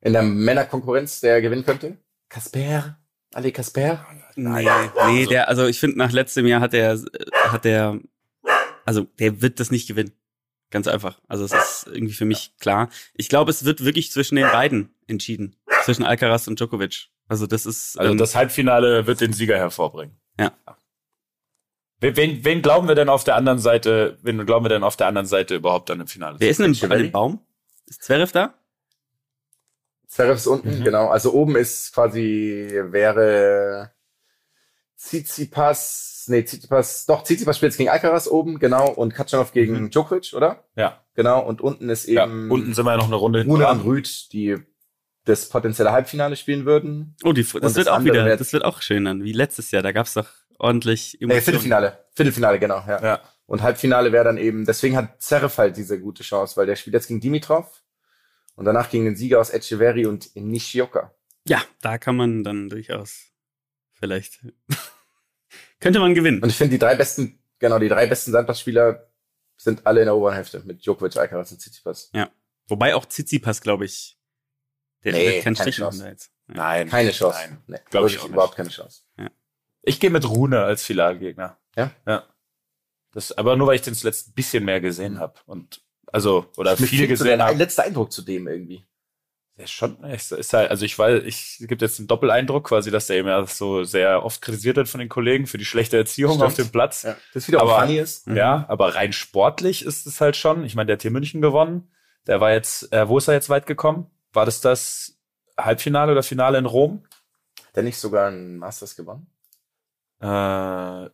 [0.01, 1.97] in der Männerkonkurrenz, der gewinnen könnte?
[2.29, 2.97] Kasper?
[3.33, 4.05] Ali Kasper?
[4.35, 4.67] Nee,
[5.07, 6.99] nee, der, also ich finde, nach letztem Jahr hat der,
[7.33, 7.99] hat der,
[8.85, 10.11] also der wird das nicht gewinnen.
[10.69, 11.19] Ganz einfach.
[11.27, 12.89] Also es ist irgendwie für mich klar.
[13.13, 15.57] Ich glaube, es wird wirklich zwischen den beiden entschieden.
[15.83, 17.09] Zwischen Alcaraz und Djokovic.
[17.27, 20.17] Also das ist, Also ähm, das Halbfinale wird den Sieger hervorbringen.
[20.39, 20.53] Ja.
[21.99, 25.07] Wen, wen, glauben wir denn auf der anderen Seite, wen glauben wir denn auf der
[25.07, 26.39] anderen Seite überhaupt dann im Finale?
[26.39, 27.03] wer ist denn bei Echeverry?
[27.03, 27.45] dem Baum?
[27.85, 28.55] Ist Zverev da?
[30.11, 30.83] Zverev ist unten, Mhm.
[30.83, 31.07] genau.
[31.07, 33.91] Also oben ist quasi, wäre
[34.97, 39.89] Tsitsipas, nee, Tsitsipas, doch, Tsitsipas spielt jetzt gegen Alcaraz oben, genau, und Katschanov gegen Mhm.
[39.89, 40.65] Djokovic, oder?
[40.75, 41.01] Ja.
[41.15, 42.25] Genau, und unten ist ja.
[42.25, 44.57] eben Unten sind wir ja noch eine Runde Rune und Rüd, die
[45.25, 47.15] das potenzielle Halbfinale spielen würden.
[47.23, 49.81] Oh, die, das das wird auch wieder, das wird auch schön dann, wie letztes Jahr.
[49.83, 50.27] Da gab's doch
[50.59, 51.43] ordentlich Nee, Emotionen.
[51.43, 52.05] Viertelfinale.
[52.13, 53.01] Viertelfinale, genau, ja.
[53.01, 53.21] Ja.
[53.45, 56.93] Und Halbfinale wäre dann eben, deswegen hat Zverev halt diese gute Chance, weil der spielt
[56.95, 57.81] jetzt gegen Dimitrov
[58.55, 61.13] und danach gegen den Sieger aus Echeverry und Nishioka.
[61.47, 63.31] Ja, da kann man dann durchaus
[63.93, 64.39] vielleicht
[65.79, 66.41] könnte man gewinnen.
[66.41, 69.11] Und ich finde, die drei besten, genau, die drei besten Sandplatzspieler
[69.57, 72.11] sind alle in der oberen Hälfte mit Djokovic, Alcaraz und Tsitsipas.
[72.67, 74.17] Wobei auch Tsitsipas, glaube ich,
[75.03, 76.31] der Nee, keinen keine Strich machen jetzt.
[76.47, 76.55] Ja.
[76.55, 76.89] Nein.
[76.89, 77.39] Keine Chance.
[77.39, 77.63] Nein.
[77.67, 78.27] Nee, Glaub ich nicht.
[78.27, 79.03] überhaupt keine Chance.
[79.83, 81.59] Ich gehe mit Rune als Finalgegner.
[81.75, 81.91] Ja?
[82.05, 82.27] Ja.
[83.11, 85.39] Das, aber nur weil ich den zuletzt ein bisschen mehr gesehen habe.
[85.45, 87.57] Und also, oder Mir viel so gesehen der habe.
[87.57, 88.83] letzte Eindruck zu dem irgendwie.
[89.57, 92.67] Der ist schon, ist, ist halt, also ich weiß, ich es gibt jetzt einen Doppeleindruck
[92.69, 95.65] quasi, dass der eben ja so sehr oft kritisiert wird von den Kollegen für die
[95.65, 96.45] schlechte Erziehung Stimmt.
[96.45, 97.03] auf dem Platz.
[97.03, 97.15] Ja.
[97.33, 98.27] Das wieder Aber- auch funny ist.
[98.27, 98.37] Mhm.
[98.37, 100.63] Ja, aber rein sportlich ist es halt schon.
[100.63, 101.91] Ich meine, der hat hier München gewonnen.
[102.27, 104.09] Der war jetzt, äh, wo ist er jetzt weit gekommen?
[104.33, 105.19] War das das
[105.59, 107.03] Halbfinale oder Finale in Rom?
[107.75, 109.27] Der nicht sogar ein Masters gewonnen?
[110.21, 111.09] Äh, ja,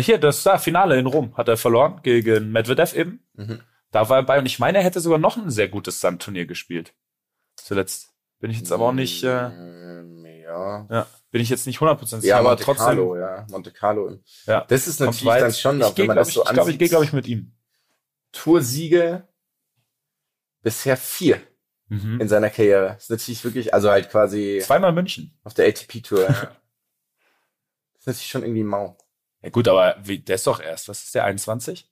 [0.00, 3.20] hier, das da, Finale in Rom hat er verloren gegen Medvedev eben.
[3.34, 3.60] Mhm.
[3.96, 6.44] Da war er bei und ich meine, er hätte sogar noch ein sehr gutes Sandturnier
[6.44, 6.92] gespielt.
[7.56, 10.86] Zuletzt bin ich jetzt aber auch nicht, äh, Ähm, ja.
[10.90, 12.84] ja, bin ich jetzt nicht 100% sicher, Ja, aber Monte trotzdem.
[12.84, 13.46] Carlo, ja.
[13.50, 14.18] Monte Carlo.
[14.46, 16.54] Ja, Das ist natürlich dann schon, gehe, wenn man glaube das ich, so ich, glaub,
[16.56, 16.78] ich, ansieht.
[16.78, 17.52] gehe, glaube ich, mit ihm.
[18.32, 19.26] Toursiege
[20.62, 21.40] bisher vier
[21.88, 22.20] Mhm.
[22.20, 22.88] in seiner Karriere.
[22.94, 25.38] Das ist natürlich wirklich, also halt quasi Zweimal München.
[25.44, 26.20] auf der ATP-Tour.
[26.22, 26.32] Ja.
[27.94, 28.98] Das ist natürlich schon irgendwie mau.
[29.42, 31.88] Ja gut, aber wie, der ist doch erst, was ist der, 21?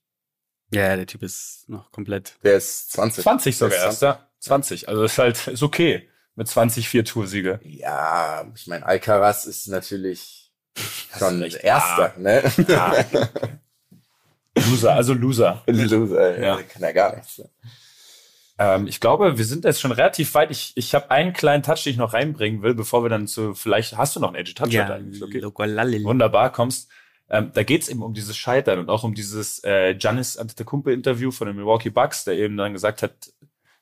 [0.74, 2.34] Ja, der Typ ist noch komplett.
[2.42, 3.22] Der ist 20.
[3.22, 4.28] 20 sogar ist erst, ja.
[4.40, 4.88] 20.
[4.88, 6.08] Also ist halt, ist okay.
[6.36, 7.60] Mit 20 vier Toursiege.
[7.62, 10.52] Ja, ich meine, Alcaraz ist natürlich
[11.16, 11.62] schon recht.
[11.62, 12.42] Erster, ne?
[12.68, 12.92] Ja.
[14.56, 15.62] Loser, also Loser.
[15.66, 16.58] Loser, Ja.
[16.58, 16.62] ja.
[16.62, 17.38] kann ja gar nichts.
[17.38, 17.48] Ne?
[18.58, 20.50] Ähm, ich glaube, wir sind jetzt schon relativ weit.
[20.50, 23.54] Ich, ich habe einen kleinen Touch, den ich noch reinbringen will, bevor wir dann zu,
[23.54, 24.86] vielleicht hast du noch einen Edge Touch Ja,
[25.22, 25.40] okay?
[26.04, 26.88] Wunderbar, kommst.
[27.34, 31.48] Ähm, da geht's eben um dieses Scheitern und auch um dieses äh, Giannis Antetokounmpo-Interview von
[31.48, 33.12] den Milwaukee Bucks, der eben dann gesagt hat,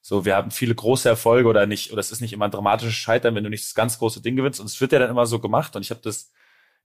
[0.01, 2.95] so, wir haben viele große Erfolge oder nicht, oder es ist nicht immer ein dramatisches
[2.95, 4.59] Scheitern, wenn du nicht das ganz große Ding gewinnst.
[4.59, 5.77] Und es wird ja dann immer so gemacht.
[5.77, 6.33] Und ich habe das,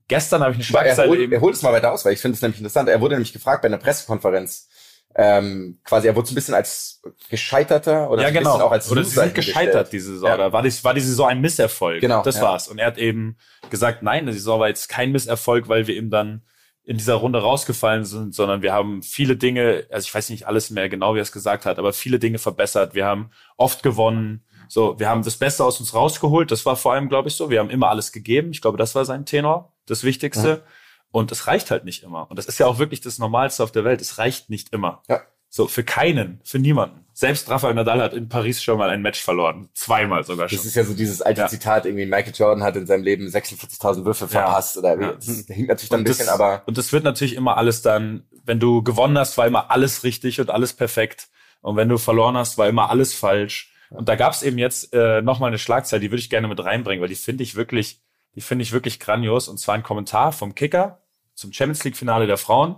[0.10, 2.12] gestern habe ich eine Aber er, Schlagzeile holt, er holt es mal weiter aus, weil
[2.12, 2.90] ich finde es nämlich interessant.
[2.90, 4.68] Er wurde nämlich gefragt bei einer Pressekonferenz.
[5.16, 8.52] Ähm, quasi, er wurde so ein bisschen als gescheiterter oder ja, so ein genau.
[8.52, 10.28] bisschen auch als Oder sie Loser sind gescheitert, diese Saison.
[10.28, 10.36] Ja.
[10.36, 12.02] Oder war, die, war die Saison ein Misserfolg?
[12.02, 12.42] Genau, Das ja.
[12.42, 12.68] war's.
[12.68, 13.38] Und er hat eben
[13.70, 16.44] gesagt, nein, die Saison war jetzt kein Misserfolg, weil wir eben dann
[16.88, 20.70] in dieser Runde rausgefallen sind, sondern wir haben viele Dinge, also ich weiß nicht alles
[20.70, 22.96] mehr genau, wie er es gesagt hat, aber viele Dinge verbessert.
[22.96, 24.46] Wir haben oft gewonnen.
[24.70, 26.50] So, wir haben das Beste aus uns rausgeholt.
[26.50, 27.50] Das war vor allem, glaube ich, so.
[27.50, 28.52] Wir haben immer alles gegeben.
[28.52, 30.64] Ich glaube, das war sein Tenor, das Wichtigste.
[31.12, 32.30] Und es reicht halt nicht immer.
[32.30, 34.00] Und das ist ja auch wirklich das Normalste auf der Welt.
[34.00, 35.04] Es reicht nicht immer.
[35.10, 35.22] Ja.
[35.50, 37.06] So, für keinen, für niemanden.
[37.14, 39.70] Selbst Rafael Nadal hat in Paris schon mal ein Match verloren.
[39.74, 40.58] Zweimal sogar schon.
[40.58, 41.48] Das ist ja so dieses alte Ja.
[41.48, 45.14] Zitat, irgendwie Michael Jordan hat in seinem Leben 46.000 Würfe verpasst oder Ja.
[45.14, 48.26] das hinkt natürlich dann ein das- bisschen, aber Und das wird natürlich immer alles dann,
[48.44, 51.30] wenn du gewonnen hast, war immer alles richtig und alles perfekt.
[51.62, 53.72] Und wenn du verloren hast, war immer alles falsch.
[53.90, 56.64] Und da gab es eben jetzt äh, nochmal eine Schlagzeile, die würde ich gerne mit
[56.64, 58.02] reinbringen, weil die finde ich wirklich,
[58.36, 59.48] die finde ich wirklich grandios.
[59.48, 61.02] Und zwar ein Kommentar vom Kicker
[61.34, 62.76] zum Champions League Finale der Frauen.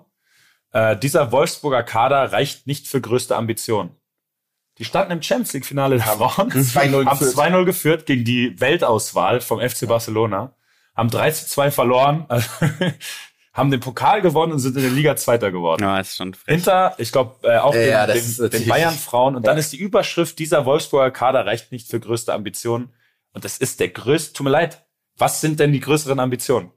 [0.72, 3.96] Äh, dieser Wolfsburger Kader reicht nicht für größte Ambitionen.
[4.78, 7.36] Die standen im Champions League Finale der Frauen, 2-0 haben geführt.
[7.36, 10.56] 2-0 geführt gegen die Weltauswahl vom FC Barcelona,
[10.96, 12.26] haben 3 zu 2 verloren,
[13.54, 15.82] haben den Pokal gewonnen und sind in der Liga Zweiter geworden.
[15.84, 16.56] Ja, ist schon frech.
[16.56, 19.36] Hinter, ich glaube, äh, auch Ja, den, ist den, den Bayern-Frauen.
[19.36, 19.60] Und dann Ja.
[19.60, 22.94] ist die Überschrift, dieser Wolfsburger Kader reicht nicht für größte Ambitionen.
[23.34, 24.86] Und das ist der größte, tut mir leid,
[25.18, 26.72] was sind denn die größeren Ambitionen?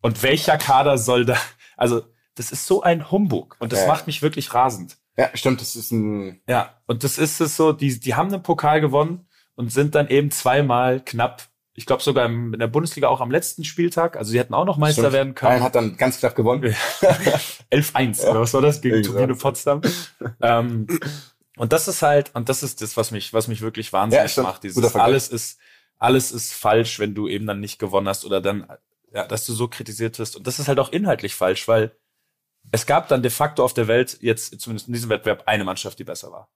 [0.00, 1.36] Und welcher Kader soll da,
[1.76, 2.02] also,
[2.38, 3.56] das ist so ein Humbug.
[3.58, 3.86] Und das Ja.
[3.88, 4.96] macht mich wirklich rasend.
[5.16, 8.42] ja, stimmt, das ist ein Ja, und das ist es so, die, die haben den
[8.42, 9.26] Pokal gewonnen
[9.56, 11.42] und sind dann eben zweimal knapp,
[11.74, 14.76] ich glaube sogar in der Bundesliga auch am letzten Spieltag, also sie hätten auch noch
[14.78, 15.12] Meister stimmt.
[15.14, 15.50] werden können.
[15.50, 16.74] Bayern hat dann ganz knapp gewonnen.
[17.70, 18.80] 11-1, oder was war das?
[18.80, 19.34] Gegen Turbine.
[19.34, 19.80] Potsdam.
[20.40, 20.86] ähm,
[21.56, 24.42] und das ist halt, und das ist das, was mich, was mich wirklich wahnsinnig Ja,
[24.44, 24.62] macht.
[24.62, 25.58] Dieses alles ist,
[25.98, 28.66] alles ist falsch, wenn du eben dann nicht gewonnen hast oder dann,
[29.12, 30.36] ja, dass du so kritisiert wirst.
[30.36, 31.90] Und das ist halt auch inhaltlich falsch, weil
[32.72, 35.98] es gab dann de facto auf der Welt jetzt, zumindest in diesem Wettbewerb, eine Mannschaft,
[35.98, 36.48] die besser war.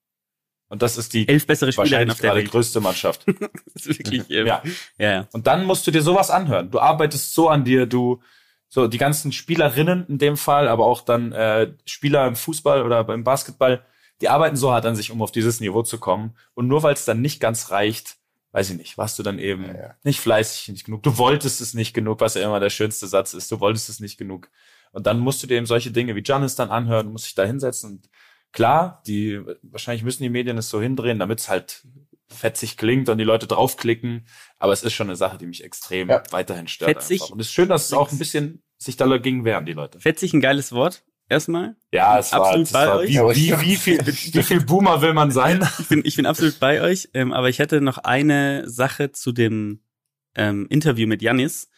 [0.68, 2.50] Und das ist die Elf bessere Spielerinnen wahrscheinlich auf der gerade Welt.
[2.50, 3.26] größte Mannschaft.
[3.74, 4.62] Das ist wirklich, äh, ja.
[4.98, 5.28] ja, ja.
[5.32, 6.70] Und dann musst du dir sowas anhören.
[6.70, 8.22] Du arbeitest so an dir, du
[8.68, 13.04] so die ganzen Spielerinnen in dem Fall, aber auch dann äh, Spieler im Fußball oder
[13.04, 13.84] beim Basketball,
[14.22, 16.34] die arbeiten so hart an sich, um auf dieses Niveau zu kommen.
[16.54, 18.16] Und nur weil es dann nicht ganz reicht,
[18.52, 19.94] weiß ich nicht, warst du dann eben Ja, ja.
[20.04, 21.02] nicht fleißig, nicht genug.
[21.02, 23.52] Du wolltest es nicht genug, was ja immer der schönste Satz ist.
[23.52, 24.48] Du wolltest es nicht genug.
[24.92, 27.44] Und dann musst du dir eben solche Dinge wie Giannis dann anhören, musst dich da
[27.44, 27.90] hinsetzen.
[27.92, 28.10] Und
[28.52, 31.82] klar, die wahrscheinlich müssen die Medien es so hindrehen, damit es halt
[32.30, 34.26] fetzig klingt und die Leute draufklicken.
[34.58, 36.22] Aber es ist schon eine Sache, die mich extrem Ja.
[36.30, 36.90] weiterhin stört.
[36.90, 37.22] Fetzig?
[37.22, 37.34] einfach.
[37.34, 40.00] Und es ist schön, dass es auch ein bisschen sich dagegen wehren, die Leute.
[40.00, 41.04] Fetzig ein geiles Wort.
[41.28, 41.76] Erstmal.
[41.92, 43.08] Ja, es war, Absolut es bei war euch.
[43.08, 45.66] wie, wie, wie, viel, wie viel Boomer will man sein?
[45.78, 49.32] Ich bin, ich bin absolut bei euch, ähm, aber ich hätte noch eine Sache zu
[49.32, 49.80] dem
[50.34, 51.70] ähm, Interview mit Janis.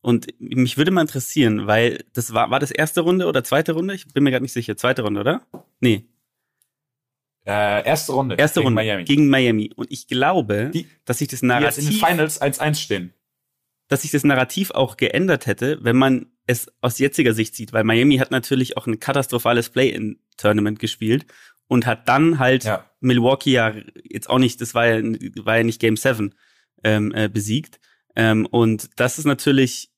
[0.00, 3.94] Und mich würde mal interessieren, weil das war, war das erste Runde oder zweite Runde?
[3.94, 4.76] Ich bin mir gerade nicht sicher.
[4.76, 5.42] Zweite Runde, oder?
[5.80, 6.04] Nee,
[7.46, 8.36] Äh, erste Runde.
[8.36, 9.04] erste gegen Runde Miami.
[9.04, 9.72] gegen Miami.
[9.74, 13.14] Und ich glaube, Die- dass sich das die jetzt in den Narrativ, Finals 1-1 stehen.
[13.88, 17.84] dass sich das Narrativ auch geändert hätte, wenn man es aus jetziger Sicht sieht, weil
[17.84, 21.24] Miami hat natürlich auch ein katastrophales Play-in-Tournament gespielt
[21.68, 22.84] und hat dann halt Ja.
[23.00, 23.74] Milwaukee ja
[24.04, 25.02] jetzt auch nicht, das war ja,
[25.44, 26.34] war ja nicht Game 7
[26.84, 27.80] ähm, äh, besiegt.
[28.16, 29.90] Ähm, und das ist natürlich,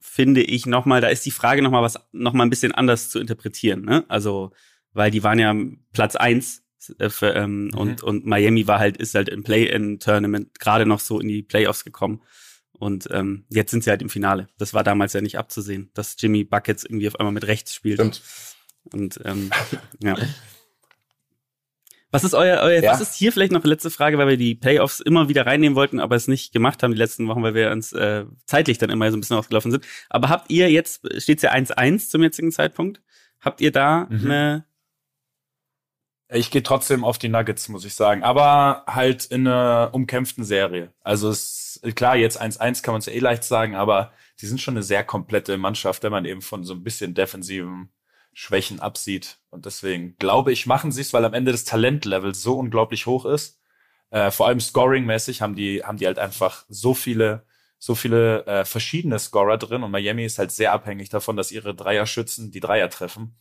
[0.00, 3.82] finde ich, nochmal, da ist die Frage nochmal was, nochmal ein bisschen anders zu interpretieren.
[3.82, 4.04] Ne?
[4.08, 4.52] Also,
[4.92, 5.54] weil die waren ja
[5.92, 6.62] Platz eins
[6.98, 7.78] äh, für, ähm, Mhm.
[7.78, 11.84] und, und Miami war halt, ist halt im Play-in-Tournament gerade noch so in die Playoffs
[11.84, 12.22] gekommen.
[12.78, 14.48] Und ähm, jetzt sind sie halt im Finale.
[14.58, 17.98] Das war damals ja nicht abzusehen, dass Jimmy Buckets irgendwie auf einmal mit rechts spielt.
[17.98, 18.22] Stimmt.
[18.92, 19.50] Und ähm,
[20.02, 20.16] ja.
[22.16, 22.92] Was ist euer, euer Ja.
[22.92, 25.76] was ist hier vielleicht noch eine letzte Frage, weil wir die Playoffs immer wieder reinnehmen
[25.76, 28.90] wollten, aber es nicht gemacht haben die letzten Wochen, weil wir uns äh, zeitlich dann
[28.90, 29.84] immer so ein bisschen ausgelaufen sind.
[30.10, 33.00] Aber habt ihr jetzt, steht's ja 1-1 zum jetzigen Zeitpunkt,
[33.40, 34.24] habt ihr da Mhm.
[34.30, 34.64] eine,
[36.28, 38.24] Ich gehe trotzdem auf die Nuggets, muss ich sagen.
[38.24, 40.92] Aber halt in einer umkämpften Serie.
[41.04, 44.60] Also es klar, jetzt 1-1 kann man es ja eh leicht sagen, aber die sind
[44.60, 47.90] schon eine sehr komplette Mannschaft, wenn man eben von so ein bisschen defensiven
[48.38, 49.38] Schwächen absieht.
[49.48, 53.24] Und deswegen glaube ich, machen sie es, weil am Ende das Talentlevel so unglaublich hoch
[53.24, 53.62] ist.
[54.10, 57.46] Äh, vor allem scoring-mäßig haben die, haben die halt einfach so viele,
[57.78, 59.82] so viele äh, verschiedene Scorer drin.
[59.82, 63.38] Und Miami ist halt sehr abhängig davon, dass ihre Dreierschützen die Dreier treffen.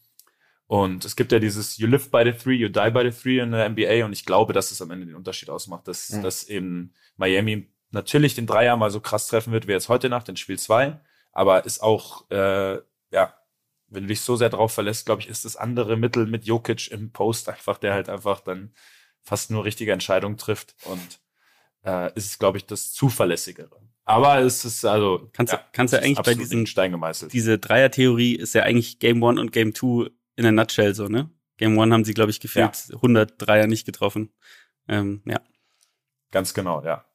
[0.66, 3.40] Und es gibt ja dieses You live by the three, you die by the three
[3.40, 6.24] in der NBA und ich glaube, dass es am Ende den Unterschied ausmacht, dass, Mhm.
[6.24, 10.30] dass eben Miami natürlich den Dreier mal so krass treffen wird wie jetzt heute Nacht
[10.30, 11.02] in Spiel zwei,
[11.34, 12.80] aber ist auch, äh,
[13.12, 13.34] ja,
[13.96, 16.92] wenn du dich so sehr drauf verlässt, glaube ich, ist das andere Mittel mit Jokic
[16.92, 18.74] im Post einfach, der halt einfach dann
[19.24, 21.20] fast nur richtige Entscheidungen trifft und
[21.84, 23.82] äh, ist es, glaube ich, das zuverlässigere.
[24.04, 27.34] Aber es ist also Kannst du- kannst ist eigentlich bei diesen- in Stein gemeißelt.
[27.34, 31.30] diese Dreier-Theorie ist ja eigentlich Game One und Game Two in a nutshell so, ne?
[31.58, 34.32] Game One haben sie, glaube ich, gefühlt 100 Dreier nicht getroffen.
[34.88, 35.40] Ähm, ja.
[36.32, 37.06] Ganz genau, ja.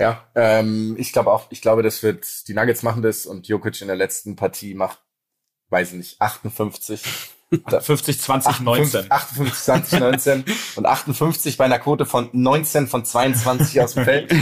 [0.00, 3.80] Ja, ähm, ich glaube auch, ich glaube, das wird, die Nuggets machen das und Jokic
[3.80, 5.00] in der letzten Partie macht,
[5.70, 7.02] weiß ich nicht, 58.
[7.68, 9.10] 50, 20, 19.
[9.12, 10.44] 58, 20, 19
[10.76, 14.34] und 58 bei einer Quote von 19 von 22 aus dem Feld.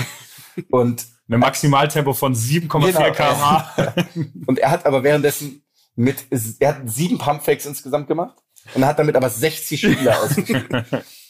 [0.70, 3.12] Und Eine Maximaltempo von 7,4 Genau.
[3.12, 3.94] km/h.
[4.46, 5.62] Und er hat aber währenddessen
[5.94, 6.26] mit,
[6.58, 8.36] er hat sieben Pumpfakes insgesamt gemacht
[8.74, 10.66] und hat damit aber 60 Spieler ausgespielt.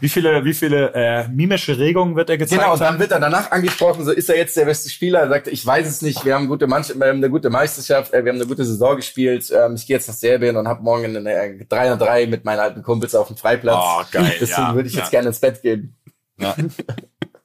[0.00, 3.20] Wie viele, wie viele äh, mimische Regungen wird er gezeigt Genau, und dann wird er
[3.20, 5.20] danach angesprochen, so ist er jetzt der beste Spieler.
[5.20, 8.12] Er sagt, ich weiß es nicht, wir haben, gute Mannschaft, wir haben eine gute Meisterschaft,
[8.12, 9.50] äh, wir haben eine gute Saison gespielt.
[9.50, 12.44] Ähm, ich gehe jetzt nach Serbien und habe morgen eine äh, 3 und 3 mit
[12.44, 13.78] meinen alten Kumpels auf dem Freiplatz.
[13.80, 15.10] Oh, geil, Deswegen ja, würde ich jetzt ja.
[15.10, 15.96] gerne ins Bett gehen.
[16.38, 16.56] Ja.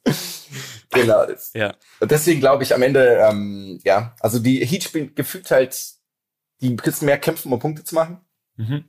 [0.92, 1.26] genau.
[1.26, 1.52] Das.
[1.54, 1.76] Ja.
[2.00, 5.78] Und deswegen glaube ich am Ende, ähm, ja, also die Heat spielen gefühlt halt,
[6.62, 8.22] die müssen mehr kämpfen, um Punkte zu machen.
[8.56, 8.86] Mhm.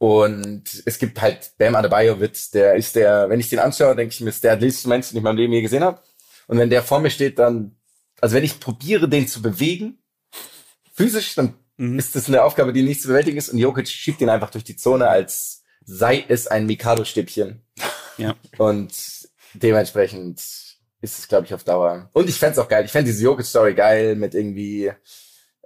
[0.00, 4.14] Und es gibt halt Bam Adebayo wird, der ist der, wenn ich den anschaue, denke
[4.14, 6.00] ich mir, ist der athletischste Mensch, den ich in meinem Leben je gesehen habe.
[6.48, 7.76] Und wenn der vor mir steht, dann,
[8.20, 9.98] also wenn ich probiere, den zu bewegen,
[10.94, 11.98] physisch, dann Mhm.
[11.98, 13.48] ist das eine Aufgabe, die nicht zu bewältigen ist.
[13.48, 17.62] Und Jokic schiebt ihn einfach durch die Zone, als sei es ein Mikado-Stäbchen.
[18.18, 18.36] Ja.
[18.58, 18.92] Und
[19.54, 20.40] dementsprechend
[21.00, 22.10] ist es, glaube ich, auf Dauer.
[22.12, 22.84] Und ich fänd's auch geil.
[22.84, 24.92] Ich fänd diese Jokic-Story geil mit irgendwie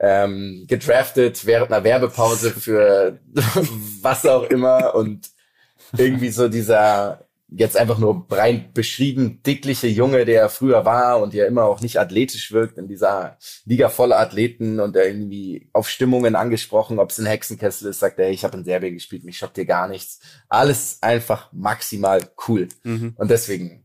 [0.05, 3.21] ähm, gedraftet während einer Werbepause für
[4.03, 5.31] was auch immer und
[5.97, 11.35] irgendwie so dieser jetzt einfach nur rein beschrieben dickliche Junge, der er früher war und
[11.35, 15.89] der immer auch nicht athletisch wirkt in dieser Liga voller Athleten und der irgendwie auf
[15.89, 19.39] Stimmungen angesprochen, ob es ein Hexenkessel ist, sagt er, ich habe in Serbien gespielt, mich
[19.39, 20.19] schockt dir gar nichts.
[20.49, 22.69] Alles einfach maximal cool.
[22.83, 23.15] Mhm.
[23.17, 23.84] Und deswegen,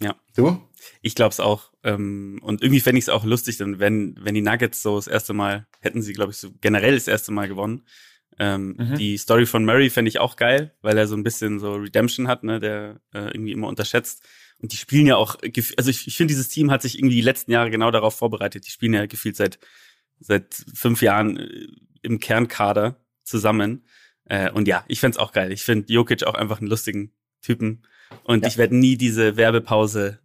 [0.00, 0.16] ja.
[0.36, 0.60] Du?
[1.00, 1.72] Ich glaube es auch.
[1.82, 5.06] Ähm, und irgendwie fände ich es auch lustig, denn wenn, wenn die Nuggets so das
[5.06, 7.82] erste Mal, hätten sie, glaube ich, so generell das erste Mal gewonnen.
[8.38, 8.96] Ähm, Mhm.
[8.96, 12.26] Die Story von Murray fände ich auch geil, weil er so ein bisschen so Redemption
[12.26, 14.22] hat, ne, der äh, irgendwie immer unterschätzt.
[14.58, 15.36] Und die spielen ja auch,
[15.76, 18.66] also ich, ich finde, dieses Team hat sich irgendwie die letzten Jahre genau darauf vorbereitet.
[18.66, 19.58] Die spielen ja gefühlt seit,
[20.20, 21.66] seit fünf Jahren äh,
[22.02, 23.86] im Kernkader zusammen.
[24.24, 25.52] Äh, und ja, ich fänd's auch geil.
[25.52, 27.86] Ich finde Jokic auch einfach einen lustigen Typen.
[28.24, 28.48] Und Ja.
[28.48, 30.20] ich werde nie diese Werbepause,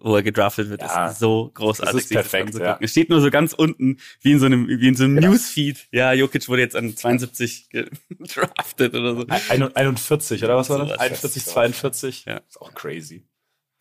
[0.00, 1.92] wo er gedraftet wird, Ja, ist so großartig.
[1.94, 2.66] das ist perfekt, anzugucken.
[2.66, 2.78] ja.
[2.80, 5.88] Es steht nur so ganz unten, wie in so einem, wie in so einem Newsfeed.
[5.90, 7.68] Ja, Jokic wurde jetzt an 72
[8.08, 9.26] gedraftet oder so.
[9.26, 10.88] Ein- 41, oder was war das?
[10.88, 11.00] Sowas.
[11.00, 12.24] 41, 42.
[12.26, 12.36] Ja.
[12.48, 13.26] Ist auch crazy.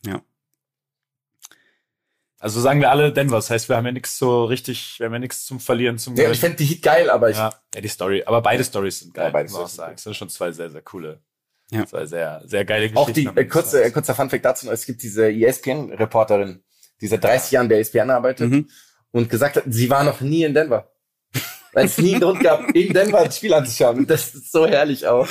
[0.05, 0.23] Ja.
[2.39, 3.35] Also sagen wir alle Denver.
[3.37, 6.15] Das heißt, wir haben ja nichts so richtig, wir haben ja nichts zum Verlieren, zum
[6.15, 7.51] Ja, ich fände die Heat geil, aber ich, ja.
[7.73, 8.23] ja, die Story.
[8.25, 9.93] Aber beide Stories sind geil, Ja, beide muss man auch sagen.
[9.93, 11.21] Das sind schon zwei sehr, sehr coole,
[11.71, 11.85] Ja.
[11.85, 12.97] zwei sehr, sehr geile Geschichten.
[13.27, 16.63] Auch die, äh, kurze, äh, kurzer Funfact dazu, noch, es gibt diese ESPN-Reporterin,
[17.01, 18.69] die seit 30 Jahren bei ESPN arbeitet Mhm.
[19.11, 20.91] und gesagt hat, sie war noch nie in Denver.
[21.73, 24.07] Weil es nie einen Grund gab, in Denver ein Spiel anzuschauen.
[24.07, 25.27] Das ist so herrlich auch.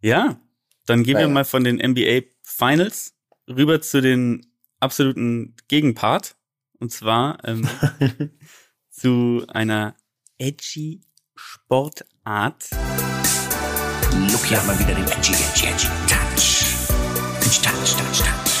[0.00, 0.40] Ja,
[0.86, 1.28] dann gehen wir Naja.
[1.28, 3.14] mal von den NBA Finals
[3.48, 4.46] rüber zu den
[4.80, 6.36] absoluten Gegenpart.
[6.78, 7.68] Und zwar ähm,
[8.90, 9.94] zu einer
[10.38, 11.02] edgy
[11.42, 12.68] Sportart.
[14.30, 16.66] Look, hier haben wir wieder den edgy, edgy, edgy Touch.
[17.40, 18.54] Touch, touch, touch, touch.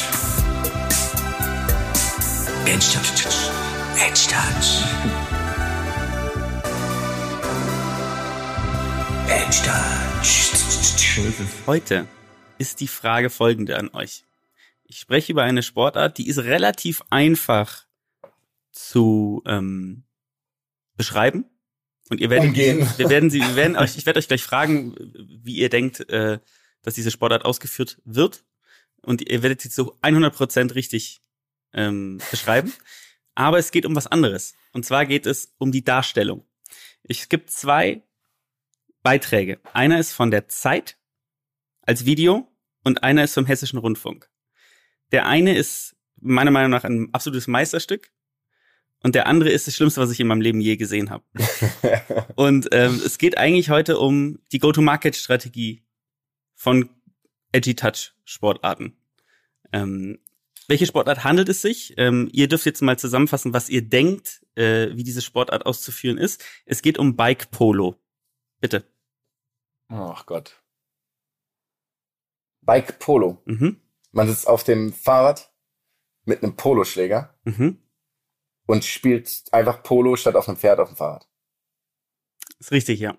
[2.66, 3.50] Edge, touch, touch.
[3.98, 4.82] Edge, touch.
[9.28, 10.46] Edge, touch.
[11.66, 12.06] Heute
[12.56, 14.24] ist die Frage folgende an euch.
[14.84, 17.84] Ich spreche über eine Sportart, die ist relativ einfach
[18.72, 20.04] zu ähm,
[20.96, 21.44] beschreiben.
[22.10, 22.86] Und ihr werdet, Umgehen.
[22.96, 24.94] wir werden sie, wir werden euch, ich werde euch gleich fragen,
[25.42, 26.40] wie ihr denkt, äh,
[26.82, 28.44] dass diese Sportart ausgeführt wird.
[29.02, 31.22] Und ihr werdet sie zu 100% richtig
[31.72, 32.72] ähm, beschreiben.
[33.34, 34.54] Aber es geht um was anderes.
[34.72, 36.44] Und zwar geht es um die Darstellung.
[37.04, 38.02] Es gibt zwei
[39.02, 39.60] Beiträge.
[39.72, 40.98] Einer ist von der Zeit
[41.82, 42.48] als Video
[42.84, 44.28] und einer ist vom Hessischen Rundfunk.
[45.12, 48.12] Der eine ist meiner Meinung nach ein absolutes Meisterstück
[49.02, 51.24] und der andere ist das Schlimmste, was ich in meinem Leben je gesehen habe.
[52.36, 55.84] und ähm, es geht eigentlich heute um die Go-to-Market-Strategie
[56.54, 56.90] von
[57.52, 58.96] Edgy Touch Sportarten.
[59.72, 60.18] Ähm,
[60.68, 61.94] welche Sportart handelt es sich?
[61.96, 66.44] Ähm, ihr dürft jetzt mal zusammenfassen, was ihr denkt, äh, wie diese Sportart auszuführen ist.
[66.66, 67.96] Es geht um Bike Polo.
[68.60, 68.84] Bitte.
[69.88, 70.62] Ach Gott.
[72.60, 73.42] Bike Polo.
[73.46, 73.80] Mhm.
[74.12, 75.52] Man sitzt auf dem Fahrrad
[76.24, 77.78] mit einem Poloschläger Mhm.
[78.70, 81.26] Und spielt einfach Polo statt auf einem Pferd auf dem Fahrrad.
[82.58, 83.16] Ist richtig, ja.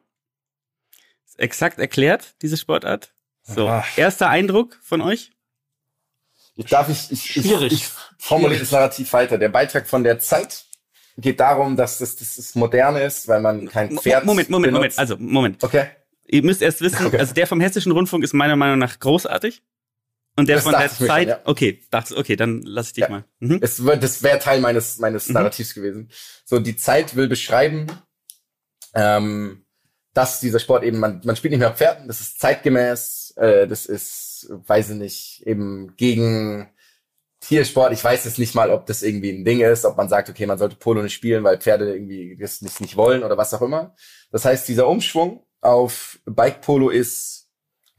[1.26, 3.14] Ist exakt erklärt, diese Sportart.
[3.44, 3.84] So, Ah.
[3.96, 5.32] erster Eindruck von euch?
[6.56, 7.74] Ich darf ich, ich, ich, Schwierig.
[7.74, 7.86] ich
[8.20, 9.38] formuliere das Narrativ weiter.
[9.38, 10.66] Der Beitrag von der Zeit
[11.18, 14.84] geht darum, dass das, das, das moderne ist, weil man kein Pferd Moment, Moment, Moment.
[14.96, 15.00] benutzt.
[15.00, 15.64] Also, Moment.
[15.64, 15.88] Okay.
[16.28, 17.18] Ihr müsst erst wissen, Okay.
[17.18, 19.64] also der vom Hessischen Rundfunk ist meiner Meinung nach großartig.
[20.38, 21.42] Und der Das von der Zeit, schon, ja.
[21.46, 23.10] okay, dachte, okay, dann lass ich dich Ja.
[23.10, 23.26] mal.
[23.40, 23.60] Mhm.
[23.62, 25.34] Es das wäre Teil meines, meines Mhm.
[25.34, 26.10] Narrativs gewesen.
[26.46, 27.88] So, die Zeit will beschreiben,
[28.94, 29.66] ähm,
[30.14, 33.68] dass dieser Sport eben, man, man spielt nicht mehr auf Pferden, das ist zeitgemäß, äh,
[33.68, 36.70] das ist weiß ich nicht, eben gegen
[37.42, 37.94] Tiersport.
[37.94, 40.46] Ich weiß jetzt nicht mal, ob das irgendwie ein Ding ist, ob man sagt, okay,
[40.46, 43.62] man sollte Polo nicht spielen, weil Pferde irgendwie das nicht, nicht wollen oder was auch
[43.62, 43.96] immer.
[44.32, 47.41] Das heißt, dieser Umschwung auf Bike Polo ist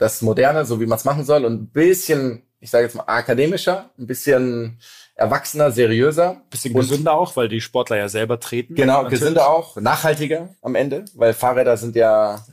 [0.02, 3.04] das Moderne, so wie man es machen soll und ein bisschen, ich sage jetzt mal
[3.06, 4.78] akademischer, ein bisschen
[5.14, 6.42] erwachsener, seriöser.
[6.50, 8.74] Bisschen Und- gesünder auch, weil die Sportler ja selber treten.
[8.74, 9.20] Genau, Natürlich.
[9.20, 12.44] gesünder auch, nachhaltiger am Ende, weil Fahrräder sind ja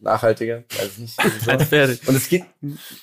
[0.00, 1.18] nachhaltiger, weiß ich nicht.
[2.08, 2.44] Und es geht,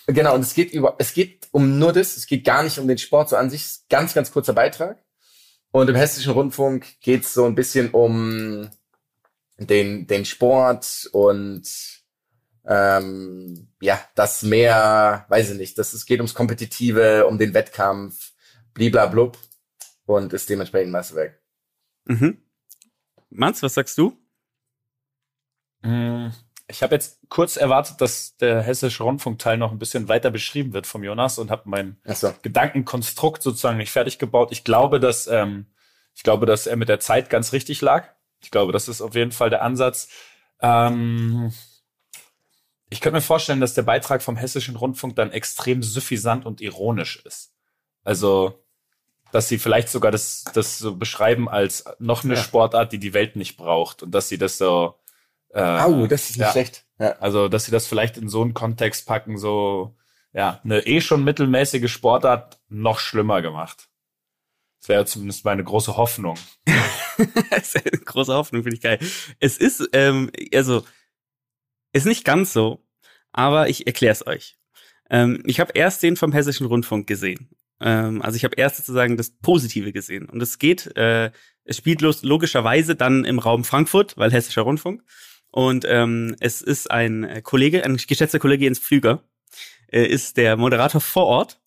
[0.08, 2.88] genau, und es geht über, es geht um nur das, es geht gar nicht um
[2.88, 4.98] den Sport so an sich, ganz, ganz kurzer Beitrag.
[5.72, 8.70] Und im Hessischen Rundfunk geht es so ein bisschen um
[9.60, 11.64] den, den Sport und
[12.70, 18.32] ähm, ja, das mehr, weiß ich nicht, das, es geht ums Kompetitive, um den Wettkampf,
[18.76, 19.40] bliblablub
[20.06, 21.42] und ist dementsprechend Meisterwerk.
[22.06, 22.38] Mhm.
[23.32, 24.16] Mans, was sagst du?
[25.82, 26.30] Mm,
[26.68, 30.86] Ich habe jetzt kurz erwartet, dass der hessische Rundfunkteil noch ein bisschen weiter beschrieben wird
[30.86, 32.34] vom Jonas und habe mein Achso.
[32.44, 34.50] Gedankenkonstrukt sozusagen nicht fertig gebaut.
[34.52, 35.66] Ich glaube, dass ähm,
[36.14, 38.10] ich glaube, dass er mit der Zeit ganz richtig lag.
[38.42, 40.10] Ich glaube, das ist auf jeden Fall der Ansatz.
[40.62, 41.52] Ähm,
[42.90, 47.24] ich könnte mir vorstellen, dass der Beitrag vom Hessischen Rundfunk dann extrem suffisant und ironisch
[47.26, 47.54] ist.
[48.04, 48.64] Also,
[49.32, 52.42] dass sie vielleicht sogar das, das so beschreiben als noch eine Ja.
[52.42, 54.96] Sportart, die die Welt nicht braucht und dass sie das so.
[55.52, 56.52] Äh, Au, das ist nicht ja.
[56.52, 56.86] schlecht.
[57.00, 57.12] Ja.
[57.20, 59.96] also, dass sie das vielleicht in so einen Kontext packen, so,
[60.34, 63.88] ja, eine eh schon mittelmäßige Sportart noch schlimmer gemacht.
[64.80, 66.38] Das wäre zumindest meine große Hoffnung.
[68.06, 69.00] Große Hoffnung, finde ich geil.
[69.40, 70.84] Es ist, ähm, also,
[71.94, 72.86] ist nicht ganz so,
[73.32, 74.58] aber ich erkläre es euch.
[75.10, 77.50] Ähm, ich habe erst den vom Hessischen Rundfunk gesehen.
[77.82, 80.30] Ähm, also ich habe erst sozusagen das Positive gesehen.
[80.30, 81.32] Und es geht, äh,
[81.64, 85.04] es spielt los, logischerweise dann im Raum Frankfurt, weil Hessischer Rundfunk.
[85.52, 89.24] Und ähm, es ist ein äh, Kollege, ein geschätzter Kollege Jens Pflüger,
[89.92, 91.60] äh, ist der Moderator vor Ort.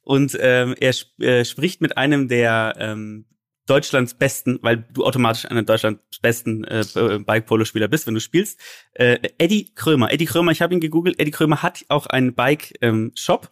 [0.00, 3.26] Und ähm, er sp äh, spricht mit einem der ähm,
[3.68, 6.84] Deutschlands besten, weil du automatisch einer Deutschlands besten äh,
[7.24, 8.60] Bike-Polo-Spieler bist, wenn du spielst.
[8.94, 10.12] Äh, Eddie Krömer.
[10.12, 11.20] Eddie Krömer, ich habe ihn gegoogelt.
[11.20, 13.50] Eddie Krömer hat auch einen Bike-Shop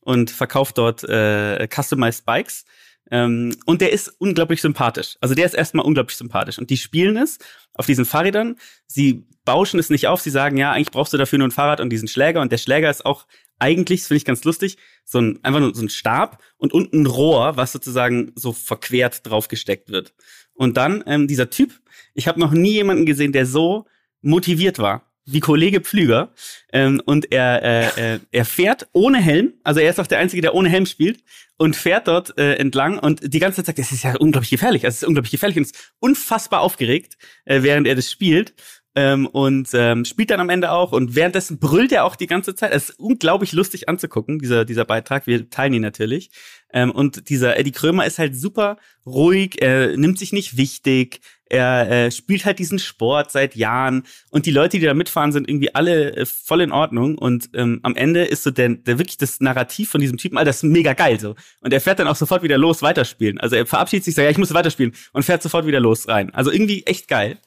[0.00, 2.64] und verkauft dort äh, Customized Bikes.
[3.10, 5.16] Ähm, und der ist unglaublich sympathisch.
[5.20, 6.58] Also der ist erstmal unglaublich sympathisch.
[6.58, 7.38] Und die spielen es
[7.74, 8.56] auf diesen Fahrrädern.
[8.86, 10.20] Sie bauschen es nicht auf.
[10.20, 12.40] Sie sagen, ja, eigentlich brauchst du dafür nur ein Fahrrad und diesen Schläger.
[12.40, 13.26] Und der Schläger ist auch
[13.60, 17.02] eigentlich, das finde ich ganz lustig, so ein, einfach nur so ein Stab und unten
[17.02, 20.14] ein Rohr, was sozusagen so verquert draufgesteckt wird.
[20.54, 21.80] Und dann ähm, dieser Typ,
[22.14, 23.86] ich habe noch nie jemanden gesehen, der so
[24.22, 26.32] motiviert war wie Kollege Pflüger.
[26.72, 30.42] Ähm, und er, äh, äh, er fährt ohne Helm, also er ist auch der Einzige,
[30.42, 31.22] der ohne Helm spielt
[31.56, 34.84] und fährt dort äh, entlang und die ganze Zeit sagt, das ist ja unglaublich gefährlich,
[34.84, 38.54] es ist unglaublich gefährlich und ist unfassbar aufgeregt, äh, während er das spielt.
[38.96, 42.56] Ähm, und ähm, spielt dann am Ende auch und währenddessen brüllt er auch die ganze
[42.56, 42.72] Zeit.
[42.72, 45.28] Es ist unglaublich lustig anzugucken, dieser, dieser Beitrag.
[45.28, 46.30] Wir teilen ihn natürlich.
[46.72, 51.90] Ähm, und dieser Eddie Krömer ist halt super ruhig, er nimmt sich nicht wichtig, er
[51.90, 55.74] äh, spielt halt diesen Sport seit Jahren und die Leute, die da mitfahren, sind irgendwie
[55.74, 59.40] alle äh, voll in Ordnung und ähm, am Ende ist so der, der wirklich das
[59.40, 61.34] Narrativ von diesem Typen, Alter, das ist mega geil so.
[61.60, 63.40] Und er fährt dann auch sofort wieder los weiterspielen.
[63.40, 66.32] Also er verabschiedet sich, sagt, ja, ich muss weiterspielen und fährt sofort wieder los rein.
[66.32, 67.38] Also irgendwie echt geil.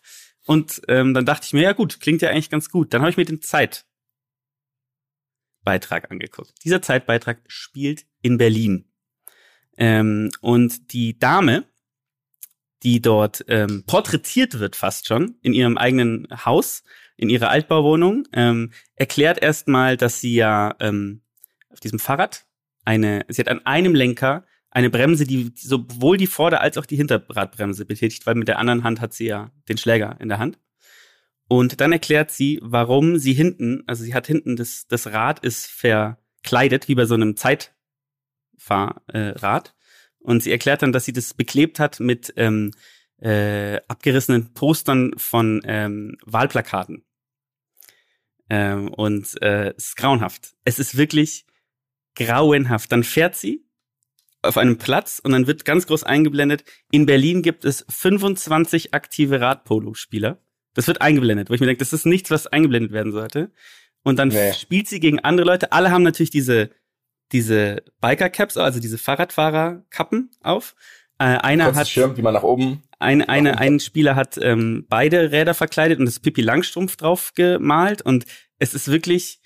[0.46, 2.94] Und ähm, dann dachte ich mir, ja gut, klingt ja eigentlich ganz gut.
[2.94, 3.86] Dann habe ich mir den Zeitbeitrag
[6.12, 6.54] angeguckt.
[6.64, 8.86] Dieser Zeitbeitrag spielt in Berlin.
[9.78, 11.66] Ähm, und die Dame,
[12.84, 16.84] die dort ähm, porträtiert wird fast schon in ihrem eigenen Haus,
[17.16, 21.22] in ihrer Altbauwohnung, ähm, erklärt erstmal, dass sie ja ähm,
[21.70, 22.46] auf diesem Fahrrad
[22.86, 26.96] eine, sie hat an einem Lenker eine Bremse, die sowohl die Vorder- als auch die
[26.96, 30.60] Hinterradbremse betätigt, weil mit der anderen Hand hat sie ja den Schläger in der Hand.
[31.48, 35.68] Und dann erklärt sie, warum sie hinten, also sie hat hinten das, das Rad ist
[35.68, 37.74] verkleidet, wie bei so einem Zeitfahrrad.
[39.14, 39.76] Rad.
[40.20, 42.72] und sie erklärt dann, dass sie das beklebt hat mit ähm,
[43.22, 47.04] äh, abgerissenen Postern von ähm, Wahlplakaten.
[48.50, 50.56] Ähm, und äh, es ist grauenhaft.
[50.64, 51.46] Es ist wirklich
[52.16, 52.92] grauenhaft.
[52.92, 53.63] Dann fährt sie
[54.44, 59.40] auf einem Platz und dann wird ganz groß eingeblendet, in Berlin gibt es 25 aktive
[59.42, 60.38] Radpolo-Spieler.
[60.74, 63.52] Das wird eingeblendet, wo ich mir denke, das ist nichts, was eingeblendet werden sollte.
[64.04, 64.54] Und dann Nee.
[64.54, 65.72] spielt sie gegen andere Leute.
[65.72, 66.70] Alle haben natürlich diese,
[67.32, 70.76] diese Biker-Caps, also diese Fahrradfahrer-Kappen auf.
[71.20, 72.84] Äh, einer hat Schirm, die man nach oben.
[73.00, 78.02] ein, eine, ein Spieler hat ähm, beide Räder verkleidet und das Pippi Langstrumpf drauf gemalt
[78.02, 78.26] und
[78.60, 79.40] es ist wirklich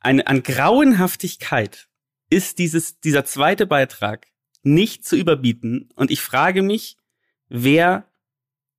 [0.00, 1.85] eine an Grauenhaftigkeit
[2.30, 4.26] ist dieses dieser zweite Beitrag
[4.62, 6.96] nicht zu überbieten und ich frage mich,
[7.48, 8.08] wer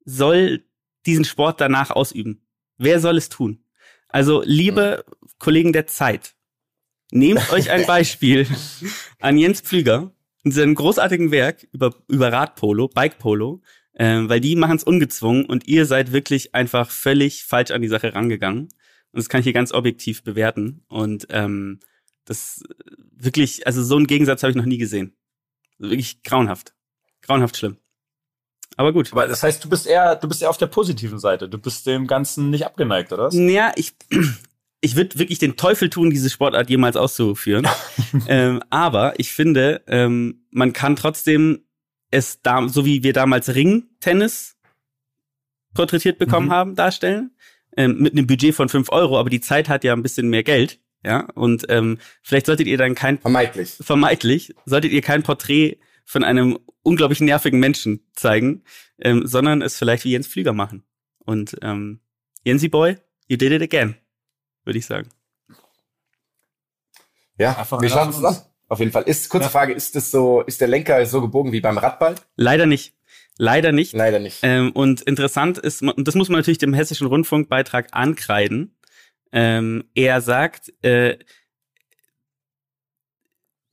[0.03, 0.65] soll
[1.05, 2.45] diesen Sport danach ausüben?
[2.77, 3.63] Wer soll es tun?
[4.09, 5.05] Also liebe
[5.39, 6.35] Kollegen der Zeit,
[7.11, 8.47] Nehmt euch ein Beispiel
[9.19, 10.11] an Jens Pflüger
[10.43, 13.61] in seinem großartigen Werk über, über Radpolo, Bikepolo,
[13.95, 17.87] ähm, weil die machen es ungezwungen und ihr seid wirklich einfach völlig falsch an die
[17.87, 18.63] Sache rangegangen.
[19.11, 20.83] Und das kann ich hier ganz objektiv bewerten.
[20.87, 21.79] Und ähm,
[22.27, 22.63] das
[23.11, 25.15] wirklich, also so einen Gegensatz habe ich noch nie gesehen.
[25.79, 26.73] Wirklich grauenhaft.
[27.21, 27.77] Grauenhaft schlimm.
[28.75, 29.11] Aber gut.
[29.11, 31.49] Aber das heißt, du bist eher, du bist eher auf der positiven Seite.
[31.49, 33.33] Du bist dem Ganzen nicht abgeneigt, oder was?
[33.35, 33.93] Ja, ich,
[34.81, 37.67] ich würde wirklich den Teufel tun, diese Sportart jemals auszuführen.
[38.27, 41.63] ähm, aber ich finde, ähm, man kann trotzdem
[42.11, 44.57] es da, so wie wir damals Ring-Tennis
[45.73, 46.51] porträtiert bekommen Mhm.
[46.51, 47.31] haben, darstellen.
[47.75, 50.43] Ähm, mit einem Budget von 5 Euro, aber die Zeit hat ja ein bisschen mehr
[50.43, 50.79] Geld.
[51.05, 53.75] Ja, und ähm, vielleicht solltet ihr dann kein Vermeidlich.
[53.79, 58.63] vermeidlich, solltet ihr kein Porträt von einem unglaublich nervigen Menschen zeigen,
[58.99, 60.83] ähm, sondern es vielleicht wie Jens Flieger machen.
[61.19, 61.99] Und ähm,
[62.43, 62.97] Jensi Boy,
[63.27, 63.95] you did it again,
[64.63, 65.09] würde ich sagen.
[67.37, 68.49] Ja, Einfach wir schauen es uns.
[68.69, 69.03] Auf jeden Fall.
[69.03, 69.49] Ist, kurze Ja.
[69.49, 72.15] Frage, ist das so, ist der Lenker so gebogen wie beim Radball?
[72.35, 72.95] Leider nicht.
[73.37, 73.93] Leider nicht.
[73.93, 74.39] Leider nicht.
[74.41, 78.76] Ähm, und interessant ist, und das muss man natürlich dem Hessischen Rundfunkbeitrag ankreiden.
[79.31, 81.17] Ähm, er sagt, äh,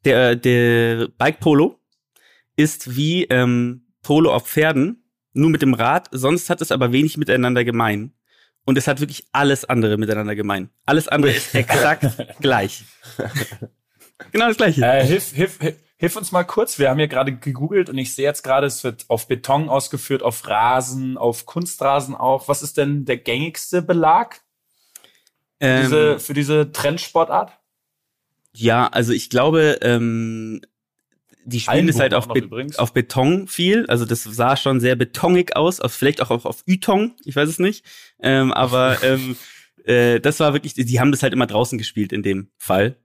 [0.05, 1.81] der, der Bike Polo
[2.57, 7.17] ist wie ähm, Polo auf Pferden, nur mit dem Rad, sonst hat es aber wenig
[7.17, 8.13] miteinander gemein.
[8.67, 10.71] Und es hat wirklich alles andere miteinander gemein.
[10.87, 12.07] Alles andere ist exakt
[12.41, 12.85] gleich.
[14.31, 14.81] Genau das gleiche.
[14.81, 16.79] Äh, hilf, hilf, hilf, hilf uns mal kurz.
[16.79, 20.23] Wir haben hier gerade gegoogelt und ich sehe jetzt gerade, es wird auf Beton ausgeführt,
[20.23, 22.49] auf Rasen, auf Kunstrasen auch.
[22.49, 24.41] Was ist denn der gängigste Belag
[25.61, 27.53] Ähm, diese, für diese Trendsportart?
[28.57, 30.61] Ja, also ich glaube, ähm,
[31.45, 33.87] die spielen es halt auf, Be auf Beton viel.
[33.87, 37.49] Also das sah schon sehr betongig aus, auf, vielleicht auch auf, auf Ytong, ich weiß
[37.49, 37.85] es nicht.
[38.21, 39.37] Ähm, aber ähm,
[39.85, 42.97] äh, das war wirklich, die haben das halt immer draußen gespielt in dem Fall.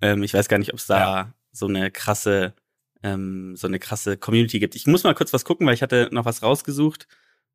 [0.00, 1.34] Ähm, ich weiß gar nicht, ob es da Ja.
[1.52, 2.54] so eine krasse,
[3.02, 4.76] ähm, so eine krasse Community gibt.
[4.76, 7.08] Ich muss mal kurz was gucken, weil ich hatte noch was rausgesucht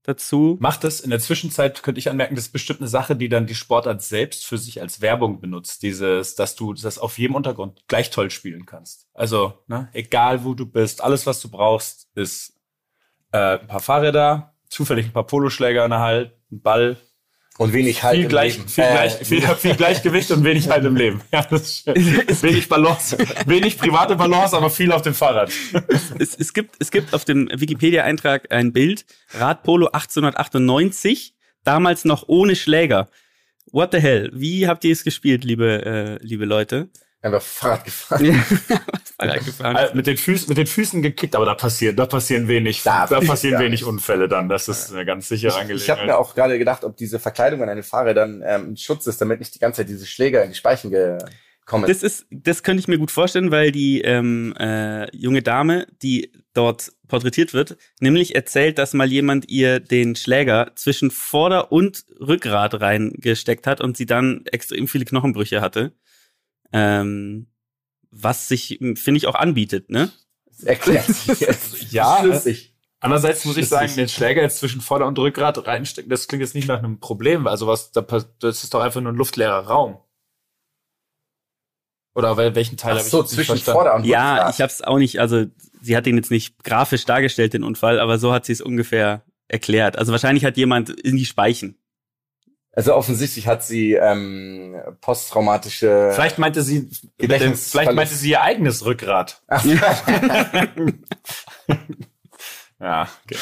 [0.04, 0.58] dazu.
[0.60, 3.48] Macht das in der Zwischenzeit, könnte ich anmerken, das ist bestimmt eine Sache, die dann
[3.48, 5.82] die Sportart selbst für sich als Werbung benutzt.
[5.84, 9.08] Dieses, dass du das auf jedem Untergrund gleich toll spielen kannst.
[9.14, 12.60] Also, ne, egal wo du bist, alles, was du brauchst, ist
[13.32, 16.98] äh, ein paar Fahrräder, zufällig ein paar Poloschläger in der Hand, ein Ball,
[17.60, 18.68] Und wenig halt viel, im gleich, Leben.
[18.68, 21.22] viel, Äh, gleich, viel, viel Gleichgewicht und wenig halt im Leben.
[21.32, 21.96] Ja, das ist schön.
[22.42, 23.16] wenig Balance,
[23.46, 25.52] wenig private Balance, aber viel auf dem Fahrrad.
[26.18, 32.56] es, es, gibt, es gibt auf dem Wikipedia-Eintrag ein Bild, Radpolo 1898, damals noch ohne
[32.56, 33.10] Schläger.
[33.72, 34.32] What the hell?
[34.34, 36.90] Wie habt ihr es gespielt, liebe, äh, liebe Leute?
[37.24, 38.26] Einfach Fahrrad gefahren.
[38.26, 38.34] Ja,
[39.18, 39.76] Fahrrad gefahren.
[39.78, 43.08] Äh, mit den Füßen, mit den Füßen gekickt, aber da passieren, da passieren wenig, Da
[43.08, 44.50] da, passieren wenig Unfälle dann.
[44.50, 46.06] Das ist eine ganz sichere Ich habe Angelegenheit.
[46.06, 49.40] mir auch gerade gedacht, ob diese Verkleidung an den Fahrrädern ähm, ein Schutz ist, damit
[49.40, 51.88] nicht die ganze Zeit diese Schläger in die Speichen gekommen.
[51.88, 56.30] Das ist, das könnte ich mir gut vorstellen, weil die ähm, äh, junge Dame, die
[56.54, 62.82] dort porträtiert wird, nämlich erzählt, dass mal jemand ihr den Schläger zwischen Vorder- und Rückgrat
[62.82, 65.94] reingesteckt hat und sie dann extrem viele Knochenbrüche hatte.
[66.74, 67.48] Ähm,
[68.12, 70.12] was sich, finde ich, auch anbietet, ne?
[70.46, 71.92] Das erklärt sich jetzt.
[71.92, 72.76] Ja, Schlüssig.
[73.00, 76.56] Andererseits muss ich sagen, den Schläger jetzt zwischen Vorder- und Rückgrat reinstecken, das klingt jetzt
[76.56, 77.48] nicht nach einem Problem.
[77.48, 79.98] Also was, da, das ist doch einfach nur ein luftleerer Raum.
[82.16, 83.78] Oder wel- welchen Teil habe ich so, jetzt nicht zwischen verstanden?
[83.78, 84.54] Vorder- und Ja, Rückgrat.
[84.56, 85.46] ich habe es auch nicht, also
[85.82, 89.24] sie hat den jetzt nicht grafisch dargestellt, den Unfall, aber so hat sie es ungefähr
[89.48, 89.98] erklärt.
[89.98, 91.78] Also wahrscheinlich hat jemand in die Speichen.
[92.76, 96.10] Also offensichtlich hat sie ähm, posttraumatische.
[96.14, 96.90] Vielleicht meinte sie,
[97.20, 99.42] dem, vielleicht meinte sie ihr eigenes Rückgrat.
[99.48, 99.64] Ach,
[102.84, 103.38] Ja, okay.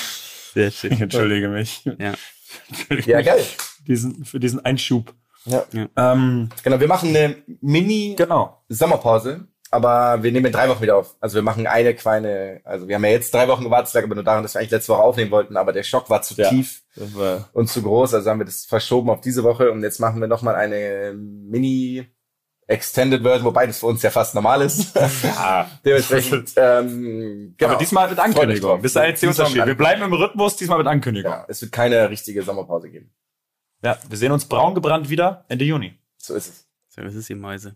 [0.53, 0.93] Sehr schön.
[0.93, 1.83] Ich entschuldige mich.
[1.97, 2.13] Ja.
[2.69, 3.43] Entschuldige ja, mich geil.
[3.87, 5.15] Diesen, für diesen Einschub.
[5.45, 5.65] Ja.
[5.97, 7.57] Ähm, Genau, wir machen eine genau.
[7.61, 11.15] Mini-Sommerpause, aber wir nehmen in drei Wochen wieder auf.
[11.21, 14.15] Also wir machen eine kleine, also wir haben ja jetzt drei Wochen gewartet, lag aber
[14.15, 16.49] nur daran, dass wir eigentlich letzte Woche aufnehmen wollten, aber der Schock war zu Ja.
[16.49, 19.99] tief war, und zu groß, also haben wir das verschoben auf diese Woche und jetzt
[19.99, 22.05] machen wir nochmal eine Mini
[22.67, 24.95] Extended Version, wobei das für uns ja fast normal ist.
[25.23, 25.69] ja.
[25.85, 27.71] Dementsprechend, ähm, genau.
[27.71, 28.81] Aber diesmal mit Ankündigung.
[28.81, 29.65] Das ist jetzt der Unterschied.
[29.65, 31.31] Wir bleiben im Rhythmus, diesmal mit Ankündigung.
[31.31, 33.13] Ja, es wird keine richtige Sommerpause geben.
[33.83, 35.97] Ja, wir sehen uns braun gebrannt wieder Ende Juni.
[36.17, 36.67] So ist es.
[36.87, 37.75] So, ist die Mäuse.